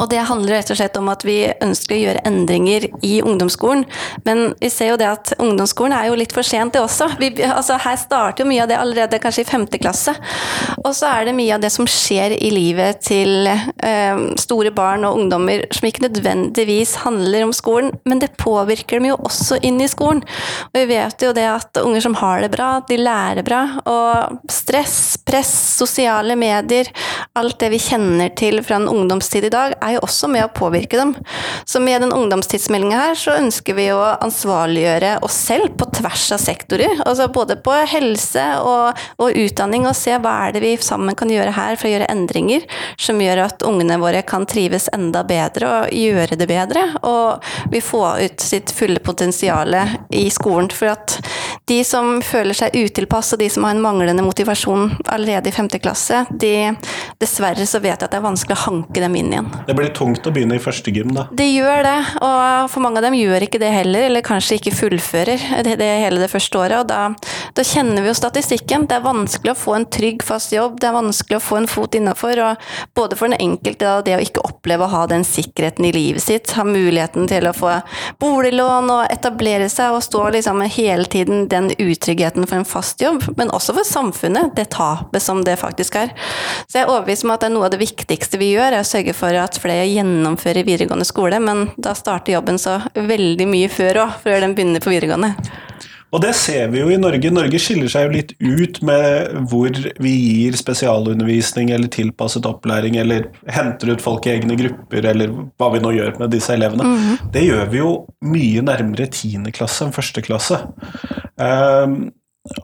Og 0.00 0.08
det 0.10 0.22
handler 0.28 0.58
rett 0.58 0.72
og 0.72 0.78
slett 0.78 0.96
om 0.98 1.10
at 1.12 1.24
vi 1.26 1.38
ønsker 1.62 1.96
å 1.96 2.00
gjøre 2.00 2.24
endringer 2.28 2.88
i 3.06 3.14
ungdomsskolen. 3.24 3.84
Men 4.26 4.52
vi 4.60 4.70
ser 4.72 4.92
jo 4.92 5.00
det 5.00 5.10
at 5.10 5.34
ungdomsskolen 5.38 5.96
er 5.96 6.10
jo 6.10 6.18
litt 6.18 6.34
for 6.34 6.46
sent, 6.46 6.74
det 6.74 6.82
også. 6.82 7.10
Vi, 7.20 7.30
altså 7.46 7.78
her 7.82 7.98
starter 8.00 8.44
jo 8.44 8.50
mye 8.50 8.64
av 8.64 8.70
det 8.70 8.78
allerede 8.80 9.20
kanskje 9.22 9.44
i 9.44 9.48
femte 9.48 9.80
klasse. 9.82 10.14
Og 10.82 10.92
så 10.96 11.10
er 11.10 11.28
det 11.28 11.36
mye 11.36 11.54
av 11.56 11.62
det 11.62 11.70
som 11.74 11.88
skjer 11.88 12.36
i 12.36 12.50
livet 12.54 13.02
til 13.06 13.48
eh, 13.48 14.24
store 14.40 14.72
barn 14.74 15.06
og 15.06 15.20
ungdommer 15.20 15.66
som 15.74 15.88
ikke 15.88 16.06
nødvendigvis 16.08 16.96
handler 17.04 17.46
om 17.46 17.54
skolen, 17.56 17.92
men 18.08 18.22
det 18.22 18.34
påvirker 18.40 18.98
dem 18.98 19.10
jo 19.12 19.18
også 19.28 19.60
inn 19.66 19.80
i 19.82 19.90
skolen. 19.90 20.22
Og 20.70 20.80
vi 20.80 20.84
vet 20.94 21.24
jo 21.24 21.32
det 21.36 21.46
at 21.50 21.82
unger 21.82 22.04
som 22.04 22.16
har 22.20 22.42
det 22.44 22.50
bra, 22.54 22.70
de 22.88 22.98
lærer 23.00 23.46
bra. 23.46 23.62
Og 23.90 24.50
stress, 24.52 25.16
press, 25.24 25.52
sosiale 25.78 26.36
medier, 26.38 26.90
alt 27.38 27.58
det 27.62 27.70
vi 27.74 27.82
kjenner 27.82 28.32
til 28.36 28.60
fra 28.64 28.80
en 28.80 28.90
ungdomstid 28.90 29.48
i 29.48 29.52
dag, 29.54 29.76
er 29.84 29.96
jo 29.96 30.04
også 30.06 30.28
med 30.32 30.46
å 30.46 30.52
påvirke 30.54 30.98
dem. 31.00 31.14
Så 31.68 31.80
med 31.82 32.02
den 32.02 32.12
ungdomstidsmeldinga 32.14 33.00
her, 33.00 33.18
så 33.18 33.36
ønsker 33.38 33.76
vi 33.78 33.88
å 33.94 34.00
ansvarliggjøre 34.24 35.18
oss 35.26 35.36
selv 35.48 35.76
på 35.78 35.88
tvers 35.98 36.26
av 36.34 36.42
sektorer. 36.42 37.02
Altså 37.04 37.28
både 37.32 37.56
på 37.64 37.74
helse 37.94 38.44
og, 38.64 39.00
og, 39.18 39.38
utdanning, 39.44 39.86
og 39.88 39.96
se 39.98 40.16
hva 40.18 40.34
er 40.46 40.56
det 40.56 40.64
vi 40.64 40.74
sammen 40.82 41.16
kan 41.18 41.30
gjøre 41.32 41.54
her 41.56 41.78
for 41.78 41.88
å 41.88 41.94
gjøre 41.94 42.10
endringer 42.12 42.64
som 43.00 43.20
gjør 43.20 43.44
at 43.46 43.64
ungene 43.66 43.98
våre 44.02 44.22
kan 44.26 44.46
trives 44.48 44.88
enda 44.94 45.24
bedre 45.26 45.70
og 45.70 45.94
gjøre 45.94 46.38
det 46.40 46.48
bedre. 46.50 46.86
Og 47.06 47.44
vi 47.72 47.82
får 47.84 48.24
ut 48.24 48.44
sitt 48.44 48.72
fulle 48.74 49.02
potensial 49.04 49.76
i 50.14 50.26
skolen. 50.32 50.70
For 50.74 50.92
at 50.94 51.18
de 51.68 51.80
som 51.86 52.18
føler 52.24 52.56
seg 52.56 52.76
utilpass, 52.76 53.34
og 53.34 53.42
de 53.42 53.48
som 53.52 53.66
har 53.66 53.74
en 53.76 53.82
manglende 53.84 54.24
motivasjon 54.24 54.90
allerede 55.12 55.50
i 55.50 55.54
femte 55.54 55.80
klasse, 55.82 56.24
de, 56.30 56.72
dessverre 57.20 57.66
så 57.68 57.80
vet 57.82 57.96
jeg 57.96 58.06
at 58.06 58.12
det 58.12 58.20
er 58.20 58.26
vanskelig 58.26 58.56
å 58.58 58.64
hanke 58.66 59.02
dem 59.02 59.16
inn 59.18 59.32
igjen. 59.32 59.50
Det 59.66 59.74
blir 59.76 59.92
tungt 59.96 60.26
å 60.26 60.32
begynne 60.34 60.58
i 60.58 60.62
første 60.62 60.92
gym, 60.94 61.12
da. 61.16 61.26
Det 61.32 61.46
gjør 61.48 61.82
det, 61.86 61.96
og 62.24 62.70
for 62.72 62.84
mange 62.84 63.00
av 63.00 63.06
dem 63.06 63.16
gjør 63.16 63.46
ikke 63.46 63.60
det 63.62 63.70
heller, 63.72 64.08
eller 64.08 64.24
kanskje 64.24 64.58
ikke 64.58 64.74
fullfører 64.76 65.44
det, 65.66 65.76
det 65.80 65.90
hele 66.04 66.20
det 66.22 66.30
første 66.32 66.60
året. 66.60 66.76
og 66.82 66.88
da, 66.90 67.00
da, 67.56 67.64
kjenner 67.64 68.04
vi 68.04 68.10
jo 68.10 68.16
statistikken. 68.18 68.86
Det 68.90 68.98
er 68.98 69.04
vanskelig 69.04 69.54
å 69.54 69.58
få 69.58 69.76
en 69.78 69.86
trygg, 69.88 70.24
fast 70.26 70.52
jobb, 70.52 70.78
det 70.80 70.90
er 70.90 70.96
vanskelig 70.96 71.38
å 71.38 71.44
få 71.44 71.60
en 71.62 71.70
fot 71.70 71.96
innafor. 71.96 72.42
Både 72.96 73.16
for 73.16 73.30
den 73.30 73.40
enkelte 73.40 73.86
da, 73.86 74.02
det 74.04 74.16
å 74.18 74.22
ikke 74.22 74.44
oppleve 74.44 74.86
å 74.86 74.92
ha 74.92 75.04
den 75.10 75.24
sikkerheten 75.26 75.88
i 75.88 75.92
livet 75.94 76.24
sitt, 76.24 76.52
ha 76.58 76.64
muligheten 76.66 77.28
til 77.30 77.48
å 77.48 77.54
få 77.56 77.72
boliglån 78.22 78.90
og 78.92 79.12
etablere 79.12 79.68
seg 79.72 79.96
og 79.96 80.04
stå 80.04 80.26
liksom 80.36 80.62
hele 80.64 81.08
tiden 81.10 81.48
den 81.52 81.70
utryggheten 81.78 82.46
for 82.46 82.60
en 82.60 82.68
fast 82.68 83.02
jobb, 83.02 83.24
men 83.38 83.52
også 83.54 83.76
for 83.76 83.88
samfunnet, 83.88 84.54
det 84.58 84.70
tapet 84.74 85.22
som 85.24 85.42
det 85.46 85.56
faktisk 85.60 85.98
er. 86.00 86.12
Så 86.68 86.80
jeg 86.80 86.86
er 86.86 86.92
overbevist 86.92 87.26
om 87.26 87.34
at 87.34 87.44
det 87.44 87.50
er 87.50 87.56
noe 87.56 87.68
av 87.68 87.74
det 87.74 87.82
viktigste 87.82 88.40
vi 88.40 88.52
gjør, 88.54 88.74
er 88.74 88.84
å 88.84 88.88
sørge 88.88 89.14
for 89.16 89.36
at 89.38 89.53
flere 89.62 89.86
gjennomfører 89.88 90.66
videregående 90.66 91.06
skole, 91.08 91.40
men 91.42 91.68
da 91.76 91.94
starter 91.98 92.36
jobben 92.36 92.58
så 92.60 92.80
veldig 92.94 93.46
mye 93.50 93.70
før 93.72 94.04
òg, 94.06 94.18
før 94.24 94.40
den 94.44 94.56
begynner 94.56 94.84
på 94.84 94.92
videregående. 94.94 95.34
Og 96.14 96.20
det 96.22 96.30
ser 96.38 96.68
vi 96.70 96.78
jo 96.78 96.90
i 96.94 96.98
Norge. 97.00 97.30
Norge 97.34 97.58
skiller 97.58 97.90
seg 97.90 98.04
jo 98.06 98.12
litt 98.14 98.32
ut 98.38 98.78
med 98.86 99.32
hvor 99.50 99.74
vi 99.74 100.12
gir 100.12 100.54
spesialundervisning 100.54 101.72
eller 101.74 101.90
tilpasset 101.90 102.46
opplæring, 102.46 103.00
eller 103.02 103.26
henter 103.50 103.90
ut 103.90 104.04
folk 104.04 104.28
i 104.28 104.36
egne 104.36 104.54
grupper, 104.60 105.08
eller 105.10 105.32
hva 105.58 105.72
vi 105.74 105.82
nå 105.82 105.90
gjør 105.96 106.20
med 106.22 106.30
disse 106.30 106.54
elevene. 106.54 106.86
Mm 106.86 106.98
-hmm. 106.98 107.32
Det 107.34 107.42
gjør 107.42 107.64
vi 107.70 107.78
jo 107.78 107.94
mye 108.22 108.62
nærmere 108.62 109.10
tiende 109.10 109.50
klasse 109.50 109.84
enn 109.84 109.96
første 109.96 110.22
klasse. 110.22 110.60
Um, 111.34 112.12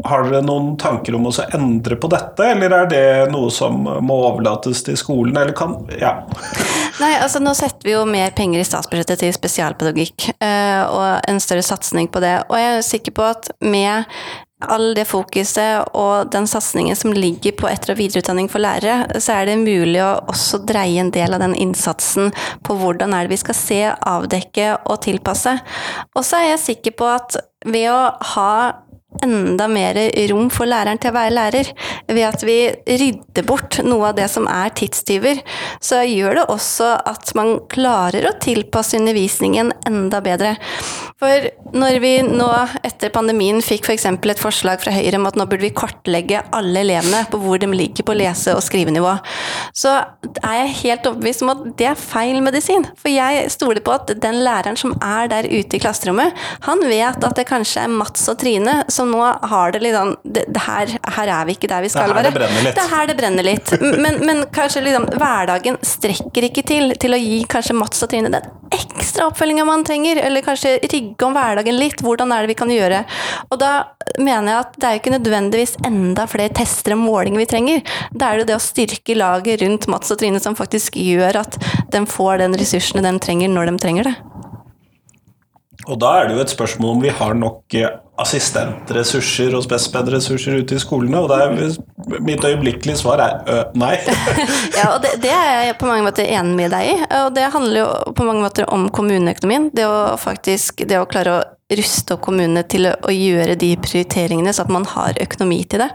har 0.05 0.23
dere 0.29 0.43
noen 0.45 0.77
tanker 0.77 1.15
om 1.17 1.27
å 1.27 1.33
endre 1.55 1.97
på 1.97 2.09
dette, 2.13 2.45
eller 2.45 2.71
er 2.71 2.87
det 2.87 3.33
noe 3.33 3.51
som 3.51 3.79
må 3.83 4.19
overlates 4.29 4.83
til 4.83 4.97
skolen, 4.97 5.37
eller 5.37 5.53
kan 5.53 5.89
Ja. 6.01 6.21
Nei, 7.01 7.15
altså 7.17 7.41
nå 7.41 7.55
setter 7.57 7.89
vi 7.89 7.95
jo 7.95 8.05
mer 8.05 8.35
penger 8.37 8.61
i 8.61 8.67
statsbudsjettet 8.67 9.23
til 9.23 9.33
spesialpedagogikk, 9.33 10.35
eh, 10.45 10.83
og 10.85 11.25
en 11.31 11.41
større 11.41 11.65
satsing 11.65 12.11
på 12.13 12.21
det. 12.21 12.35
Og 12.51 12.61
jeg 12.61 12.77
er 12.77 12.85
sikker 12.85 13.15
på 13.17 13.25
at 13.25 13.49
med 13.65 14.05
all 14.61 14.91
det 14.93 15.07
fokuset 15.09 15.95
og 15.97 16.29
den 16.35 16.45
satsingen 16.51 16.99
som 16.99 17.15
ligger 17.17 17.55
på 17.57 17.71
etter- 17.71 17.95
og 17.95 18.01
videreutdanning 18.03 18.51
for 18.53 18.61
lærere, 18.61 19.07
så 19.17 19.39
er 19.39 19.49
det 19.49 19.63
mulig 19.63 20.03
å 20.05 20.19
også 20.29 20.61
dreie 20.69 21.01
en 21.01 21.13
del 21.15 21.33
av 21.33 21.41
den 21.41 21.57
innsatsen 21.57 22.35
på 22.67 22.77
hvordan 22.83 23.17
er 23.17 23.25
det 23.25 23.33
vi 23.33 23.41
skal 23.41 23.57
se, 23.57 23.81
avdekke 23.89 24.75
og 24.85 25.01
tilpasse. 25.07 25.57
Og 26.13 26.27
så 26.27 26.43
er 26.43 26.51
jeg 26.51 26.65
sikker 26.67 26.99
på 27.01 27.09
at 27.09 27.41
ved 27.65 27.89
å 27.95 28.01
ha 28.35 28.53
enda 29.25 29.69
mer 29.71 29.99
rom 30.31 30.49
for 30.53 30.69
læreren 30.71 31.01
til 31.01 31.13
å 31.13 31.17
være 31.17 31.35
lærer. 31.35 31.71
Ved 32.11 32.25
at 32.27 32.45
vi 32.47 32.59
rydder 32.87 33.47
bort 33.49 33.81
noe 33.87 34.11
av 34.11 34.19
det 34.19 34.29
som 34.33 34.49
er 34.51 34.73
tidstyver, 34.77 35.43
så 35.83 36.03
gjør 36.07 36.41
det 36.41 36.47
også 36.53 36.93
at 37.11 37.35
man 37.39 37.59
klarer 37.73 38.29
å 38.29 38.37
tilpasse 38.43 38.99
undervisningen 38.99 39.73
enda 39.89 40.23
bedre. 40.25 40.57
For 41.21 41.51
når 41.77 41.99
vi 42.01 42.13
nå 42.25 42.49
etter 42.87 43.13
pandemien 43.13 43.61
fikk 43.65 43.91
f.eks. 43.91 44.07
For 44.21 44.33
et 44.33 44.41
forslag 44.41 44.81
fra 44.83 44.93
Høyre 44.95 45.19
om 45.21 45.29
at 45.29 45.37
nå 45.39 45.45
burde 45.49 45.67
vi 45.67 45.73
kartlegge 45.77 46.43
alle 46.57 46.83
elevene 46.85 47.23
på 47.31 47.41
hvor 47.43 47.61
de 47.61 47.69
ligger 47.71 48.07
på 48.07 48.17
lese- 48.17 48.55
og 48.57 48.65
skrivenivå, 48.65 49.13
så 49.77 49.97
er 50.41 50.57
jeg 50.63 50.77
helt 50.81 51.09
overbevist 51.11 51.45
om 51.45 51.53
at 51.53 51.65
det 51.81 51.91
er 51.91 52.01
feil 52.01 52.41
medisin. 52.45 52.87
For 53.01 53.13
jeg 53.13 53.51
stoler 53.53 53.83
på 53.85 53.95
at 53.95 54.15
den 54.23 54.41
læreren 54.45 54.79
som 54.81 54.95
er 55.05 55.29
der 55.33 55.49
ute 55.51 55.77
i 55.77 55.83
klasserommet, 55.83 56.37
han 56.67 56.85
vet 56.89 57.25
at 57.27 57.37
det 57.37 57.47
kanskje 57.51 57.85
er 57.85 57.93
Mats 57.93 58.25
og 58.31 58.41
Trine 58.41 58.81
som 58.93 59.10
nå 59.11 59.23
har 59.53 59.75
det 59.75 59.83
litt 59.85 59.97
sånn 59.97 60.15
det, 60.25 60.47
det 60.53 60.63
her, 60.65 60.95
her, 61.17 61.33
er 61.41 61.49
vi 61.49 61.57
ikke 61.57 61.71
der 61.71 61.85
vi 61.85 61.91
skal 61.93 62.15
være. 62.15 62.31
Det 62.31 62.75
det 62.75 62.85
er 62.85 62.91
her 62.93 63.11
det 63.11 63.17
brenner 63.19 63.47
litt. 63.47 63.75
Men, 63.81 64.21
men 64.27 64.45
kanskje 64.55 64.85
liksom, 64.87 65.09
hverdagen 65.21 65.79
strekker 65.87 66.49
ikke 66.51 66.65
til 66.67 66.95
til 67.01 67.17
å 67.17 67.21
gi 67.21 67.43
kanskje 67.51 67.77
Mats 67.77 68.03
og 68.05 68.11
Trine 68.13 68.33
den 68.33 68.49
ekstra 68.71 69.27
oppfølginga 69.27 69.65
man 69.67 69.83
trenger, 69.85 70.21
eller 70.23 70.45
kanskje 70.47 70.77
rigge 70.93 71.27
om 71.27 71.35
hverdagen 71.35 71.79
litt. 71.79 72.03
Hvordan 72.05 72.33
er 72.35 72.45
det 72.45 72.53
vi 72.53 72.59
kan 72.61 72.71
gjøre? 72.71 73.03
Og 73.51 73.59
da 73.61 73.73
mener 74.19 74.53
jeg 74.53 74.65
at 74.65 74.77
det 74.77 74.89
er 74.89 74.95
jo 74.95 75.03
ikke 75.03 75.15
nødvendigvis 75.17 75.77
enda 75.87 76.27
flere 76.31 76.55
tester 76.55 76.95
og 76.97 77.03
målinger 77.03 77.43
vi 77.43 77.49
trenger. 77.51 77.97
Da 78.15 78.31
er 78.31 78.41
det 78.41 78.51
det 78.51 78.59
å 78.59 78.63
styrke 78.63 79.19
laget 79.19 79.65
rundt 79.65 79.89
Mats 79.91 80.15
og 80.15 80.21
Trine 80.23 80.43
som 80.43 80.59
faktisk 80.59 80.99
gjør 81.01 81.43
at 81.43 81.59
de 81.91 82.05
får 82.11 82.45
den 82.45 82.59
ressursene 82.61 83.05
de 83.07 83.17
trenger 83.23 83.51
når 83.53 83.73
de 83.73 83.83
trenger 83.83 84.11
det. 84.13 84.17
Og 85.89 85.99
da 86.01 86.13
er 86.21 86.29
det 86.29 86.37
jo 86.37 86.45
et 86.45 86.53
spørsmål 86.53 86.97
om 86.97 87.03
vi 87.03 87.13
har 87.15 87.37
nok 87.39 87.77
eh, 87.79 87.89
assistentressurser 88.21 89.55
og 89.57 89.65
spesped-ressurser 89.65 90.59
ute 90.61 90.77
i 90.77 90.83
skolene, 90.83 91.23
og 91.23 91.33
er, 91.33 91.55
mitt 92.21 92.45
øyeblikkelige 92.45 93.01
svar 93.01 93.23
er 93.25 93.39
ø, 93.49 93.63
nei. 93.81 93.95
ja, 94.79 94.91
og 94.93 95.01
det, 95.05 95.15
det, 95.25 95.33
er 95.33 95.71
jeg 95.71 95.79
på 95.81 95.89
mange 95.89 96.05
måter 96.05 96.29
enig 96.29 96.59
med 96.59 96.75
deg 96.75 96.91
i, 96.93 96.99
og 97.23 97.31
det 97.37 97.49
handler 97.55 97.81
jo 97.81 97.89
på 98.19 98.29
mange 98.29 98.45
måter 98.45 98.69
om 98.69 98.91
kommuneøkonomien. 98.93 99.71
Det 99.77 99.89
å 99.89 100.19
faktisk, 100.21 100.85
det 100.91 101.01
å 101.01 101.09
klare 101.09 101.39
å 101.39 101.41
ruste 101.79 102.17
opp 102.17 102.25
kommunene 102.27 102.63
til 102.71 102.89
å 102.91 103.13
gjøre 103.15 103.57
de 103.61 103.71
prioriteringene, 103.81 104.53
så 104.55 104.65
at 104.65 104.73
man 104.73 104.87
har 104.91 105.19
økonomi 105.23 105.63
til 105.71 105.85
det. 105.85 105.91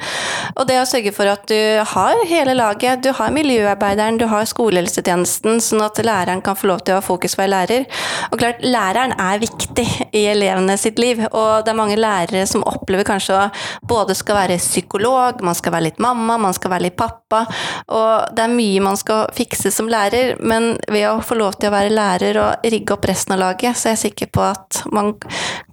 Og 0.55 0.67
det 0.69 0.79
å 0.81 0.88
sørge 0.89 1.13
for 1.15 1.29
at 1.29 1.45
du 1.49 1.59
har 1.95 2.21
hele 2.29 2.55
laget, 2.57 3.03
du 3.03 3.11
har 3.15 3.33
miljøarbeideren, 3.35 4.19
du 4.21 4.27
har 4.31 4.47
skolehelsetjenesten, 4.49 5.59
sånn 5.63 5.83
at 5.85 5.99
læreren 6.05 6.43
kan 6.45 6.57
få 6.57 6.69
lov 6.71 6.85
til 6.85 6.95
å 6.95 7.01
ha 7.01 7.05
fokus 7.05 7.35
på 7.35 7.41
å 7.41 7.45
være 7.45 7.53
lærer. 7.55 7.85
Og 8.31 8.39
klart, 8.41 8.63
læreren 8.65 9.15
er 9.19 9.41
viktig 9.43 9.85
i 10.15 10.25
elevene 10.31 10.77
sitt 10.79 10.99
liv, 11.01 11.21
og 11.31 11.65
det 11.65 11.73
er 11.73 11.79
mange 11.79 11.99
lærere 11.99 12.45
som 12.49 12.65
opplever 12.67 13.07
kanskje 13.07 13.35
å 13.35 13.45
både 13.88 14.15
skal 14.17 14.39
være 14.39 14.59
psykolog, 14.61 15.43
man 15.45 15.57
skal 15.57 15.75
være 15.75 15.89
litt 15.89 16.01
mamma, 16.03 16.38
man 16.41 16.55
skal 16.55 16.73
være 16.75 16.88
litt 16.88 16.99
pappa, 16.99 17.45
og 17.91 18.35
det 18.35 18.45
er 18.45 18.55
mye 18.55 18.83
man 18.85 18.99
skal 18.99 19.29
fikse 19.35 19.71
som 19.73 19.89
lærer, 19.91 20.35
men 20.39 20.75
ved 20.88 21.07
å 21.09 21.21
få 21.25 21.38
lov 21.39 21.59
til 21.59 21.69
å 21.69 21.75
være 21.75 21.93
lærer 21.93 22.41
og 22.41 22.67
rigge 22.71 22.95
opp 22.95 23.07
resten 23.09 23.35
av 23.35 23.43
laget, 23.43 23.77
så 23.77 23.91
er 23.91 23.97
jeg 23.97 24.05
sikker 24.07 24.31
på 24.35 24.45
at 24.45 24.83
man 24.95 25.13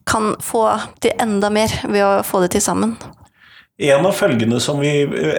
kan 0.09 0.35
få 0.43 0.67
til 1.03 1.17
enda 1.23 1.51
mer 1.53 1.73
ved 1.89 2.05
å 2.05 2.15
få 2.27 2.45
det 2.45 2.55
til 2.57 2.65
sammen. 2.65 2.97
En 3.83 4.05
av 4.07 4.13
følgene 4.15 4.61
som 4.63 4.79
vi, 4.79 4.91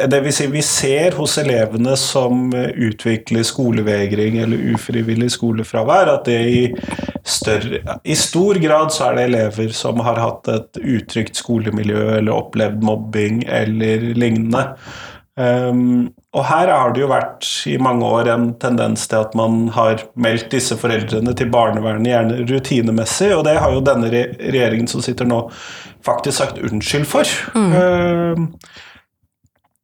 det 0.10 0.20
vil 0.26 0.34
si 0.36 0.48
vi 0.52 0.64
ser 0.66 1.14
hos 1.16 1.38
elevene 1.40 1.94
som 2.00 2.50
utvikler 2.52 3.46
skolevegring 3.48 4.40
eller 4.44 4.74
ufrivillig 4.74 5.30
skolefravær, 5.36 6.12
at 6.18 6.28
det 6.28 6.40
i, 6.50 6.64
større, 7.24 8.00
i 8.04 8.18
stor 8.20 8.60
grad 8.64 8.92
så 8.92 9.12
er 9.12 9.20
det 9.20 9.28
elever 9.30 9.72
som 9.78 10.02
har 10.04 10.20
hatt 10.20 10.50
et 10.52 10.82
utrygt 10.82 11.40
skolemiljø 11.40 12.10
eller 12.18 12.34
opplevd 12.36 12.84
mobbing 12.84 13.46
eller 13.48 14.10
lignende. 14.18 14.66
Um, 15.40 16.12
og 16.34 16.46
her 16.50 16.72
har 16.74 16.94
det 16.94 17.04
jo 17.04 17.10
vært 17.12 17.46
i 17.70 17.76
mange 17.82 18.08
år 18.10 18.32
en 18.34 18.48
tendens 18.62 19.06
til 19.10 19.20
at 19.22 19.36
man 19.38 19.68
har 19.76 20.02
meldt 20.18 20.50
disse 20.54 20.78
foreldrene 20.82 21.36
til 21.38 21.52
barnevernet, 21.54 22.10
gjerne 22.10 22.48
rutinemessig, 22.50 23.30
og 23.36 23.44
det 23.46 23.60
har 23.62 23.76
jo 23.76 23.84
denne 23.86 24.10
regjeringen 24.10 24.90
som 24.90 25.04
sitter 25.06 25.30
nå, 25.30 25.44
faktisk 26.06 26.40
sagt 26.40 26.58
unnskyld 26.58 27.06
for. 27.10 27.30
Mm. 27.54 27.78
Uh, 27.78 28.82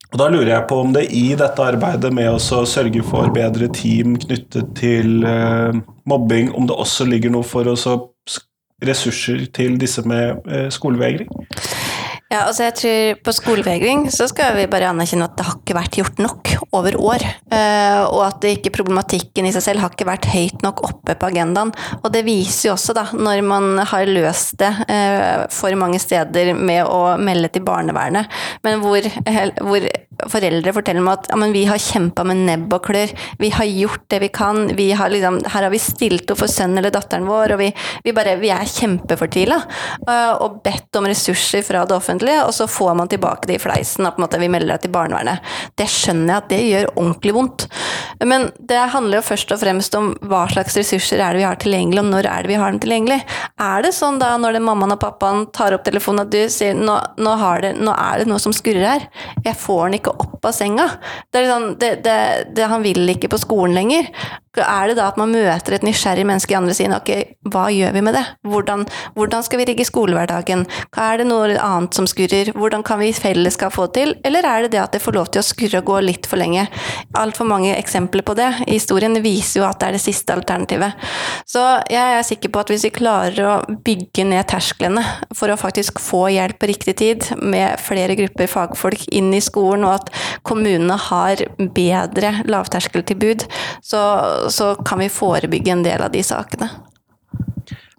og 0.09 0.17
Da 0.17 0.25
lurer 0.33 0.55
jeg 0.55 0.65
på 0.71 0.79
om 0.81 0.93
det 0.95 1.05
i 1.13 1.35
dette 1.37 1.61
arbeidet 1.61 2.09
med 2.17 2.31
å 2.33 2.41
sørge 2.41 3.03
for 3.05 3.29
bedre 3.33 3.69
team 3.69 4.17
knyttet 4.17 4.73
til 4.79 5.21
uh, 5.21 5.69
mobbing, 6.09 6.49
om 6.57 6.65
det 6.65 6.73
også 6.81 7.05
ligger 7.05 7.35
noe 7.35 7.45
for 7.45 7.69
oss 7.69 7.85
ressurser 8.81 9.45
til 9.53 9.77
disse 9.77 10.01
med 10.09 10.41
uh, 10.49 10.65
skolevegring? 10.73 11.29
Ja, 12.29 12.43
altså 12.45 12.67
jeg 12.67 12.75
tror 12.77 13.21
På 13.25 13.33
skolevegring 13.33 14.03
så 14.13 14.27
skal 14.29 14.53
vi 14.53 14.67
bare 14.69 14.91
anerkjenne 14.91 15.25
at 15.25 15.37
det 15.39 15.45
har 15.47 15.55
ikke 15.57 15.77
vært 15.77 15.97
gjort 15.97 16.19
nok 16.21 16.51
over 16.77 16.97
år. 17.01 17.23
Uh, 17.49 18.03
og 18.05 18.21
at 18.27 18.45
ikke 18.45 18.73
problematikken 18.75 19.47
i 19.49 19.53
seg 19.55 19.65
selv 19.65 19.81
har 19.81 19.93
ikke 19.93 20.05
vært 20.05 20.27
høyt 20.29 20.61
nok 20.65 20.83
oppe 20.85 21.15
på 21.17 21.29
agendaen. 21.31 21.71
Og 22.03 22.11
det 22.13 22.21
viser 22.27 22.69
jo 22.69 22.75
også, 22.75 22.93
da, 22.97 23.07
når 23.17 23.41
man 23.45 23.81
har 23.89 24.05
løst 24.09 24.59
det 24.61 24.69
uh, 24.85 25.47
for 25.53 25.73
mange 25.79 25.97
steder 26.01 26.53
med 26.53 26.83
å 26.85 27.17
melde 27.17 27.49
til 27.55 27.65
barnevernet, 27.65 28.29
men 28.65 28.83
hvor, 28.83 29.09
hvor 29.65 29.89
foreldre 30.29 30.73
forteller 30.75 31.03
meg 31.05 31.23
at 31.23 31.29
ja, 31.31 31.49
vi 31.53 31.63
har 31.69 31.81
kjempa 31.81 32.25
med 32.27 32.43
nebb 32.45 32.73
og 32.75 32.83
klør, 32.89 33.13
vi 33.39 33.49
har 33.55 33.69
gjort 33.69 34.05
det 34.11 34.21
vi 34.25 34.31
kan, 34.35 34.61
vi 34.77 34.89
har 34.97 35.09
liksom, 35.09 35.41
her 35.47 35.65
har 35.65 35.73
vi 35.73 35.81
stilt 35.81 36.29
opp 36.29 36.43
for 36.43 36.51
sønnen 36.51 36.81
eller 36.81 36.93
datteren 36.93 37.25
vår, 37.29 37.55
og 37.55 37.63
vi, 37.63 37.71
vi, 38.05 38.13
bare, 38.13 38.37
vi 38.41 38.53
er 38.53 38.69
kjempefortvila. 38.69 39.59
Uh, 40.05 40.45
og 40.45 40.61
bedt 40.65 40.99
om 40.99 41.09
ressurser 41.09 41.65
fra 41.65 41.87
det 41.89 41.97
offentlige 41.97 42.18
offentlig, 42.19 42.43
og 42.45 42.53
så 42.53 42.67
får 42.67 42.95
man 42.95 43.07
tilbake 43.07 43.47
det 43.47 43.55
i 43.55 43.59
fleisen 43.59 44.05
på 44.05 44.19
en 44.19 44.23
måte, 44.23 44.39
vi 44.39 44.49
melder 44.49 44.75
deg 44.75 44.81
til 44.83 44.91
barnevernet. 44.91 45.39
Det 45.75 45.87
skjønner 45.87 46.33
jeg 46.33 46.43
at 46.43 46.49
det 46.49 46.59
gjør 46.67 46.89
ordentlig 46.95 47.33
vondt. 47.33 47.67
Men 48.25 48.49
det 48.59 48.79
handler 48.93 49.19
jo 49.19 49.27
først 49.29 49.51
og 49.53 49.61
fremst 49.61 49.95
om 49.95 50.11
hva 50.21 50.45
slags 50.51 50.77
ressurser 50.77 51.19
er 51.19 51.33
det 51.33 51.41
vi 51.41 51.47
har 51.47 51.59
tilgjengelig, 51.59 52.03
og 52.03 52.11
når 52.11 52.29
er 52.29 52.43
det 52.43 52.51
vi 52.51 52.59
har 52.59 52.71
dem 52.71 52.81
tilgjengelig. 52.83 53.19
Er 53.59 53.85
det 53.85 53.93
sånn 53.95 54.19
da 54.19 54.35
når 54.37 54.57
det 54.57 54.63
mammaen 54.65 54.95
og 54.95 55.01
pappaen 55.01 55.47
tar 55.55 55.75
opp 55.75 55.85
telefonen 55.87 56.25
at 56.25 56.33
du 56.33 56.41
sier 56.51 56.75
nå, 56.75 56.97
nå, 57.17 57.37
det, 57.63 57.73
nå 57.79 57.95
er 57.95 58.23
det 58.23 58.29
noe 58.29 58.41
som 58.41 58.55
skurrer 58.55 58.85
her, 58.85 59.07
jeg 59.45 59.55
får 59.59 59.87
den 59.87 59.99
ikke 59.99 60.15
opp 60.15 60.45
av 60.45 60.55
senga. 60.55 60.89
Det 61.29 61.41
er 61.41 61.49
sånn, 61.49 61.71
det, 61.79 61.95
det, 62.03 62.69
han 62.69 62.83
vil 62.85 63.15
ikke 63.15 63.31
på 63.31 63.41
skolen 63.41 63.77
lenger 63.77 64.11
er 64.57 64.89
det 64.89 64.97
da 64.97 65.09
at 65.11 65.17
man 65.19 65.29
møter 65.29 65.75
et 65.75 65.85
nysgjerrig 65.85 66.25
menneske 66.25 66.55
i 66.55 66.57
andre 66.57 66.73
siden. 66.73 66.95
Ok, 66.97 67.11
hva 67.53 67.67
gjør 67.73 67.93
vi 67.93 68.01
med 68.05 68.15
det? 68.17 68.23
Hvordan, 68.49 68.85
hvordan, 69.17 69.45
skal 69.45 69.61
vi 69.61 69.67
rigge 69.69 69.85
skolehverdagen? 69.85 70.65
Hva 70.95 71.11
er 71.13 71.21
det 71.21 71.27
noe 71.29 71.53
annet 71.53 71.97
som 71.97 72.07
skurrer? 72.09 72.51
Hvordan 72.57 72.83
kan 72.85 73.01
vi 73.01 73.11
i 73.11 73.15
fellesskap 73.15 73.75
få 73.75 73.87
det 73.87 73.95
til? 73.99 74.15
Eller 74.25 74.47
er 74.47 74.65
det 74.65 74.73
det 74.73 74.81
at 74.81 74.95
det 74.95 75.03
får 75.03 75.17
lov 75.17 75.29
til 75.29 75.43
å 75.43 75.45
skurre 75.45 75.83
og 75.83 75.91
gå 75.91 75.99
litt 76.07 76.29
for 76.29 76.41
lenge? 76.41 76.65
Altfor 77.19 77.47
mange 77.49 77.75
eksempler 77.75 78.25
på 78.25 78.35
det. 78.39 78.49
Historien 78.65 79.19
viser 79.23 79.61
jo 79.61 79.67
at 79.69 79.79
det 79.81 79.89
er 79.91 79.97
det 79.99 80.03
siste 80.03 80.33
alternativet. 80.35 81.09
Så 81.49 81.63
jeg 81.91 82.17
er 82.17 82.25
sikker 82.25 82.53
på 82.53 82.63
at 82.63 82.73
hvis 82.73 82.87
vi 82.87 82.93
klarer 82.95 83.39
å 83.45 83.55
bygge 83.85 84.25
ned 84.31 84.49
tersklene 84.49 85.03
for 85.35 85.51
å 85.51 85.59
faktisk 85.59 86.01
få 86.01 86.25
hjelp 86.33 86.59
på 86.59 86.71
riktig 86.71 86.97
tid, 86.99 87.29
med 87.39 87.77
flere 87.81 88.17
grupper 88.17 88.49
fagfolk 88.49 89.05
inn 89.15 89.31
i 89.35 89.43
skolen, 89.43 89.85
og 89.85 89.99
at 89.99 90.11
kommunene 90.47 90.97
har 91.09 91.43
bedre 91.75 92.33
lavterskeltilbud, 92.49 93.45
så 93.85 94.01
så 94.49 94.75
kan 94.75 94.99
vi 94.99 95.09
forebygge 95.09 95.71
en 95.71 95.83
del 95.83 96.01
av 96.01 96.11
de 96.11 96.23
sakene. 96.23 96.69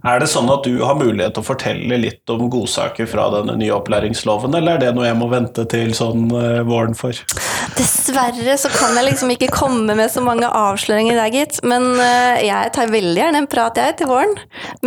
Er 0.00 0.20
det 0.22 0.30
sånn 0.32 0.48
at 0.48 0.64
du 0.64 0.78
har 0.80 0.96
mulighet 0.96 1.34
til 1.36 1.42
å 1.42 1.46
fortelle 1.50 1.98
litt 2.00 2.32
om 2.32 2.46
godsaker 2.52 3.08
fra 3.10 3.26
denne 3.34 3.56
nye 3.60 3.74
opplæringsloven, 3.76 4.54
eller 4.56 4.78
er 4.78 4.84
det 4.86 4.92
noe 4.96 5.04
jeg 5.08 5.18
må 5.20 5.28
vente 5.28 5.66
til 5.68 5.92
sånn 5.96 6.30
uh, 6.32 6.62
våren 6.64 6.96
for? 6.96 7.16
Dessverre 7.76 8.56
så 8.60 8.70
kan 8.72 8.96
jeg 8.96 9.10
liksom 9.10 9.32
ikke 9.34 9.50
komme 9.52 9.96
med 9.96 10.08
så 10.12 10.22
mange 10.24 10.48
avsløringer 10.48 11.18
der, 11.20 11.32
gitt. 11.34 11.58
Men 11.68 11.84
uh, 11.98 12.40
jeg 12.40 12.72
tar 12.76 12.92
veldig 12.92 13.20
gjerne 13.20 13.42
en 13.44 13.48
prat, 13.50 13.76
jeg, 13.76 13.98
til 14.00 14.08
våren. 14.10 14.32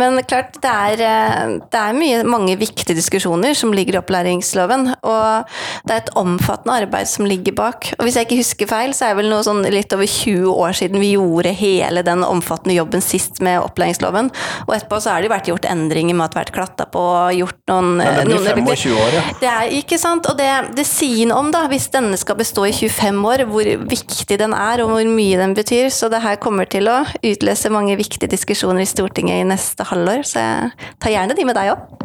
Men 0.00 0.18
klart, 0.26 0.58
det 0.64 0.72
er, 0.72 1.04
uh, 1.04 1.60
det 1.70 1.84
er 1.84 2.00
mye, 2.00 2.24
mange 2.26 2.58
viktige 2.58 2.98
diskusjoner 2.98 3.54
som 3.58 3.74
ligger 3.74 4.00
i 4.00 4.02
opplæringsloven. 4.02 4.90
Og 4.98 5.54
det 5.86 5.94
er 5.94 6.02
et 6.02 6.12
omfattende 6.18 6.80
arbeid 6.82 7.10
som 7.10 7.28
ligger 7.30 7.54
bak. 7.60 7.92
Og 8.00 8.08
hvis 8.08 8.18
jeg 8.18 8.28
ikke 8.28 8.40
husker 8.42 8.72
feil, 8.72 8.96
så 8.96 9.06
er 9.06 9.14
det 9.14 9.22
vel 9.22 9.30
noe 9.30 9.46
sånn 9.46 9.62
litt 9.70 9.94
over 9.94 10.10
20 10.10 10.50
år 10.50 10.74
siden 10.82 11.02
vi 11.02 11.14
gjorde 11.14 11.54
hele 11.54 12.02
den 12.02 12.26
omfattende 12.26 12.74
jobben 12.80 13.04
sist 13.04 13.38
med 13.44 13.62
opplæringsloven. 13.62 14.34
Og 14.66 14.74
etterpå 14.74 15.03
så 15.04 15.12
har 15.12 15.22
det 15.22 15.28
jo 15.28 15.34
vært 15.34 15.50
gjort 15.52 15.68
endringer 15.68 16.16
med 16.16 16.26
at 16.26 16.32
det 16.32 16.38
har 16.38 16.46
vært 16.46 16.56
klatta 16.56 16.86
på 16.90 17.04
gjort 17.38 17.60
noen 17.70 17.90
Men 18.00 18.18
det 18.18 18.24
blir 18.26 18.40
noen 18.40 18.70
25 18.72 18.96
år, 19.04 19.16
ja. 19.18 19.24
Det 19.42 19.50
er 19.52 19.76
ikke 19.80 19.98
sant, 20.00 20.28
og 20.30 20.38
det, 20.40 20.50
det 20.78 20.86
sier 20.88 21.28
noe 21.30 21.44
om, 21.44 21.52
da, 21.54 21.64
hvis 21.70 21.90
denne 21.94 22.18
skal 22.20 22.38
bestå 22.40 22.66
i 22.68 22.74
25 22.74 23.20
år, 23.30 23.44
hvor 23.50 23.70
viktig 23.94 24.40
den 24.40 24.56
er 24.56 24.84
og 24.84 24.94
hvor 24.94 25.12
mye 25.14 25.40
den 25.40 25.54
betyr. 25.56 25.90
Så 25.94 26.10
det 26.12 26.24
her 26.24 26.40
kommer 26.42 26.68
til 26.70 26.90
å 26.90 27.02
utløse 27.20 27.72
mange 27.72 27.98
viktige 28.00 28.32
diskusjoner 28.32 28.84
i 28.84 28.88
Stortinget 28.88 29.44
i 29.44 29.48
neste 29.48 29.86
halvår, 29.88 30.24
så 30.28 30.42
jeg 30.42 30.90
tar 31.02 31.14
gjerne 31.14 31.38
de 31.38 31.48
med 31.48 31.58
deg 31.60 31.74
òg. 31.76 32.04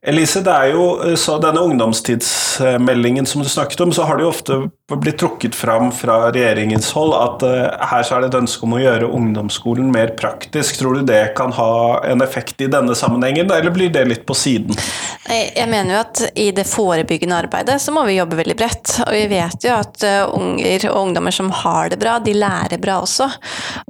Elise, 0.00 0.40
det 0.40 0.52
er 0.52 0.70
jo 0.72 0.84
eh, 1.04 1.16
så 1.20 1.36
denne 1.42 1.60
ungdomstidsmeldingen 1.60 3.26
som 3.28 3.42
du 3.44 3.48
snakket 3.52 3.82
om, 3.84 3.92
så 3.92 4.06
har 4.08 4.16
det 4.16 4.24
jo 4.24 4.30
ofte 4.32 4.56
blitt 4.96 5.18
trukket 5.18 5.54
fram 5.54 5.92
fra 5.92 6.30
regjeringens 6.32 6.90
hold 6.96 7.14
at 7.14 7.44
uh, 7.46 7.86
her 7.92 8.02
så 8.06 8.16
er 8.16 8.24
det 8.24 8.32
et 8.32 8.38
ønske 8.40 8.66
om 8.66 8.74
å 8.74 8.80
gjøre 8.82 9.10
ungdomsskolen 9.14 9.90
mer 9.92 10.14
praktisk. 10.18 10.80
Tror 10.80 10.98
du 10.98 11.06
det 11.06 11.34
kan 11.38 11.52
ha 11.54 12.00
en 12.08 12.24
effekt 12.24 12.60
i 12.64 12.70
denne 12.70 12.96
sammenhengen, 12.98 13.50
eller 13.50 13.70
blir 13.74 13.92
det 13.94 14.06
litt 14.08 14.26
på 14.26 14.36
siden? 14.38 14.76
Jeg 15.30 15.68
mener 15.70 15.94
jo 15.94 16.00
at 16.00 16.22
i 16.40 16.48
det 16.54 16.64
forebyggende 16.66 17.36
arbeidet 17.44 17.76
så 17.82 17.92
må 17.94 18.02
vi 18.08 18.16
jobbe 18.16 18.40
veldig 18.40 18.56
bredt. 18.58 18.96
Og 19.04 19.12
vi 19.14 19.26
vet 19.30 19.66
jo 19.68 19.76
at 19.76 20.06
uh, 20.06 20.32
unger 20.34 20.88
og 20.90 21.00
ungdommer 21.04 21.34
som 21.34 21.52
har 21.62 21.92
det 21.92 22.00
bra, 22.00 22.18
de 22.22 22.34
lærer 22.34 22.80
bra 22.82 22.98
også. 23.04 23.28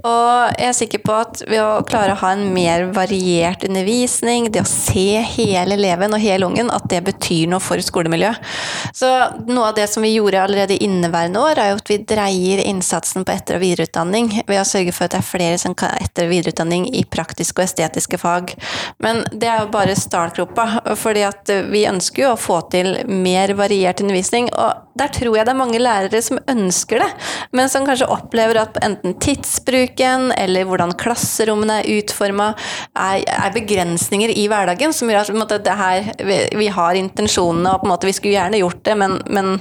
Og 0.05 0.59
jeg 0.59 0.69
er 0.69 0.77
sikker 0.77 1.05
på 1.07 1.17
at 1.17 1.45
ved 1.47 1.63
å 1.63 1.85
klare 1.89 2.17
å 2.17 2.21
ha 2.21 2.35
en 2.35 2.51
mer 2.55 2.91
variert 2.97 3.65
undervisning, 3.67 4.51
det 4.53 4.65
å 4.65 4.69
se 4.69 5.23
hele 5.37 5.79
eleven 5.79 6.17
og 6.17 6.23
hele 6.23 6.51
ungen, 6.51 6.73
at 6.75 6.89
det 6.93 7.03
betyr 7.09 7.49
noe 7.51 7.63
for 7.65 7.81
skolemiljøet. 7.85 8.53
Så 8.97 9.09
noe 9.49 9.71
av 9.71 9.79
det 9.79 9.87
som 9.91 10.05
vi 10.05 10.13
gjorde 10.17 10.43
allerede 10.43 10.77
i 10.77 10.90
inneværende 10.91 11.43
år, 11.43 11.59
er 11.59 11.73
jo 11.73 11.81
at 11.81 11.93
vi 11.93 12.01
dreier 12.13 12.63
innsatsen 12.65 13.25
på 13.27 13.35
etter- 13.35 13.59
og 13.59 13.65
videreutdanning 13.65 14.33
ved 14.49 14.61
å 14.61 14.67
sørge 14.67 14.95
for 14.97 15.07
at 15.07 15.15
det 15.15 15.23
er 15.23 15.29
flere 15.31 15.61
som 15.63 15.77
kan 15.79 15.95
etter- 16.03 16.27
og 16.27 16.35
videreutdanning 16.35 16.89
i 16.99 17.05
praktiske 17.07 17.63
og 17.63 17.69
estetiske 17.69 18.21
fag. 18.21 18.55
Men 19.03 19.23
det 19.33 19.51
er 19.51 19.65
jo 19.65 19.73
bare 19.73 19.99
startgropa, 19.99 20.69
fordi 20.99 21.25
at 21.29 21.55
vi 21.71 21.87
ønsker 21.91 22.27
jo 22.27 22.35
å 22.35 22.41
få 22.41 22.63
til 22.73 22.97
mer 23.09 23.55
variert 23.59 24.03
undervisning. 24.03 24.51
og 24.55 24.87
der 25.01 25.11
tror 25.15 25.37
jeg 25.39 25.47
det 25.47 25.53
er 25.53 25.59
mange 25.59 25.81
lærere 25.81 26.21
som 26.25 26.41
ønsker 26.51 27.01
det, 27.01 27.09
men 27.57 27.71
som 27.73 27.87
kanskje 27.87 28.09
opplever 28.11 28.59
at 28.61 28.77
enten 28.85 29.15
tidsbruken 29.23 30.31
eller 30.37 30.67
hvordan 30.69 30.93
klasserommene 31.01 31.81
er 31.81 32.01
utforma, 32.01 32.51
er, 32.93 33.23
er, 33.25 33.55
begrensninger 33.55 34.33
i 34.35 34.47
hverdagen 34.51 34.93
som 34.97 35.11
gjør 35.11 35.31
at 35.31 35.39
måte, 35.39 35.77
her, 35.81 36.11
vi, 36.19 36.41
vi, 36.59 36.69
har 36.75 36.99
intensjonene 36.99 37.73
og 37.73 37.83
på 37.83 37.89
en 37.89 37.95
måte 37.95 38.11
vi 38.11 38.17
skulle 38.17 38.37
gjerne 38.37 38.61
gjort 38.61 38.83
det, 38.87 38.97
men, 39.01 39.17
men, 39.33 39.53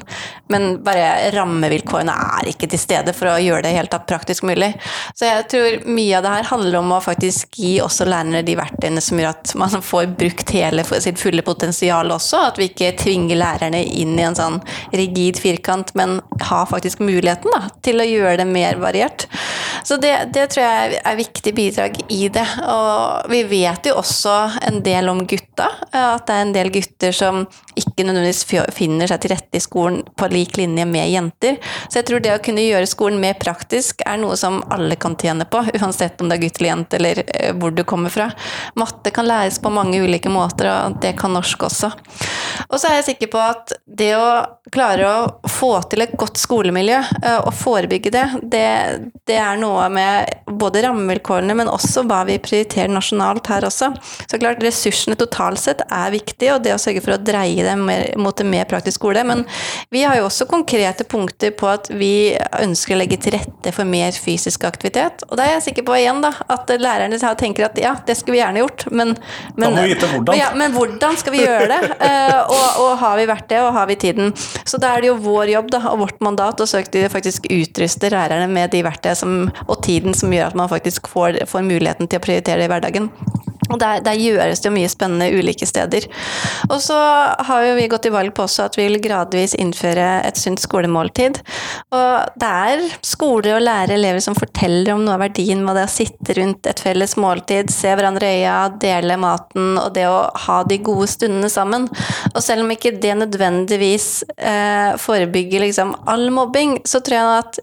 men 0.51 0.67
bare 0.85 1.07
rammevilkårene 1.35 2.13
er 2.39 2.49
ikke 2.51 2.69
til 2.71 2.81
stede 2.81 3.13
for 3.15 3.31
å 3.31 3.39
gjøre 3.41 3.63
det 3.65 3.75
helt 3.75 3.95
praktisk 4.09 4.45
mulig. 4.47 4.71
Så 5.17 5.27
jeg 5.27 5.47
tror 5.51 5.77
mye 5.89 6.17
av 6.17 6.25
det 6.25 6.33
her 6.37 6.49
handler 6.51 6.79
om 6.81 6.93
å 6.95 7.01
faktisk 7.03 7.59
gi 7.59 7.75
også 7.83 8.07
lærerne 8.09 8.43
de 8.45 8.55
verktøyene 8.59 9.03
som 9.03 9.19
gjør 9.19 9.31
at 9.33 9.53
man 9.59 9.85
får 9.85 10.11
brukt 10.19 10.53
hele 10.55 10.85
sitt 10.89 11.19
fulle 11.21 11.43
potensial 11.45 12.11
også, 12.15 12.43
at 12.51 12.59
vi 12.61 12.69
ikke 12.71 12.93
tvinger 13.03 13.39
lærerne 13.39 13.81
inn 13.83 14.17
i 14.19 14.25
en 14.25 14.37
sånn 14.37 14.59
rigid 14.95 15.39
firkant, 15.41 15.93
men 15.99 16.19
har 16.49 16.69
faktisk 16.69 17.01
muligheten 17.03 17.51
da, 17.53 17.67
til 17.85 18.01
å 18.01 18.07
gjøre 18.07 18.39
det 18.41 18.47
mer 18.49 18.79
variert. 18.81 19.27
Så 19.83 19.97
det, 19.97 20.13
det, 20.33 20.49
tror 20.51 20.65
jeg 20.65 20.99
er 21.03 21.17
viktig 21.17 21.53
bidrag 21.55 21.97
i 22.13 22.27
det. 22.33 22.45
Og 22.69 23.31
vi 23.31 23.43
vet 23.49 23.89
jo 23.89 23.95
også 23.99 24.35
en 24.67 24.81
del 24.85 25.09
om 25.11 25.23
gutta. 25.27 25.69
At 25.89 26.27
det 26.27 26.35
er 26.35 26.45
en 26.45 26.55
del 26.55 26.71
gutter 26.73 27.15
som 27.15 27.41
ikke 27.79 28.05
nødvendigvis 28.05 28.43
finner 28.75 29.09
seg 29.09 29.23
til 29.23 29.33
rette 29.33 29.59
i 29.59 29.63
skolen 29.63 30.01
på 30.17 30.29
lik 30.31 30.59
linje 30.59 30.85
med 30.89 31.08
jenter. 31.13 31.57
Så 31.87 31.99
jeg 31.99 32.09
tror 32.09 32.23
det 32.23 32.35
å 32.35 32.41
kunne 32.43 32.65
gjøre 32.65 32.89
skolen 32.89 33.21
mer 33.21 33.37
praktisk 33.39 34.03
er 34.05 34.19
noe 34.21 34.37
som 34.39 34.61
alle 34.73 34.97
kan 34.99 35.17
tjene 35.19 35.47
på, 35.49 35.63
uansett 35.79 36.21
om 36.21 36.29
det 36.29 36.39
er 36.39 36.45
gutt 36.45 36.59
eller 36.59 36.71
jente 36.71 36.99
eller 36.99 37.23
eh, 37.27 37.53
hvor 37.55 37.73
du 37.75 37.83
kommer 37.87 38.13
fra. 38.13 38.29
Matte 38.79 39.13
kan 39.15 39.27
læres 39.27 39.59
på 39.61 39.71
mange 39.73 40.01
ulike 40.01 40.31
måter, 40.31 40.69
og 40.71 40.99
det 41.03 41.15
kan 41.19 41.33
norsk 41.33 41.67
også. 41.69 41.91
Og 42.69 42.77
så 42.79 42.89
er 42.89 42.99
jeg 42.99 43.11
sikker 43.11 43.31
på 43.33 43.41
at 43.41 43.75
det 43.85 44.13
å 44.17 44.29
klare 44.73 45.07
å 45.09 45.49
få 45.49 45.71
til 45.89 46.03
et 46.03 46.13
godt 46.19 46.37
skolemiljø 46.39 46.99
eh, 46.99 47.39
og 47.39 47.53
forebygge 47.57 48.11
det, 48.13 48.25
det, 48.43 48.65
det 49.29 49.37
er 49.41 49.59
noe 49.61 49.87
med 49.93 50.49
både 50.59 50.83
rammevilkårene, 50.85 51.55
men 51.57 51.71
også 51.71 52.05
hva 52.09 52.21
vi 52.29 52.37
prioriterer 52.41 52.91
nasjonalt 52.93 53.49
her 53.49 53.65
også. 53.67 53.91
Så 54.29 54.39
klart, 54.41 54.63
ressursene 54.63 55.17
totalt 55.19 55.61
sett 55.61 55.83
er 55.87 56.13
viktig, 56.13 56.51
og 56.53 56.63
det 56.65 56.75
å 56.75 56.81
sørge 56.81 57.03
for 57.05 57.15
å 57.15 57.21
dreie 57.21 57.65
dem 57.65 57.87
mot 58.21 58.41
en 58.41 58.51
mer 58.51 58.67
praktisk 58.69 58.99
skole. 58.99 59.23
Men 59.27 59.45
vi 59.93 60.03
har 60.05 60.19
jo 60.19 60.27
også 60.27 60.49
konkrete 60.89 61.03
punkter 61.03 61.51
på 61.51 61.67
at 61.67 61.89
vi 61.89 62.37
ønsker 62.59 62.95
å 62.95 62.99
legge 62.99 63.17
til 63.21 63.33
rette 63.35 63.71
for 63.73 63.85
mer 63.85 64.11
fysisk 64.11 64.63
aktivitet. 64.63 65.23
Og 65.29 65.37
da 65.37 65.45
er 65.45 65.57
jeg 65.57 65.69
sikker 65.69 65.85
på 65.85 65.95
igjen 65.97 66.21
da, 66.21 66.31
at 66.49 66.69
lærerne 66.69 67.17
tenker 67.37 67.65
at 67.65 67.77
ja, 67.77 67.95
det 68.05 68.15
skulle 68.17 68.37
vi 68.37 68.41
gjerne 68.41 68.59
gjort, 68.63 68.85
men, 68.91 69.15
men, 69.55 69.75
hvordan. 69.75 70.37
Ja, 70.37 70.51
men 70.55 70.73
hvordan 70.73 71.17
skal 71.17 71.33
vi 71.33 71.43
gjøre 71.43 71.67
det? 71.69 71.81
Uh, 71.99 72.39
og, 72.55 72.65
og, 72.83 72.97
har 72.99 73.17
vi 73.19 73.27
vært 73.29 73.49
det, 73.49 73.61
og 73.61 73.73
har 73.73 73.87
vi 73.87 73.99
tiden? 73.99 74.33
Så 74.65 74.79
da 74.81 74.95
er 74.95 75.01
det 75.01 75.11
jo 75.11 75.19
vår 75.21 75.53
jobb 75.53 75.71
da, 75.71 75.83
og 75.91 76.03
vårt 76.05 76.23
mandat 76.25 76.61
å 76.61 76.69
søke 76.69 76.91
til 76.93 77.09
faktisk 77.11 77.49
utruste 77.49 78.09
lærerne 78.13 78.49
med 78.49 78.73
de 78.73 78.83
verktøyene 78.85 79.09
og 79.67 79.79
tiden 79.85 80.13
som 80.17 80.33
gjør 80.33 80.51
at 80.51 80.57
man 80.57 80.69
faktisk 80.71 81.07
får, 81.09 81.43
får 81.49 81.65
muligheten 81.65 82.09
til 82.09 82.19
å 82.19 82.25
prioritere 82.25 82.61
det 82.61 82.69
i 82.69 82.73
hverdagen. 82.73 83.09
Og 83.69 83.79
der, 83.79 84.03
der, 84.05 84.19
gjøres 84.19 84.59
det 84.63 84.73
mye 84.75 84.89
spennende 84.91 85.29
ulike 85.31 85.67
steder. 85.69 86.07
Og 86.67 86.79
så 86.83 86.97
har 87.47 87.65
jo 87.65 87.77
vi 87.77 87.87
gått 87.91 88.07
til 88.07 88.15
valg 88.15 88.33
på 88.35 88.43
også 88.43 88.65
at 88.67 88.75
vi 88.75 88.87
vil 88.89 88.99
gradvis 89.03 89.55
innføre 89.55 90.07
et 90.27 90.39
sunt 90.39 90.59
skolemåltid. 90.59 91.39
Og 91.95 92.39
det 92.41 92.49
er 92.49 92.83
skoler 93.05 93.55
og 93.57 93.63
lærere 93.63 93.95
elever 93.99 94.23
som 94.23 94.37
forteller 94.37 94.91
om 94.95 95.05
noe 95.05 95.15
av 95.15 95.23
verdien 95.23 95.63
med 95.63 95.79
det 95.79 95.85
å 95.87 95.93
sitte 95.93 96.35
rundt 96.39 96.67
et 96.69 96.83
felles 96.83 97.15
måltid, 97.19 97.71
se 97.73 97.93
hverandre 97.95 98.33
i 98.33 98.43
øya, 98.43 98.57
dele 98.81 99.17
maten 99.19 99.77
og 99.79 99.93
det 99.95 100.07
å 100.09 100.19
ha 100.45 100.59
de 100.67 100.79
gode 100.83 101.07
stundene 101.11 101.49
sammen. 101.51 101.87
Og 102.33 102.41
selv 102.43 102.65
om 102.65 102.73
ikke 102.73 102.95
det 103.01 103.15
nødvendigvis 103.19 104.09
eh, 104.37 104.95
forebygger 105.01 105.65
liksom 105.67 105.95
all 106.09 106.29
mobbing, 106.33 106.79
så 106.87 107.03
tror 107.03 107.19
jeg 107.19 107.43
at 107.43 107.59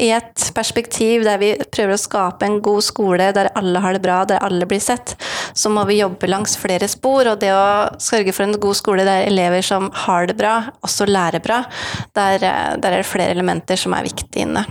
i 0.00 0.08
et 0.10 0.46
perspektiv 0.54 1.22
der 1.22 1.38
vi 1.38 1.50
prøver 1.70 1.94
å 1.94 2.00
skape 2.00 2.46
en 2.46 2.58
god 2.64 2.82
skole 2.82 3.28
der 3.36 3.52
alle 3.58 3.82
har 3.82 3.94
det 3.94 4.02
bra, 4.02 4.22
der 4.26 4.42
alle 4.42 4.66
blir 4.68 4.82
sett, 4.82 5.14
så 5.54 5.70
må 5.70 5.84
vi 5.86 6.00
jobbe 6.00 6.26
langs 6.30 6.56
flere 6.58 6.88
spor. 6.90 7.28
Og 7.30 7.38
det 7.42 7.52
å 7.54 7.90
sørge 8.02 8.34
for 8.34 8.46
en 8.46 8.58
god 8.60 8.78
skole 8.78 9.06
der 9.06 9.28
elever 9.28 9.62
som 9.64 9.88
har 10.06 10.26
det 10.30 10.36
bra, 10.40 10.56
også 10.86 11.06
lærer 11.06 11.42
bra, 11.44 11.62
der, 12.18 12.42
der 12.42 12.96
er 12.96 13.02
det 13.02 13.08
flere 13.08 13.30
elementer 13.36 13.78
som 13.78 13.94
er 13.94 14.08
viktige 14.08 14.48
inne. 14.48 14.64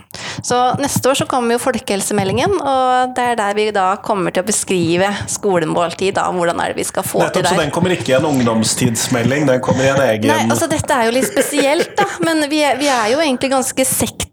Så 0.43 0.57
neste 0.79 1.11
år 1.11 1.21
så 1.21 1.27
kommer 1.29 1.55
jo 1.55 1.63
folkehelsemeldingen, 1.63 2.57
og 2.59 3.15
det 3.15 3.29
er 3.31 3.39
der 3.39 3.55
vi 3.57 3.69
da 3.75 3.87
kommer 4.03 4.35
til 4.35 4.43
å 4.43 4.49
beskrive 4.49 5.13
skolemåltid. 5.31 6.15
da, 6.19 6.27
Hvordan 6.35 6.59
er 6.63 6.73
det 6.73 6.79
vi 6.81 6.87
skal 6.87 7.07
få 7.07 7.23
Nettopp, 7.23 7.39
til 7.39 7.47
der. 7.47 7.55
Så 7.55 7.63
den 7.63 7.73
kommer 7.75 7.95
ikke 7.95 8.13
i 8.13 8.17
en 8.19 8.27
ungdomstidsmelding, 8.29 9.47
den 9.47 9.63
kommer 9.63 9.87
i 9.87 9.93
en 9.93 10.03
egen 10.09 10.29
Nei, 10.29 10.43
altså 10.51 10.67
dette 10.71 10.95
er 10.95 11.07
jo 11.07 11.15
litt 11.15 11.27
spesielt, 11.31 11.95
da. 11.97 12.07
Men 12.27 12.43
vi 12.51 12.61
er, 12.67 12.77
vi 12.79 12.91
er 12.91 13.13
jo 13.13 13.23
egentlig 13.23 13.53
ganske 13.55 13.87
sektorstyrt 13.87 14.29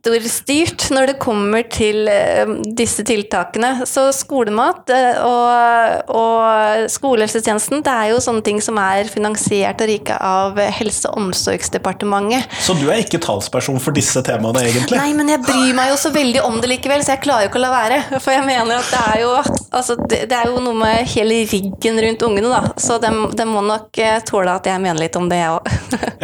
når 0.95 1.13
det 1.13 1.17
kommer 1.23 1.67
til 1.73 2.09
uh, 2.09 2.57
disse 2.79 3.05
tiltakene. 3.07 3.87
Så 3.89 4.09
skolemat 4.17 4.93
uh, 4.93 5.21
og, 5.27 6.13
og 6.17 6.91
skolehelsetjenesten, 6.93 7.83
det 7.87 7.93
er 7.93 8.13
jo 8.13 8.23
sånne 8.23 8.45
ting 8.47 8.61
som 8.65 8.79
er 8.81 9.11
finansiert 9.11 9.83
og 9.83 9.91
rike 9.91 10.17
av 10.17 10.61
Helse- 10.77 11.11
og 11.11 11.21
omsorgsdepartementet. 11.21 12.49
Så 12.63 12.77
du 12.79 12.87
er 12.91 13.03
ikke 13.03 13.21
talsperson 13.23 13.79
for 13.83 13.97
disse 13.97 14.23
temaene, 14.27 14.65
egentlig? 14.67 14.99
Nei, 14.99 15.13
men 15.17 15.31
jeg 15.33 15.43
bryr 15.45 15.75
meg 15.77 15.93
jo 15.93 15.99
så 16.01 16.13
veldig 16.15 16.43
om 16.47 16.61
det 16.63 16.71
likevel, 16.71 17.05
så 17.05 17.17
jeg 17.17 17.25
klarer 17.27 17.47
jo 17.47 17.53
ikke 17.53 17.61
å 17.61 17.65
la 17.67 17.73
være. 17.75 18.01
For 18.23 18.35
jeg 18.35 18.45
mener 18.47 18.81
at 18.81 18.91
det 18.93 19.03
er 19.13 19.23
jo, 19.25 19.33
altså, 19.71 19.99
det, 20.09 20.23
det 20.31 20.39
er 20.39 20.51
jo 20.51 20.63
noe 20.65 20.77
med 20.79 21.11
hele 21.13 21.43
riggen 21.51 22.01
rundt 22.07 22.27
ungene, 22.27 22.53
da. 22.53 22.75
Så 22.81 22.99
de, 23.03 23.13
de 23.37 23.49
må 23.49 23.63
nok 23.67 24.01
eh, 24.03 24.19
tåle 24.27 24.57
at 24.57 24.69
jeg 24.69 24.83
mener 24.83 25.01
litt 25.01 25.19
om 25.19 25.29
det, 25.31 25.41
jeg 25.43 25.55
òg. 25.57 25.71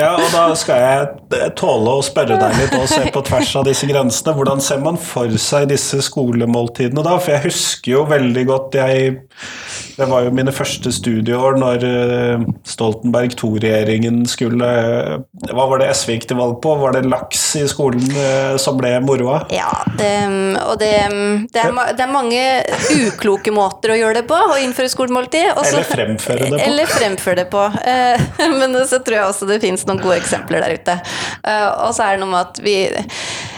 ja, 0.02 0.12
og 0.16 0.28
da 0.34 0.44
skal 0.58 0.82
jeg 0.82 1.08
eh, 1.38 1.48
tåle 1.58 1.98
å 1.98 2.04
spørre 2.04 2.38
deg 2.40 2.58
litt 2.60 2.76
og 2.78 2.88
se 2.90 3.04
på 3.12 3.24
tvers 3.28 3.54
av 3.60 3.68
disse 3.68 3.88
grensene. 3.88 4.21
Hvordan 4.30 4.62
ser 4.62 4.78
man 4.84 4.98
for 5.00 5.30
seg 5.40 5.68
disse 5.72 5.98
skolemåltidene 6.06 7.02
da? 7.04 7.16
For 7.18 7.34
jeg 7.34 7.46
husker 7.48 7.94
jo 7.96 8.04
veldig 8.10 8.44
godt 8.48 8.78
jeg 8.78 9.14
Det 9.96 10.06
var 10.08 10.24
jo 10.24 10.32
mine 10.34 10.54
første 10.54 10.92
studieår 10.94 11.58
når 11.60 11.86
eh, 11.88 12.44
Stoltenberg 12.68 13.34
II-regjeringen 13.34 14.22
skulle 14.30 14.70
Hva 15.50 15.66
var 15.68 15.82
det 15.82 15.90
SV 15.96 16.14
gikk 16.14 16.28
til 16.30 16.40
valg 16.40 16.60
på? 16.62 16.76
Var 16.80 16.96
det 16.96 17.04
laks 17.10 17.42
i 17.60 17.64
skolen 17.70 18.04
som 18.60 18.78
ble 18.78 18.94
moroa? 19.04 19.42
Ja, 19.52 19.70
det, 19.98 20.12
og 20.62 20.78
det, 20.80 20.90
det, 21.52 21.60
er, 21.60 21.74
det, 21.92 22.04
er, 22.04 22.12
mange 22.12 22.42
ukloke 23.08 23.52
måter 23.54 23.94
å 23.94 23.98
gjøre 23.98 24.20
det 24.20 24.24
på, 24.30 24.36
å 24.36 24.58
innføre 24.60 24.90
skolemåltid. 24.92 25.52
Også, 25.54 25.76
eller 25.76 25.88
fremføre 25.88 26.44
det 26.44 26.50
på. 26.52 26.60
Eller 26.66 26.92
fremføre 26.92 27.38
det 27.42 27.46
på. 27.52 27.64
Eh, 27.92 28.26
men 28.60 28.76
så 28.88 29.00
tror 29.04 29.18
jeg 29.18 29.28
også 29.28 29.48
det 29.50 29.60
finnes 29.64 29.86
noen 29.88 30.02
gode 30.02 30.18
eksempler 30.20 30.64
der 30.64 30.76
ute. 30.78 30.98
Eh, 31.42 31.68
og 31.86 31.96
så 31.96 32.06
er 32.06 32.16
det 32.16 32.24
noe 32.24 32.32
med 32.34 32.42
at 32.42 32.62
vi 32.64 32.76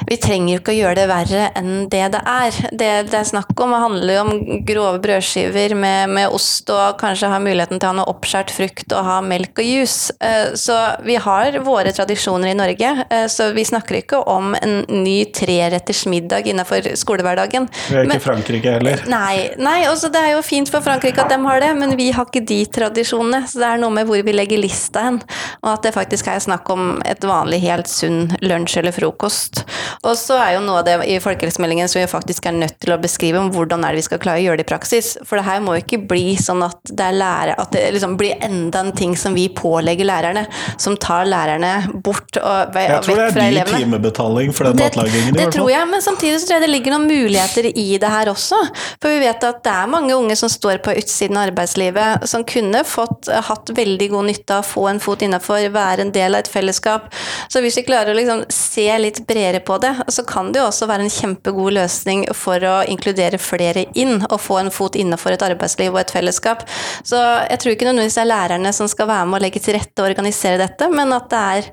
vi 0.09 0.19
trenger 0.21 0.55
jo 0.55 0.61
ikke 0.61 0.75
å 0.75 0.79
gjøre 0.79 0.99
det 1.01 1.07
verre 1.11 1.49
enn 1.59 1.73
det 1.93 2.05
det 2.15 2.21
er. 2.29 2.59
Det 2.73 2.91
det 3.11 3.19
er 3.19 3.29
snakk 3.29 3.59
om, 3.63 3.75
handler 3.79 4.15
jo 4.15 4.23
om 4.25 4.63
grove 4.67 5.01
brødskiver 5.05 5.75
med, 5.79 6.13
med, 6.15 6.29
ost 6.35 6.71
og 6.73 6.99
kanskje 7.01 7.31
ha 7.31 7.41
muligheten 7.43 7.81
til 7.81 7.89
å 7.89 7.93
ha 7.93 7.99
noe 8.01 8.11
oppskåret 8.13 8.53
frukt 8.55 8.95
og 8.95 9.07
ha 9.07 9.19
melk 9.25 9.61
og 9.61 9.69
juice. 9.69 10.15
Eh, 10.25 10.55
så 10.59 10.77
vi 11.07 11.17
har 11.21 11.59
våre 11.65 11.93
tradisjoner 11.95 12.53
i 12.53 12.57
Norge, 12.59 12.91
eh, 13.09 13.27
så 13.31 13.51
vi 13.57 13.67
snakker 13.67 14.01
ikke 14.01 14.23
om 14.31 14.55
en 14.59 14.77
ny 14.91 15.17
treretters 15.35 16.05
middag 16.11 16.49
innenfor 16.51 16.91
skolehverdagen. 17.01 17.69
Vi 17.89 17.99
er 17.99 18.05
ikke 18.07 18.13
men, 18.15 18.25
Frankrike 18.25 18.77
heller. 18.77 19.05
Nei, 19.11 19.51
nei 19.61 19.79
også 19.91 20.11
det 20.15 20.23
er 20.23 20.35
jo 20.35 20.45
fint 20.47 20.71
for 20.73 20.85
Frankrike 20.85 21.25
at 21.25 21.33
de 21.33 21.41
har 21.45 21.63
det, 21.65 21.73
men 21.79 21.97
vi 22.01 22.11
har 22.15 22.29
ikke 22.29 22.45
de 22.45 22.61
tradisjonene. 22.79 23.45
Så 23.51 23.63
det 23.63 23.71
er 23.71 23.83
noe 23.83 23.95
med 23.95 24.09
hvor 24.09 24.25
vi 24.25 24.37
legger 24.37 24.61
lista 24.61 25.07
hen, 25.09 25.21
og 25.63 25.71
at 25.77 25.87
det 25.87 25.95
faktisk 25.97 26.31
er 26.33 26.43
snakk 26.43 26.69
om 26.73 26.99
et 27.07 27.25
vanlig 27.25 27.63
helt 27.65 27.91
sunn 27.91 28.29
lunsj 28.45 28.81
eller 28.81 28.95
frokost. 28.97 29.65
Og 30.03 30.17
så 30.19 30.39
er 30.41 30.55
jo 30.57 30.65
noe 30.65 30.83
av 30.83 30.87
det 30.89 30.97
i 31.11 31.19
folkehelsemeldingen 31.23 31.91
som 31.91 32.01
vi 32.01 32.07
faktisk 32.11 32.49
er 32.49 32.57
nødt 32.57 32.77
til 32.83 32.95
å 32.95 33.01
beskrive 33.01 33.41
om 33.41 33.51
hvordan 33.55 33.85
er 33.85 33.95
det 33.95 34.03
vi 34.03 34.07
skal 34.09 34.23
klare 34.23 34.43
å 34.43 34.45
gjøre 34.47 34.61
det 34.61 34.67
i 34.67 34.71
praksis. 34.73 35.15
For 35.27 35.41
det 35.41 35.47
her 35.47 35.63
må 35.65 35.77
jo 35.77 35.85
ikke 35.85 36.01
bli 36.11 36.35
sånn 36.41 36.65
at 36.67 36.81
det, 36.91 37.05
er 37.05 37.19
lærer, 37.19 37.55
at 37.61 37.73
det 37.75 37.85
liksom 37.97 38.17
blir 38.21 38.41
enda 38.45 38.85
en 38.85 38.93
ting 38.97 39.15
som 39.19 39.37
vi 39.37 39.47
pålegger 39.55 40.09
lærerne, 40.09 40.47
som 40.81 40.97
tar 41.01 41.29
lærerne 41.31 41.75
bort 42.05 42.41
og 42.41 42.75
vekk 42.75 43.07
fra 43.07 43.17
elevene. 43.17 43.25
Jeg 43.25 43.35
tror 43.35 43.45
det 43.45 43.61
er 43.61 43.71
dyr 43.71 43.85
timebetaling 43.85 44.55
for 44.57 44.71
den 44.71 44.81
det, 44.81 44.91
matlagingen. 44.91 45.39
Det 45.39 45.49
tror 45.55 45.71
jeg, 45.73 45.91
men 45.93 46.05
samtidig 46.05 46.41
så 46.41 46.49
tror 46.49 46.59
jeg 46.59 46.67
det 46.67 46.73
ligger 46.73 46.97
noen 46.97 47.09
muligheter 47.11 47.71
i 47.71 47.87
det 48.01 48.13
her 48.17 48.33
også. 48.33 48.61
For 49.03 49.13
vi 49.13 49.23
vet 49.25 49.49
at 49.49 49.63
det 49.65 49.75
er 49.75 49.91
mange 49.91 50.17
unge 50.17 50.37
som 50.39 50.51
står 50.53 50.81
på 50.85 50.97
utsiden 51.01 51.39
av 51.39 51.49
arbeidslivet, 51.51 52.27
som 52.31 52.47
kunne 52.49 52.85
fått, 52.89 53.31
hatt 53.49 53.73
veldig 53.77 54.11
god 54.15 54.31
nytte 54.31 54.59
av 54.59 54.65
å 54.65 54.69
få 54.69 54.89
en 54.91 55.03
fot 55.03 55.23
innafor, 55.25 55.69
være 55.75 56.07
en 56.07 56.15
del 56.15 56.37
av 56.37 56.45
et 56.45 56.51
fellesskap. 56.51 57.11
Så 57.53 57.63
hvis 57.65 57.79
vi 57.81 57.87
klarer 57.87 58.13
å 58.13 58.19
liksom 58.19 58.45
se 58.53 58.87
litt 59.01 59.23
bredere 59.29 59.63
på 59.65 59.79
det, 59.83 59.84
så 60.09 60.25
kan 60.29 60.51
det 60.53 60.61
jo 60.61 60.69
også 60.69 60.89
være 60.91 61.07
en 61.07 61.13
kjempegod 61.13 61.75
løsning 61.77 62.25
for 62.37 62.63
å 62.65 62.75
inkludere 62.91 63.41
flere 63.43 63.87
inn, 63.99 64.19
og 64.29 64.41
få 64.43 64.61
en 64.63 64.73
fot 64.75 64.97
innenfor 64.99 65.35
et 65.35 65.45
arbeidsliv 65.47 65.93
og 65.93 66.01
et 66.03 66.15
fellesskap. 66.15 66.65
Så 67.07 67.19
jeg 67.19 67.61
tror 67.61 67.75
ikke 67.75 67.89
nødvendigvis 67.89 68.19
det 68.19 68.25
er 68.25 68.33
lærerne 68.33 68.75
som 68.77 68.91
skal 68.91 69.11
være 69.11 69.29
med 69.31 69.41
å 69.41 69.45
legge 69.45 69.63
til 69.65 69.79
rette 69.79 70.03
og 70.03 70.11
organisere 70.11 70.61
dette, 70.61 70.91
men 70.93 71.15
at 71.17 71.31
det 71.33 71.45
er 71.59 71.71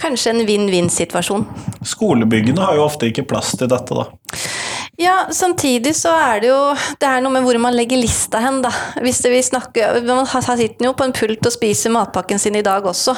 kanskje 0.00 0.34
en 0.34 0.44
vinn-vinn-situasjon. 0.48 1.46
Skolebyggene 1.94 2.64
har 2.64 2.78
jo 2.78 2.86
ofte 2.86 3.10
ikke 3.10 3.26
plass 3.30 3.54
til 3.58 3.70
dette, 3.70 3.96
da. 3.96 4.08
Ja, 5.00 5.26
samtidig 5.30 5.94
så 5.96 6.10
er 6.12 6.40
det 6.42 6.48
jo 6.50 6.58
Det 7.00 7.08
er 7.08 7.22
noe 7.24 7.32
med 7.32 7.44
hvor 7.46 7.56
man 7.62 7.72
legger 7.76 8.00
lista 8.00 8.40
hen, 8.42 8.60
da. 8.64 8.72
Hvis 9.00 9.22
det 9.24 9.30
vil 9.32 9.44
snakke 9.44 9.86
Man 10.04 10.26
sitter 10.28 10.84
jo 10.84 10.92
på 10.96 11.06
en 11.06 11.14
pult 11.16 11.46
og 11.46 11.54
spiser 11.54 11.92
matpakken 11.94 12.40
sin 12.42 12.58
i 12.58 12.64
dag 12.64 12.84
også. 12.84 13.14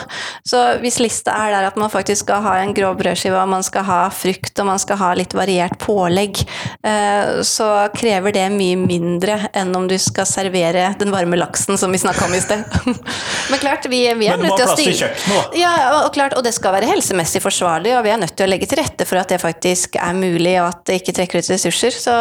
Så 0.47 0.61
hvis 0.83 1.01
lista 1.03 1.35
er 1.35 1.57
der 1.57 1.67
at 1.67 1.79
man 1.81 1.91
faktisk 1.91 2.27
skal 2.27 2.43
ha 2.45 2.55
en 2.63 2.75
grov 2.77 2.95
brødskive, 3.01 3.39
og 3.39 3.49
man 3.51 3.65
skal 3.67 3.85
ha 3.87 3.99
frukt, 4.15 4.53
og 4.61 4.69
man 4.69 4.81
skal 4.83 4.99
ha 5.01 5.11
litt 5.19 5.35
variert 5.35 5.75
pålegg, 5.83 6.43
eh, 6.87 7.41
så 7.47 7.69
krever 7.95 8.35
det 8.37 8.45
mye 8.55 8.79
mindre 8.79 9.39
enn 9.57 9.73
om 9.77 9.89
du 9.91 9.97
skal 10.01 10.29
servere 10.29 10.93
den 11.01 11.13
varme 11.15 11.39
laksen 11.41 11.81
som 11.81 11.93
vi 11.95 12.01
snakka 12.03 12.29
om 12.29 12.37
i 12.37 12.43
sted. 12.45 12.63
Men 13.51 13.63
klart, 13.63 13.89
vi, 13.91 14.05
vi 14.21 14.31
er 14.31 14.41
nødt 14.41 14.57
til 14.59 14.69
å 14.69 14.77
stille 14.77 15.11
Ja, 15.59 15.73
og 16.03 16.13
klart, 16.15 16.37
og 16.39 16.47
det 16.47 16.55
skal 16.57 16.77
være 16.77 16.91
helsemessig 16.93 17.43
forsvarlig, 17.45 17.97
og 17.99 18.07
vi 18.07 18.15
er 18.15 18.23
nødt 18.23 18.37
til 18.39 18.47
å 18.47 18.53
legge 18.53 18.71
til 18.71 18.83
rette 18.83 19.09
for 19.09 19.23
at 19.23 19.33
det 19.33 19.43
faktisk 19.43 19.99
er 20.01 20.15
mulig, 20.17 20.57
og 20.63 20.71
at 20.71 20.85
det 20.89 21.01
ikke 21.03 21.17
trekker 21.19 21.43
ut 21.43 21.53
ressurser 21.55 21.72
ressurser. 21.73 21.99
Så 21.99 22.15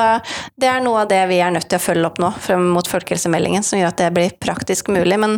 det 0.60 0.70
er 0.70 0.82
noe 0.84 1.04
av 1.04 1.12
det 1.12 1.22
vi 1.32 1.42
er 1.44 1.54
nødt 1.54 1.70
til 1.72 1.80
å 1.80 1.84
følge 1.84 2.08
opp 2.08 2.22
nå 2.22 2.32
frem 2.42 2.70
mot 2.76 2.88
folkehelsemeldingen, 2.88 3.66
som 3.66 3.80
gjør 3.80 3.92
at 3.92 4.02
det 4.02 4.12
blir 4.16 4.34
praktisk 4.42 4.92
mulig. 4.94 5.20
Men, 5.22 5.38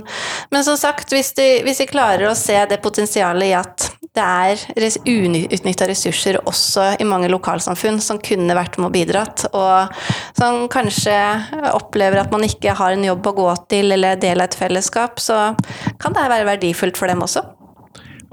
men 0.54 0.66
som 0.66 0.78
sagt, 0.80 1.14
hvis 1.14 1.34
de, 1.38 1.50
hvis 1.66 1.84
de, 1.84 1.90
klarer 1.94 2.30
å 2.30 2.38
se 2.38 2.56
det 2.70 2.80
potensialet 2.84 3.52
i 3.52 3.58
at 3.58 3.90
det 4.14 4.24
er 4.24 5.00
uutnytta 5.10 5.88
ressurser 5.90 6.38
også 6.46 6.92
i 7.02 7.08
mange 7.08 7.32
lokalsamfunn 7.34 7.98
som 8.04 8.22
kunne 8.22 8.54
vært 8.58 8.78
med 8.78 8.92
og 8.92 8.94
bidratt, 8.94 9.48
og 9.58 9.90
som 10.38 10.68
kanskje 10.74 11.18
opplever 11.74 12.22
at 12.22 12.34
man 12.34 12.46
ikke 12.46 12.78
har 12.78 12.94
en 12.94 13.08
jobb 13.08 13.32
å 13.32 13.36
gå 13.42 13.50
til 13.74 13.98
eller 13.98 14.22
del 14.22 14.44
av 14.44 14.52
et 14.52 14.60
fellesskap, 14.60 15.18
så 15.22 15.42
kan 16.02 16.14
det 16.14 16.30
være 16.30 16.50
verdifullt 16.54 17.00
for 17.00 17.10
dem 17.10 17.26
også. 17.26 17.46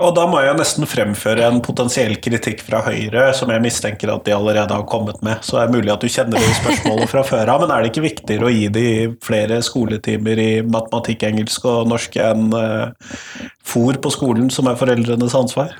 Og 0.00 0.14
da 0.16 0.24
må 0.30 0.40
jeg 0.40 0.56
nesten 0.56 0.88
fremføre 0.88 1.44
en 1.44 1.60
potensiell 1.64 2.14
kritikk 2.24 2.62
fra 2.64 2.80
Høyre, 2.86 3.26
som 3.36 3.50
jeg 3.52 3.60
mistenker 3.60 4.12
at 4.14 4.24
de 4.24 4.32
allerede 4.32 4.72
har 4.72 4.86
kommet 4.88 5.20
med. 5.26 5.42
Så 5.44 5.58
det 5.58 5.66
er 5.66 5.74
mulig 5.74 5.92
at 5.92 6.00
du 6.00 6.08
kjenner 6.08 6.40
de 6.40 6.54
spørsmålene 6.56 7.08
fra 7.10 7.24
før 7.28 7.52
av, 7.52 7.64
men 7.64 7.74
er 7.74 7.84
det 7.84 7.92
ikke 7.92 8.06
viktigere 8.06 8.48
å 8.48 8.54
gi 8.54 8.66
de 8.72 8.86
flere 9.24 9.60
skoletimer 9.66 10.40
i 10.40 10.50
matematikk, 10.64 11.26
engelsk 11.28 11.68
og 11.68 11.90
norsk 11.92 12.16
enn 12.24 12.48
uh, 12.56 13.44
fòr 13.60 14.00
på 14.00 14.14
skolen, 14.16 14.48
som 14.54 14.70
er 14.72 14.80
foreldrenes 14.80 15.36
ansvar? 15.36 15.76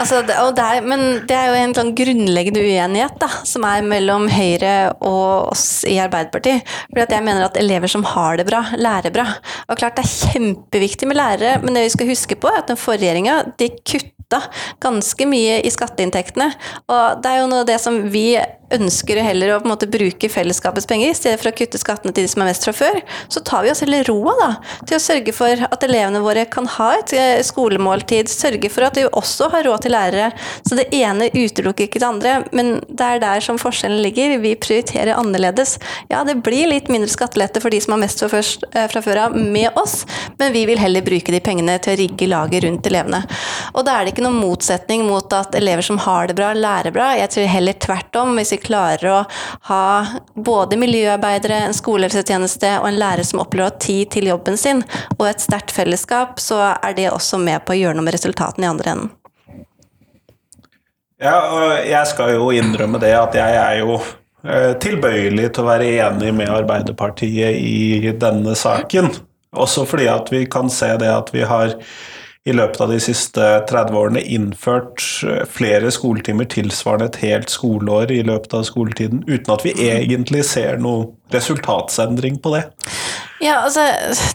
Altså, 0.00 0.22
det, 0.24 0.34
er, 0.34 0.84
men 0.88 1.02
det 1.28 1.36
er 1.36 1.50
jo 1.50 1.58
en 1.60 1.74
sånn 1.76 1.92
grunnleggende 1.96 2.62
uenighet 2.64 3.18
da, 3.20 3.28
som 3.48 3.66
er 3.68 3.84
mellom 3.84 4.24
Høyre 4.32 4.74
og 5.04 5.52
oss 5.52 5.82
i 5.88 5.98
Arbeiderpartiet. 6.02 6.64
Fordi 6.88 7.04
at 7.04 7.14
jeg 7.16 7.26
mener 7.26 7.46
at 7.46 7.58
elever 7.60 7.92
som 7.92 8.06
har 8.14 8.40
det 8.40 8.48
bra, 8.48 8.64
lærer 8.78 9.14
bra. 9.14 9.28
Og 9.68 9.78
klart 9.78 10.00
Det 10.00 10.06
er 10.06 10.32
kjempeviktig 10.32 11.08
med 11.10 11.20
lærere, 11.20 11.58
men 11.62 11.76
det 11.76 11.84
vi 11.84 11.94
skal 11.96 12.08
huske 12.08 12.38
på 12.40 12.48
er 12.48 12.62
at 12.62 12.72
den 12.72 12.80
forrige 12.80 13.12
regjeringa 13.12 13.42
de 13.60 13.68
kutta 13.84 14.21
ganske 14.82 15.28
mye 15.28 15.60
i 15.62 15.72
skatteinntektene. 15.72 16.52
Og 16.88 17.22
det 17.22 17.30
er 17.30 17.42
jo 17.42 17.50
noe 17.50 17.64
av 17.64 17.70
det 17.70 17.80
som 17.82 17.98
vi 18.12 18.26
ønsker 18.72 19.20
heller 19.22 19.52
å 19.52 19.58
på 19.60 19.68
en 19.68 19.72
måte 19.74 19.88
bruke 19.90 20.28
fellesskapets 20.32 20.88
penger, 20.88 21.12
i 21.12 21.16
stedet 21.16 21.40
for 21.40 21.50
å 21.50 21.56
kutte 21.56 21.80
skattene 21.80 22.14
til 22.14 22.26
de 22.26 22.32
som 22.32 22.44
er 22.44 22.50
mest 22.50 22.66
fra 22.66 22.74
før, 22.76 23.00
så 23.32 23.42
tar 23.44 23.66
vi 23.66 23.72
oss 23.72 23.82
heller 23.84 24.06
roa 24.08 24.34
da, 24.38 24.50
til 24.88 24.96
å 24.96 25.02
sørge 25.02 25.34
for 25.36 25.64
at 25.68 25.86
elevene 25.86 26.22
våre 26.24 26.46
kan 26.52 26.68
ha 26.78 26.88
et 26.98 27.14
eh, 27.16 27.42
skolemåltid, 27.44 28.30
sørge 28.32 28.70
for 28.72 28.88
at 28.88 28.98
de 28.98 29.06
også 29.10 29.50
har 29.52 29.66
råd 29.68 29.84
til 29.84 29.94
lærere. 29.96 30.30
Så 30.66 30.78
det 30.78 30.88
ene 30.96 31.30
utelukker 31.34 31.88
ikke 31.88 32.02
det 32.02 32.08
andre, 32.08 32.34
men 32.56 32.74
det 32.88 33.08
er 33.08 33.22
der 33.22 33.44
som 33.44 33.60
forskjellen 33.60 34.02
ligger. 34.04 34.38
Vi 34.42 34.54
prioriterer 34.60 35.16
annerledes. 35.18 35.76
Ja, 36.12 36.22
det 36.28 36.38
blir 36.44 36.70
litt 36.70 36.90
mindre 36.92 37.10
skattelette 37.12 37.62
for 37.62 37.72
de 37.72 37.80
som 37.82 37.96
har 37.96 38.02
mest 38.04 38.22
fra, 38.22 38.42
eh, 38.72 38.88
før 39.02 39.24
av 39.26 39.36
med 39.36 39.76
oss, 39.78 40.02
men 40.38 40.52
vi 40.54 40.64
vil 40.68 40.80
heller 40.80 41.04
bruke 41.04 41.34
de 41.34 41.42
pengene 41.44 41.78
til 41.82 41.94
å 41.94 42.00
rigge 42.00 42.30
laget 42.30 42.64
rundt 42.64 42.86
elevene. 42.88 43.22
Og 43.74 43.84
da 43.86 43.98
er 43.98 44.06
det 44.06 44.14
ikke 44.14 44.21
noen 44.22 44.38
motsetning 44.40 45.04
mot 45.06 45.32
at 45.36 45.54
elever 45.58 45.84
som 45.84 45.98
har 46.02 46.28
det 46.30 46.36
bra, 46.38 46.52
lærer 46.54 46.94
bra. 46.94 47.10
Jeg 47.18 47.30
tror 47.34 47.48
heller 47.52 47.78
tvert 47.82 48.16
om. 48.16 48.36
hvis 48.38 48.52
vi 48.54 48.60
klarer 48.62 49.08
å 49.10 49.18
ha 49.68 49.86
både 50.34 50.78
miljøarbeidere, 50.80 51.64
en 51.66 51.76
skolehelsetjeneste 51.76 52.76
og 52.80 52.88
en 52.88 53.00
lærer 53.00 53.26
som 53.26 53.42
opplever 53.42 53.68
å 53.68 53.72
ha 53.72 53.82
tid 53.82 54.12
til 54.14 54.30
jobben 54.32 54.56
sin, 54.60 54.84
og 55.18 55.26
et 55.28 55.42
sterkt 55.42 55.74
fellesskap, 55.74 56.40
så 56.40 56.60
er 56.74 56.96
det 56.96 57.10
også 57.10 57.40
med 57.42 57.64
på 57.66 57.74
å 57.74 57.80
gjøre 57.80 57.98
noe 57.98 58.06
med 58.06 58.16
resultatene 58.16 58.68
i 58.68 58.72
andre 58.72 58.94
enden. 58.96 59.12
Ja, 61.22 61.36
og 61.54 61.86
jeg 61.86 62.06
skal 62.10 62.32
jo 62.34 62.48
innrømme 62.50 62.98
det 63.02 63.12
at 63.14 63.36
jeg 63.38 63.58
er 63.58 63.76
jo 63.78 64.00
eh, 64.00 64.72
tilbøyelig 64.82 65.52
til 65.52 65.62
å 65.62 65.68
være 65.68 65.92
enig 66.08 66.32
med 66.34 66.50
Arbeiderpartiet 66.50 67.60
i 67.62 68.10
denne 68.18 68.56
saken. 68.58 69.12
Også 69.52 69.84
fordi 69.86 70.08
at 70.10 70.32
vi 70.32 70.46
kan 70.50 70.70
se 70.72 70.88
det 70.98 71.12
at 71.12 71.30
vi 71.34 71.44
har 71.46 71.76
i 72.42 72.54
løpet 72.54 72.80
av 72.82 72.90
de 72.90 72.98
siste 73.02 73.48
30 73.70 73.98
årene 73.98 74.22
innført 74.34 75.04
eh, 75.28 75.42
flere 75.46 75.92
skoletimer 75.94 76.48
tilsvarende 76.50 77.12
et 77.12 77.20
helt 77.22 77.52
skoleår 77.52 78.10
i 78.10 78.22
løpet 78.26 78.56
av 78.58 78.66
skoletiden, 78.66 79.22
uten 79.28 79.54
at 79.54 79.66
vi 79.66 79.76
egentlig 79.86 80.42
ser 80.48 80.82
noe 80.82 81.12
resultatsendring 81.32 82.40
på 82.42 82.56
det. 82.56 82.64
Ja, 83.42 83.56
altså, 83.66 83.82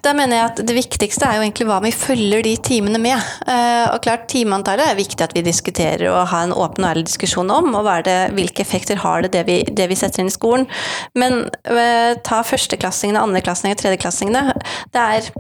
da 0.04 0.12
mener 0.18 0.36
jeg 0.36 0.46
at 0.50 0.58
Det 0.68 0.74
viktigste 0.76 1.28
er 1.28 1.38
jo 1.38 1.44
egentlig 1.46 1.68
hva 1.70 1.78
vi 1.84 1.94
følger 1.96 2.42
de 2.44 2.56
timene 2.60 3.00
med. 3.00 3.22
Uh, 3.48 3.94
og 3.94 4.02
klart, 4.04 4.26
Timeantallet 4.32 4.84
er 4.84 5.00
viktig 5.00 5.24
at 5.24 5.36
vi 5.36 5.46
diskuterer 5.46 6.10
og 6.12 6.28
har 6.34 6.44
en 6.44 6.56
åpen 6.56 6.84
og 6.84 6.90
ærlig 6.90 7.06
diskusjon 7.08 7.54
om. 7.54 7.72
og 7.80 7.88
det, 8.04 8.18
Hvilke 8.36 8.66
effekter 8.66 9.00
har 9.00 9.24
det 9.24 9.32
det 9.38 9.46
vi, 9.48 9.62
det 9.64 9.88
vi 9.88 9.96
setter 9.96 10.26
inn 10.26 10.32
i 10.32 10.36
skolen. 10.36 10.68
Men 11.16 11.46
uh, 11.72 12.20
ta 12.28 12.42
førsteklassingene, 12.44 13.24
andreklassingene, 13.24 13.80
tredjeklassingene. 13.80 14.58
Det 14.92 15.06
er, 15.06 15.32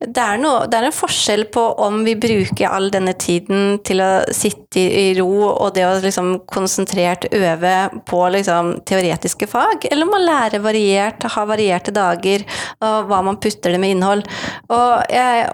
det, 0.00 0.22
er 0.22 0.38
noe, 0.40 0.64
det 0.70 0.78
er 0.78 0.86
en 0.88 0.94
forskjell 0.96 1.42
på 1.52 1.62
om 1.84 1.98
vi 2.06 2.14
bruker 2.16 2.72
all 2.72 2.86
denne 2.92 3.12
tiden 3.20 3.74
til 3.84 4.00
å 4.00 4.22
sitte 4.32 4.80
i 4.80 5.10
ro 5.18 5.50
og 5.50 5.74
det 5.76 5.84
å 5.84 5.98
liksom 6.00 6.30
konsentrert 6.48 7.26
øve 7.36 7.74
på 8.08 8.20
liksom, 8.32 8.78
teoretiske 8.88 9.48
fag, 9.50 9.84
eller 9.90 10.06
om 10.06 10.14
man 10.14 10.24
lærer 10.24 10.64
variert, 10.64 11.26
har 11.34 11.48
varierte 11.50 11.92
dager. 11.92 12.46
og 12.80 13.10
hva 13.10 13.18
man 13.24 13.36
putter 13.42 13.74
det 13.74 13.80
med 13.82 13.92
innhold. 13.92 14.22
Og 14.72 15.12
jeg, 15.12 15.50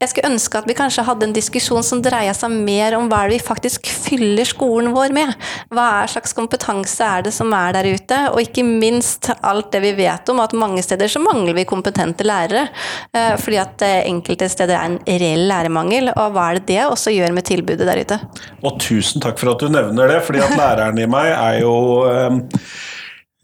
jeg 0.00 0.10
skulle 0.10 0.30
ønske 0.32 0.60
at 0.60 0.68
vi 0.68 0.76
kanskje 0.78 1.04
hadde 1.04 1.28
en 1.28 1.36
diskusjon 1.36 1.84
som 1.84 2.00
dreia 2.04 2.32
seg 2.36 2.54
mer 2.54 2.96
om 2.96 3.10
hva 3.12 3.24
vi 3.28 3.40
faktisk 3.42 3.90
fyller 3.90 4.48
skolen 4.48 4.94
vår 4.96 5.12
med. 5.16 5.34
Hva 5.74 6.06
slags 6.08 6.32
kompetanse 6.36 7.04
er 7.04 7.26
det 7.26 7.34
som 7.36 7.52
er 7.56 7.76
der 7.76 7.90
ute, 7.92 8.20
og 8.32 8.40
ikke 8.40 8.64
minst 8.64 9.28
alt 9.42 9.72
det 9.74 9.84
vi 9.84 9.92
vet 10.00 10.32
om 10.32 10.40
at 10.44 10.56
mange 10.56 10.82
steder 10.84 11.10
så 11.10 11.20
mangler 11.20 11.56
vi 11.58 11.68
kompetente 11.68 12.24
lærere. 12.24 12.68
Eh, 13.12 13.34
fordi 13.40 13.60
at 13.60 13.73
eh, 13.82 14.04
enkelte 14.10 14.48
steder 14.52 14.76
er 14.76 14.92
en 14.92 14.98
reell 15.08 15.46
lærermangel, 15.50 16.12
og 16.14 16.36
hva 16.36 16.50
er 16.50 16.60
det 16.60 16.68
det 16.70 16.82
også 16.86 17.14
gjør 17.14 17.34
med 17.34 17.48
tilbudet 17.48 17.88
der 17.88 18.02
ute? 18.04 18.20
Og 18.62 18.78
tusen 18.82 19.24
takk 19.24 19.40
for 19.40 19.54
at 19.54 19.64
du 19.64 19.72
nevner 19.72 20.14
det, 20.14 20.20
fordi 20.26 20.44
at 20.44 20.54
læreren 20.58 21.00
i 21.02 21.08
meg 21.10 21.32
er 21.32 21.58
jo 21.64 21.74
eh, 22.10 22.38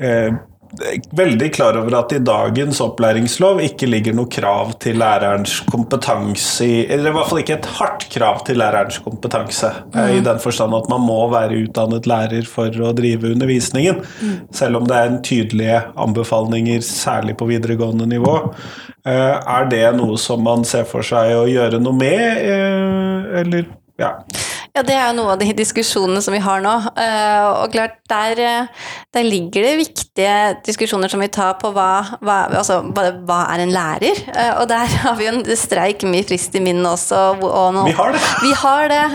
eh 0.00 0.30
veldig 1.16 1.48
klar 1.54 1.76
over 1.80 1.94
at 1.98 2.12
i 2.14 2.20
dagens 2.22 2.80
opplæringslov 2.84 3.60
ikke 3.64 3.88
ligger 3.90 4.14
noe 4.16 4.30
krav 4.30 4.74
til 4.82 5.00
lærerens 5.00 5.56
kompetanse 5.66 6.68
Eller 6.86 7.10
i 7.10 7.14
hvert 7.16 7.30
fall 7.30 7.42
ikke 7.42 7.56
et 7.58 7.68
hardt 7.78 8.06
krav 8.12 8.44
til 8.46 8.60
lærerens 8.60 9.00
kompetanse. 9.02 9.72
Mm. 9.94 9.98
I 10.18 10.20
den 10.24 10.38
forstand 10.42 10.76
at 10.78 10.88
man 10.92 11.02
må 11.04 11.18
være 11.32 11.64
utdannet 11.64 12.06
lærer 12.10 12.46
for 12.48 12.70
å 12.70 12.92
drive 12.96 13.32
undervisningen. 13.34 14.04
Selv 14.54 14.80
om 14.80 14.86
det 14.88 14.96
er 14.96 15.10
en 15.10 15.20
tydelige 15.26 15.82
anbefalinger, 16.00 16.84
særlig 16.86 17.36
på 17.40 17.50
videregående 17.50 18.06
nivå. 18.10 18.36
Eh, 19.06 19.36
Er 19.40 19.68
det 19.70 19.84
noe 19.96 20.18
som 20.20 20.42
man 20.44 20.64
ser 20.68 20.86
for 20.88 21.06
seg 21.06 21.34
å 21.34 21.46
gjøre 21.50 21.80
noe 21.82 21.96
med, 21.96 22.24
eh, 22.46 23.40
eller 23.40 23.66
ja. 24.00 24.14
Ja, 24.76 24.84
det 24.86 24.94
er 24.94 25.08
jo 25.10 25.16
noe 25.18 25.34
av 25.34 25.40
de 25.40 25.50
diskusjonene 25.56 26.20
som 26.22 26.34
vi 26.34 26.40
har 26.42 26.62
nå. 26.62 26.74
Eh, 26.94 27.46
Og 27.60 27.72
klart, 27.72 27.96
der, 28.10 28.38
eh, 28.38 28.66
der 29.12 29.24
ligger 29.26 29.64
det 29.66 29.76
viktige 29.80 30.34
diskusjoner 30.66 31.10
som 31.10 31.20
vi 31.20 31.28
tar 31.28 31.54
på 31.58 31.72
hva, 31.74 32.18
hva, 32.22 32.36
altså, 32.54 32.80
hva, 32.94 33.40
er 33.50 33.64
en 33.64 33.74
lærer? 33.74 34.20
Eh, 34.30 34.60
Og 34.60 34.68
der 34.68 34.86
har 35.04 35.16
vi 35.16 35.26
jo 35.26 35.32
en 35.32 35.44
streik 35.56 36.04
mye 36.06 36.26
frist 36.26 36.54
i 36.54 36.62
minnet 36.62 36.86
også. 36.86 37.40
Og 37.42 37.74
nå, 37.74 37.84
Vi 37.86 37.96
har 37.98 38.12
det. 38.12 38.20
Vi 38.42 38.52
har 38.54 38.88
det. 38.88 39.06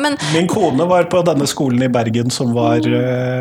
Men 0.00 0.18
Min 0.34 0.48
kone 0.48 0.86
var 0.88 1.04
på 1.04 1.22
denne 1.24 1.46
skolen 1.48 1.82
i 1.82 1.88
Bergen 1.88 2.30
som 2.30 2.52
var 2.54 2.80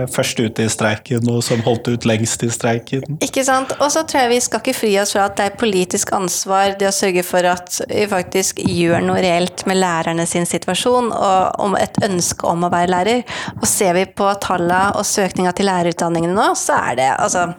først 0.09 0.39
ute 0.39 0.63
i 0.63 0.69
streiken, 0.69 1.27
og 1.29 1.43
som 1.43 1.61
holdt 1.61 1.87
ut 1.87 2.05
lengst 2.05 2.43
i 2.43 2.49
streiken. 2.49 3.19
Ikke 3.21 3.43
sant? 3.43 3.73
Og 3.79 3.91
så 3.91 4.05
tror 4.07 4.25
jeg 4.25 4.29
vi 4.29 4.39
skal 4.39 4.63
ikke 4.63 4.77
fri 4.77 4.93
oss 5.01 5.13
fra 5.15 5.27
at 5.27 5.37
det 5.37 5.45
er 5.45 5.59
politisk 5.59 6.13
ansvar 6.15 6.77
det 6.79 6.87
å 6.87 6.95
sørge 6.95 7.23
for 7.25 7.45
at 7.49 7.81
vi 7.89 8.05
faktisk 8.09 8.59
gjør 8.63 9.03
noe 9.05 9.21
reelt 9.23 9.65
med 9.69 9.79
lærerne 9.81 10.25
sin 10.29 10.47
situasjon, 10.49 11.11
og 11.11 11.48
om 11.61 11.77
et 11.79 11.99
ønske 12.05 12.47
om 12.49 12.65
å 12.65 12.71
være 12.73 12.91
lærer. 12.93 13.37
Og 13.59 13.67
ser 13.69 13.95
vi 13.97 14.05
på 14.05 14.29
tallene 14.43 14.97
og 14.99 15.07
søkninga 15.07 15.53
til 15.57 15.69
lærerutdanningene 15.69 16.35
nå, 16.37 16.51
så 16.59 16.77
er 16.79 16.99
det 16.99 17.09
altså 17.15 17.49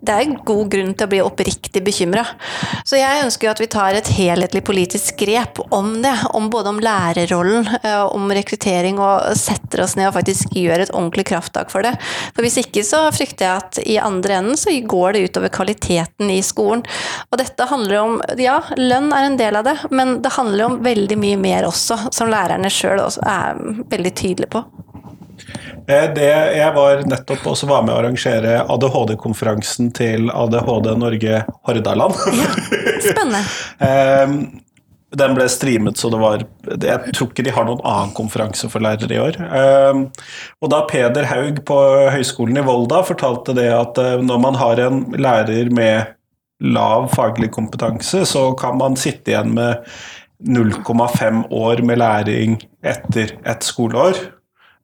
det 0.00 0.14
er 0.16 0.32
god 0.46 0.70
grunn 0.72 0.92
til 0.94 1.06
å 1.06 1.10
bli 1.12 1.20
oppriktig 1.24 1.82
bekymra. 1.84 2.24
Så 2.88 2.96
jeg 2.96 3.24
ønsker 3.24 3.46
jo 3.46 3.52
at 3.52 3.60
vi 3.60 3.68
tar 3.70 3.96
et 3.98 4.10
helhetlig 4.16 4.62
politisk 4.64 5.18
grep 5.20 5.60
om 5.74 5.92
det. 6.04 6.14
Om 6.36 6.48
både 6.52 6.72
om 6.72 6.80
lærerrollen, 6.80 7.68
eh, 7.82 8.04
om 8.06 8.30
rekruttering, 8.32 8.98
og 8.98 9.36
setter 9.36 9.84
oss 9.84 9.96
ned 9.96 10.08
og 10.08 10.16
faktisk 10.16 10.56
gjør 10.56 10.86
et 10.86 10.94
ordentlig 10.94 11.26
krafttak 11.32 11.70
for 11.72 11.84
det. 11.84 11.94
For 12.34 12.46
hvis 12.46 12.60
ikke 12.64 12.84
så 12.86 13.02
frykter 13.12 13.46
jeg 13.46 13.64
at 13.64 13.80
i 13.84 13.98
andre 14.00 14.40
enden 14.40 14.60
så 14.60 14.72
går 14.80 15.14
det 15.14 15.24
utover 15.28 15.52
kvaliteten 15.52 16.32
i 16.32 16.40
skolen. 16.44 16.84
Og 17.30 17.40
dette 17.42 17.68
handler 17.70 18.00
om 18.00 18.18
Ja, 18.40 18.60
lønn 18.76 19.12
er 19.12 19.26
en 19.26 19.36
del 19.36 19.56
av 19.56 19.66
det, 19.66 19.76
men 19.90 20.20
det 20.24 20.32
handler 20.32 20.64
om 20.66 20.78
veldig 20.84 21.18
mye 21.20 21.40
mer 21.40 21.68
også, 21.68 22.12
som 22.14 22.30
lærerne 22.32 22.70
sjøl 22.72 23.00
er 23.00 23.58
veldig 23.90 24.14
tydelige 24.16 24.54
på. 24.54 24.64
Eh, 25.88 26.08
Det, 26.14 26.30
jeg 26.56 26.72
var 26.76 27.04
nettopp 27.08 27.46
også 27.52 27.68
var 27.70 27.84
med 27.86 27.94
å 27.94 28.00
arrangere 28.02 28.58
ADHD-konferansen 28.70 29.92
til 29.96 30.30
ADHD 30.30 30.90
Norge 30.98 31.44
Hordaland. 31.68 32.18
Ja, 32.40 32.50
Spennende. 33.04 33.44
Ehm, 33.86 34.34
Den 35.10 35.32
ble 35.34 35.48
streamet, 35.50 35.98
så 35.98 36.06
det 36.12 36.20
var 36.22 36.44
Jeg 36.70 37.14
tror 37.16 37.30
ikke 37.32 37.42
de 37.42 37.50
har 37.50 37.64
noen 37.66 37.80
annen 37.82 38.12
konferanse 38.14 38.68
for 38.70 38.78
lærere 38.84 39.10
i 39.16 39.18
år. 39.18 39.40
Ehm, 39.42 40.04
Og 40.62 40.70
da 40.70 40.84
Peder 40.86 41.26
Haug 41.26 41.64
på 41.66 41.78
Høgskolen 42.14 42.60
i 42.60 42.64
Volda 42.66 43.02
fortalte 43.08 43.56
det 43.56 43.68
at 43.74 43.98
eh, 43.98 44.18
når 44.22 44.40
man 44.40 44.54
har 44.60 44.78
en 44.86 45.04
lærer 45.18 45.70
med 45.74 46.16
lav 46.60 47.08
faglig 47.14 47.50
kompetanse, 47.50 48.26
så 48.28 48.50
kan 48.60 48.76
man 48.78 48.94
sitte 49.00 49.32
igjen 49.32 49.54
med 49.56 49.80
0,5 50.44 51.46
år 51.50 51.82
med 51.84 51.98
læring 51.98 52.58
etter 52.84 53.32
et 53.48 53.64
skoleår. 53.64 54.16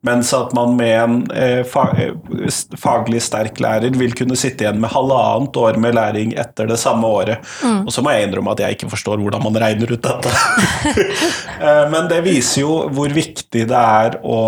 Mens 0.04 0.30
at 0.36 0.52
man 0.54 0.76
med 0.76 0.92
en 1.00 1.14
eh, 1.34 1.64
eh, 1.64 2.50
faglig 2.78 3.22
sterk 3.24 3.58
lærer 3.62 3.96
vil 3.98 4.12
kunne 4.14 4.36
sitte 4.38 4.66
igjen 4.66 4.78
med 4.82 4.92
halvannet 4.92 5.56
år 5.58 5.80
med 5.82 5.96
læring 5.96 6.34
etter 6.38 6.68
det 6.70 6.78
samme 6.78 7.08
året. 7.08 7.46
Og 7.64 7.90
så 7.94 8.04
må 8.04 8.12
jeg 8.14 8.28
innrømme 8.28 8.52
at 8.54 8.62
jeg 8.62 8.76
ikke 8.76 8.90
forstår 8.92 9.22
hvordan 9.22 9.42
man 9.48 9.58
regner 9.62 9.96
ut 9.96 10.02
dette. 10.06 10.34
Eh, 11.56 11.86
Men 11.88 12.04
det 12.10 12.18
viser 12.26 12.60
jo 12.60 12.72
hvor 12.92 13.12
viktig 13.12 13.62
det 13.70 13.78
er 13.80 14.18
å 14.20 14.40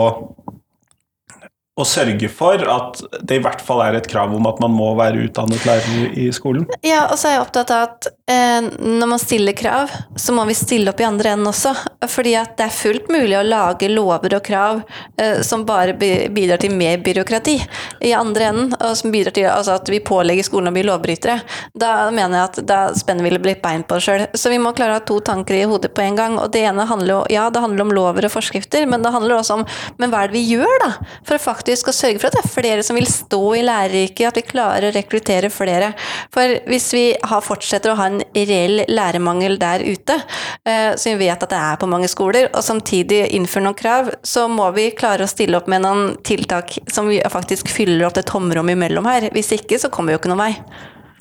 å 1.78 1.84
sørge 1.86 2.28
for 2.32 2.58
at 2.58 3.02
det 3.22 3.38
i 3.38 3.42
hvert 3.44 3.62
fall 3.64 3.80
er 3.84 3.98
et 3.98 4.08
krav 4.10 4.32
om 4.34 4.46
at 4.50 4.58
man 4.62 4.74
må 4.74 4.90
være 4.98 5.28
utdannet 5.28 5.66
lærer 5.68 6.16
i 6.18 6.26
skolen. 6.34 6.66
Ja, 6.82 7.06
og 7.06 7.20
så 7.20 7.30
er 7.30 7.36
jeg 7.36 7.44
opptatt 7.46 7.72
av 7.74 7.84
at 7.86 8.08
når 8.28 9.08
man 9.08 9.20
stiller 9.20 9.56
krav, 9.56 9.92
så 10.16 10.34
må 10.36 10.44
vi 10.48 10.56
stille 10.56 10.92
opp 10.92 11.00
i 11.00 11.06
andre 11.08 11.32
enden 11.34 11.48
også. 11.48 11.72
Fordi 12.08 12.34
at 12.38 12.56
det 12.58 12.66
er 12.66 12.74
fullt 12.74 13.08
mulig 13.12 13.36
å 13.38 13.44
lage 13.46 13.88
lover 13.88 14.36
og 14.36 14.44
krav 14.44 14.82
eh, 15.20 15.40
som 15.46 15.64
bare 15.68 15.94
bidrar 15.96 16.60
til 16.60 16.74
mer 16.76 17.00
byråkrati 17.04 17.56
i 18.04 18.12
andre 18.16 18.50
enden, 18.50 18.74
og 18.76 18.96
som 18.98 19.14
bidrar 19.14 19.36
til 19.36 19.48
altså, 19.48 19.78
at 19.80 19.88
vi 19.92 20.02
pålegger 20.04 20.46
skolen 20.46 20.70
å 20.70 20.74
bli 20.76 20.84
lovbrytere. 20.86 21.38
Da 21.72 22.10
mener 22.12 22.38
jeg 22.38 22.50
at 22.50 22.60
da 22.68 22.80
spenner 22.98 23.24
vi 23.24 23.32
litt 23.36 23.62
bein 23.64 23.86
på 23.88 23.96
oss 23.96 24.08
sjøl. 24.08 24.26
Så 24.36 24.52
vi 24.52 24.60
må 24.60 24.74
klare 24.76 24.96
å 24.96 25.00
ha 25.00 25.06
to 25.08 25.18
tanker 25.24 25.56
i 25.56 25.64
hodet 25.68 25.94
på 25.96 26.04
en 26.04 26.18
gang. 26.18 26.38
Og 26.42 26.52
det 26.52 26.66
ene 26.68 26.86
handler 26.88 27.14
jo 27.14 27.22
ja, 27.32 27.48
det 27.52 27.64
handler 27.64 27.86
om 27.86 27.94
lover 27.96 28.28
og 28.28 28.34
forskrifter, 28.34 28.86
men 28.90 29.04
det 29.04 29.14
handler 29.14 29.38
også 29.40 29.60
om 29.60 29.66
men 29.98 30.12
hva 30.12 30.24
er 30.24 30.30
det 30.30 30.38
vi 30.38 30.54
gjør 30.54 30.82
da, 30.82 30.90
for 31.26 31.42
faktisk 31.42 31.90
å 31.90 31.94
sørge 31.96 32.20
for 32.20 32.30
at 32.30 32.36
det 32.36 32.44
er 32.44 32.52
flere 32.52 32.84
som 32.86 32.98
vil 32.98 33.08
stå 33.08 33.40
i 33.58 33.64
læreryrket, 33.66 34.28
at 34.28 34.38
vi 34.38 34.44
klarer 34.46 34.88
å 34.88 34.94
rekruttere 34.94 35.50
flere. 35.52 35.92
For 36.34 36.58
hvis 36.70 36.88
vi 36.94 37.04
har, 37.18 37.44
fortsetter 37.44 37.92
å 37.92 37.98
ha 37.98 38.08
en 38.10 38.17
reell 38.34 38.84
lærermangel 38.88 39.58
der 39.60 39.84
ute, 39.86 40.18
eh, 40.64 40.94
som 40.96 41.14
vi 41.14 41.26
vet 41.26 41.42
at 41.42 41.50
det 41.50 41.60
er 41.60 41.80
på 41.80 41.88
mange 41.90 42.08
skoler, 42.10 42.50
og 42.52 42.64
samtidig 42.64 43.24
innføre 43.36 43.66
noen 43.66 43.78
krav, 43.78 44.12
så 44.26 44.46
må 44.52 44.68
vi 44.76 44.90
klare 44.98 45.26
å 45.26 45.30
stille 45.30 45.58
opp 45.58 45.70
med 45.70 45.84
noen 45.86 46.14
tiltak 46.26 46.78
som 46.92 47.10
vi 47.10 47.20
faktisk 47.30 47.70
fyller 47.72 48.06
opp 48.08 48.18
det 48.18 48.26
tomrommet 48.30 48.78
imellom 48.78 49.08
her. 49.08 49.30
Hvis 49.34 49.52
ikke, 49.58 49.80
så 49.80 49.90
kommer 49.92 50.12
vi 50.12 50.18
jo 50.18 50.22
ikke 50.22 50.32
noen 50.34 50.46
vei. 50.46 50.54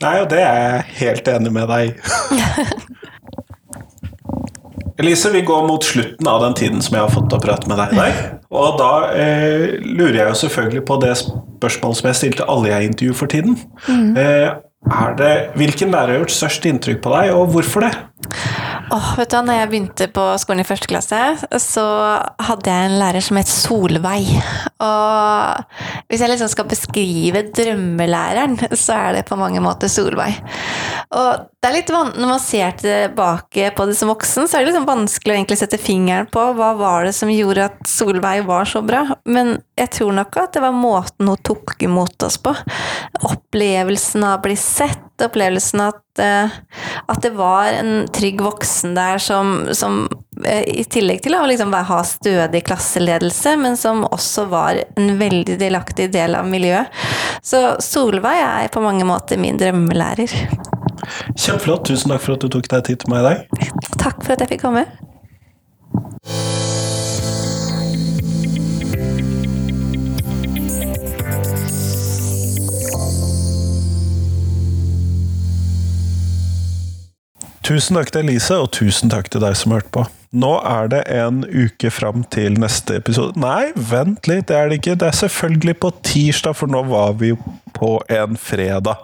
Nei, 0.03 0.15
og 0.21 0.29
det 0.29 0.43
er 0.43 0.59
jeg 0.61 0.83
helt 0.99 1.33
enig 1.33 1.53
med 1.55 1.71
deg. 1.71 1.95
Elise, 4.97 5.29
vi 5.29 5.41
går 5.41 5.67
mot 5.67 5.83
slutten 5.83 6.27
av 6.27 6.41
den 6.41 6.53
tiden 6.57 6.81
som 6.81 6.95
jeg 6.95 7.03
har 7.05 7.11
fått 7.13 7.27
til 7.29 7.37
å 7.37 7.43
prate 7.43 7.69
med 7.69 7.77
deg 7.77 7.91
i 7.93 7.97
dag. 7.99 8.21
Og 8.57 8.79
da 8.79 8.91
eh, 9.13 9.75
lurer 9.83 10.23
jeg 10.23 10.31
jo 10.31 10.39
selvfølgelig 10.41 10.81
på 10.89 10.97
det 11.03 11.11
spørsmålet 11.19 11.99
som 11.99 12.07
jeg 12.09 12.17
stilte 12.17 12.47
alle 12.49 12.71
jeg 12.71 12.89
intervjuer 12.89 13.19
for 13.19 13.29
tiden. 13.29 13.59
Eh, 13.85 14.17
er 14.23 14.55
det, 15.17 15.33
hvilken 15.59 15.91
lærer 15.91 16.13
har 16.13 16.21
gjort 16.21 16.35
størst 16.35 16.67
inntrykk 16.69 17.01
på 17.03 17.13
deg, 17.15 17.33
og 17.35 17.51
hvorfor 17.53 17.87
det? 17.87 17.93
Oh, 18.93 19.09
vet 19.19 19.31
du, 19.33 19.41
når 19.43 19.59
jeg 19.59 19.69
begynte 19.71 20.07
på 20.15 20.25
skolen 20.39 20.63
i 20.63 20.67
første 20.67 20.87
klasse, 20.87 21.19
så 21.59 21.85
hadde 22.47 22.71
jeg 22.71 22.87
en 22.87 22.99
lærer 23.01 23.23
som 23.23 23.39
het 23.39 23.51
Solveig. 23.51 24.29
Og 24.83 26.07
hvis 26.07 26.21
jeg 26.21 26.31
liksom 26.31 26.51
skal 26.51 26.67
beskrive 26.69 27.43
drømmelæreren, 27.55 28.57
så 28.77 28.97
er 28.97 29.17
det 29.17 29.27
på 29.29 29.37
mange 29.39 29.61
måter 29.63 29.89
Solveig. 29.91 30.37
Og 31.17 31.47
det 31.57 31.69
er 31.69 31.75
litt 31.75 31.91
Når 31.93 32.27
man 32.27 32.41
ser 32.41 32.75
tilbake 32.79 33.71
på 33.75 33.87
det 33.89 33.95
som 33.97 34.11
voksen, 34.11 34.47
så 34.47 34.57
er 34.57 34.63
det 34.65 34.71
liksom 34.71 34.87
vanskelig 34.87 35.33
å 35.33 35.37
egentlig 35.37 35.59
sette 35.61 35.79
fingeren 35.81 36.29
på 36.31 36.43
hva 36.57 36.73
var 36.77 37.07
det 37.07 37.15
som 37.17 37.31
gjorde 37.31 37.69
at 37.71 37.81
Solveig 37.89 38.45
var 38.47 38.69
så 38.69 38.83
bra. 38.85 39.03
Men 39.25 39.57
jeg 39.79 39.93
tror 39.97 40.13
nok 40.19 40.37
at 40.41 40.55
det 40.55 40.63
var 40.63 40.75
måten 40.75 41.31
hun 41.31 41.41
tok 41.47 41.75
imot 41.83 42.27
oss 42.27 42.37
på. 42.41 42.53
Opplevelsen 43.27 44.25
av 44.27 44.39
å 44.39 44.45
bli 44.45 44.57
sett, 44.59 45.03
opplevelsen 45.23 45.83
at, 45.87 46.03
eh, 46.21 46.53
at 47.07 47.25
det 47.25 47.33
var 47.37 47.73
en 47.73 48.07
trygg 48.13 48.43
voksen 48.45 48.95
der 48.97 49.21
som, 49.21 49.67
som 49.73 50.05
i 50.45 50.83
tillegg 50.89 51.23
til 51.25 51.35
å 51.37 51.45
liksom 51.49 51.73
ha 51.73 51.99
stødig 52.05 52.63
klasseledelse, 52.67 53.55
men 53.61 53.77
som 53.79 54.03
også 54.07 54.47
var 54.51 54.81
en 54.97 55.15
veldig 55.19 55.57
delaktig 55.59 56.09
del 56.13 56.37
av 56.37 56.47
miljøet. 56.49 56.93
Så 57.45 57.77
Solveig 57.83 58.43
er 58.43 58.71
på 58.73 58.83
mange 58.83 59.07
måter 59.07 59.39
min 59.41 59.59
drømmelærer. 59.59 60.33
Kjempeflott. 61.37 61.87
Tusen 61.87 62.11
takk 62.11 62.23
for 62.23 62.35
at 62.35 62.43
du 62.43 62.51
tok 62.51 62.69
deg 62.73 62.87
tid 62.89 63.03
til 63.03 63.13
meg 63.13 63.23
i 63.23 63.27
dag. 63.29 63.67
Takk 63.97 64.23
for 64.23 64.35
at 64.35 64.43
jeg 64.43 64.55
fikk 64.55 64.65
komme. 64.67 64.87
Tusen 77.67 77.97
takk 77.97 78.13
til 78.15 78.23
Elise, 78.23 78.55
og 78.63 78.69
tusen 78.71 79.11
takk 79.11 79.27
til 79.27 79.41
deg 79.43 79.55
som 79.59 79.73
hørte 79.75 79.89
på. 79.91 80.05
Nå 80.39 80.53
er 80.63 80.87
det 80.87 81.01
en 81.11 81.41
uke 81.43 81.89
fram 81.91 82.21
til 82.31 82.55
neste 82.61 82.95
episode. 83.01 83.35
Nei, 83.43 83.73
vent 83.75 84.29
litt, 84.31 84.45
det 84.47 84.55
er 84.55 84.69
det 84.71 84.77
ikke. 84.79 84.95
Det 85.01 85.09
er 85.09 85.17
selvfølgelig 85.19 85.75
på 85.83 85.91
tirsdag, 86.07 86.55
for 86.55 86.71
nå 86.71 86.85
var 86.87 87.17
vi 87.19 87.33
på 87.75 87.89
en 88.07 88.39
fredag. 88.39 89.03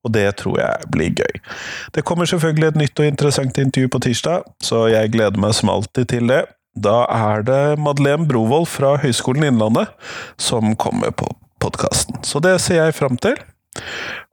Og 0.00 0.14
det 0.16 0.24
tror 0.40 0.56
jeg 0.62 0.88
blir 0.96 1.12
gøy. 1.20 1.42
Det 1.92 2.06
kommer 2.08 2.30
selvfølgelig 2.30 2.70
et 2.70 2.80
nytt 2.86 3.04
og 3.04 3.10
interessant 3.10 3.60
intervju 3.60 3.92
på 3.92 4.02
tirsdag, 4.08 4.48
så 4.64 4.86
jeg 4.88 5.12
gleder 5.12 5.44
meg 5.44 5.52
som 5.60 5.74
alltid 5.74 6.08
til 6.14 6.32
det. 6.32 6.46
Da 6.80 7.02
er 7.12 7.44
det 7.44 7.62
Madeleine 7.84 8.24
Brovold 8.24 8.70
fra 8.72 8.96
Høgskolen 9.02 9.44
Innlandet 9.50 9.92
som 10.40 10.72
kommer 10.80 11.12
på 11.12 11.28
podkasten. 11.60 12.22
Så 12.24 12.40
det 12.40 12.56
ser 12.64 12.80
jeg 12.80 12.96
fram 12.96 13.20
til. 13.20 13.36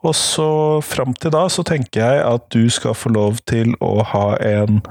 Og 0.06 0.14
så 0.18 0.50
fram 0.86 1.16
til 1.18 1.34
da 1.34 1.46
så 1.52 1.66
tenker 1.68 2.04
jeg 2.04 2.26
at 2.26 2.48
du 2.54 2.70
skal 2.74 2.98
få 2.98 3.14
lov 3.14 3.42
til 3.50 3.74
å 3.84 4.00
ha 4.14 4.28
en 4.44 4.82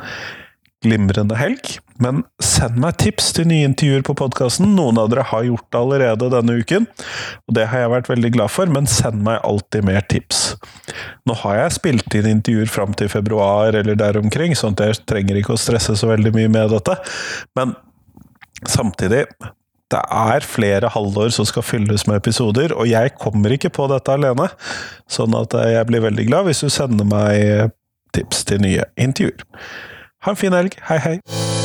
glimrende 0.85 1.37
helg. 1.39 1.79
Men 2.03 2.21
send 2.45 2.77
meg 2.81 2.99
tips 3.01 3.31
til 3.37 3.49
nye 3.49 3.65
intervjuer 3.67 4.05
på 4.05 4.17
podkasten. 4.19 4.75
Noen 4.77 5.01
av 5.01 5.09
dere 5.11 5.25
har 5.31 5.47
gjort 5.47 5.67
det 5.73 5.81
allerede 5.81 6.29
denne 6.35 6.59
uken, 6.61 6.87
og 7.49 7.57
det 7.57 7.69
har 7.73 7.85
jeg 7.85 7.93
vært 7.95 8.11
veldig 8.13 8.33
glad 8.35 8.53
for, 8.53 8.73
men 8.73 8.89
send 8.91 9.23
meg 9.25 9.41
alltid 9.47 9.87
mer 9.89 10.05
tips. 10.11 10.43
Nå 11.27 11.39
har 11.43 11.63
jeg 11.63 11.77
spilt 11.79 12.19
inn 12.19 12.29
intervjuer 12.35 12.71
fram 12.71 12.93
til 12.99 13.11
februar 13.13 13.79
eller 13.81 13.97
der 13.99 14.21
omkring, 14.21 14.53
sånn 14.59 14.77
at 14.77 14.85
jeg 14.85 15.07
trenger 15.09 15.41
ikke 15.41 15.57
å 15.57 15.61
stresse 15.61 15.97
så 15.97 16.13
veldig 16.13 16.35
mye 16.37 16.53
med 16.53 16.77
dette, 16.77 16.99
men 17.57 17.73
samtidig 18.69 19.25
det 19.95 20.03
er 20.03 20.47
flere 20.47 20.91
halvår 20.91 21.31
som 21.37 21.47
skal 21.47 21.63
fylles 21.63 22.07
med 22.11 22.19
episoder, 22.19 22.75
og 22.75 22.89
jeg 22.91 23.15
kommer 23.21 23.55
ikke 23.55 23.71
på 23.71 23.87
dette 23.93 24.17
alene. 24.17 24.49
Sånn 25.07 25.37
at 25.39 25.55
jeg 25.55 25.87
blir 25.91 26.03
veldig 26.09 26.27
glad 26.31 26.49
hvis 26.49 26.65
du 26.67 26.71
sender 26.73 27.07
meg 27.07 27.71
tips 28.17 28.47
til 28.49 28.65
nye 28.67 28.89
intervjuer. 28.99 29.47
Ha 30.27 30.35
en 30.35 30.43
fin 30.43 30.57
helg. 30.57 30.75
Hei, 30.89 30.99
hei! 31.05 31.56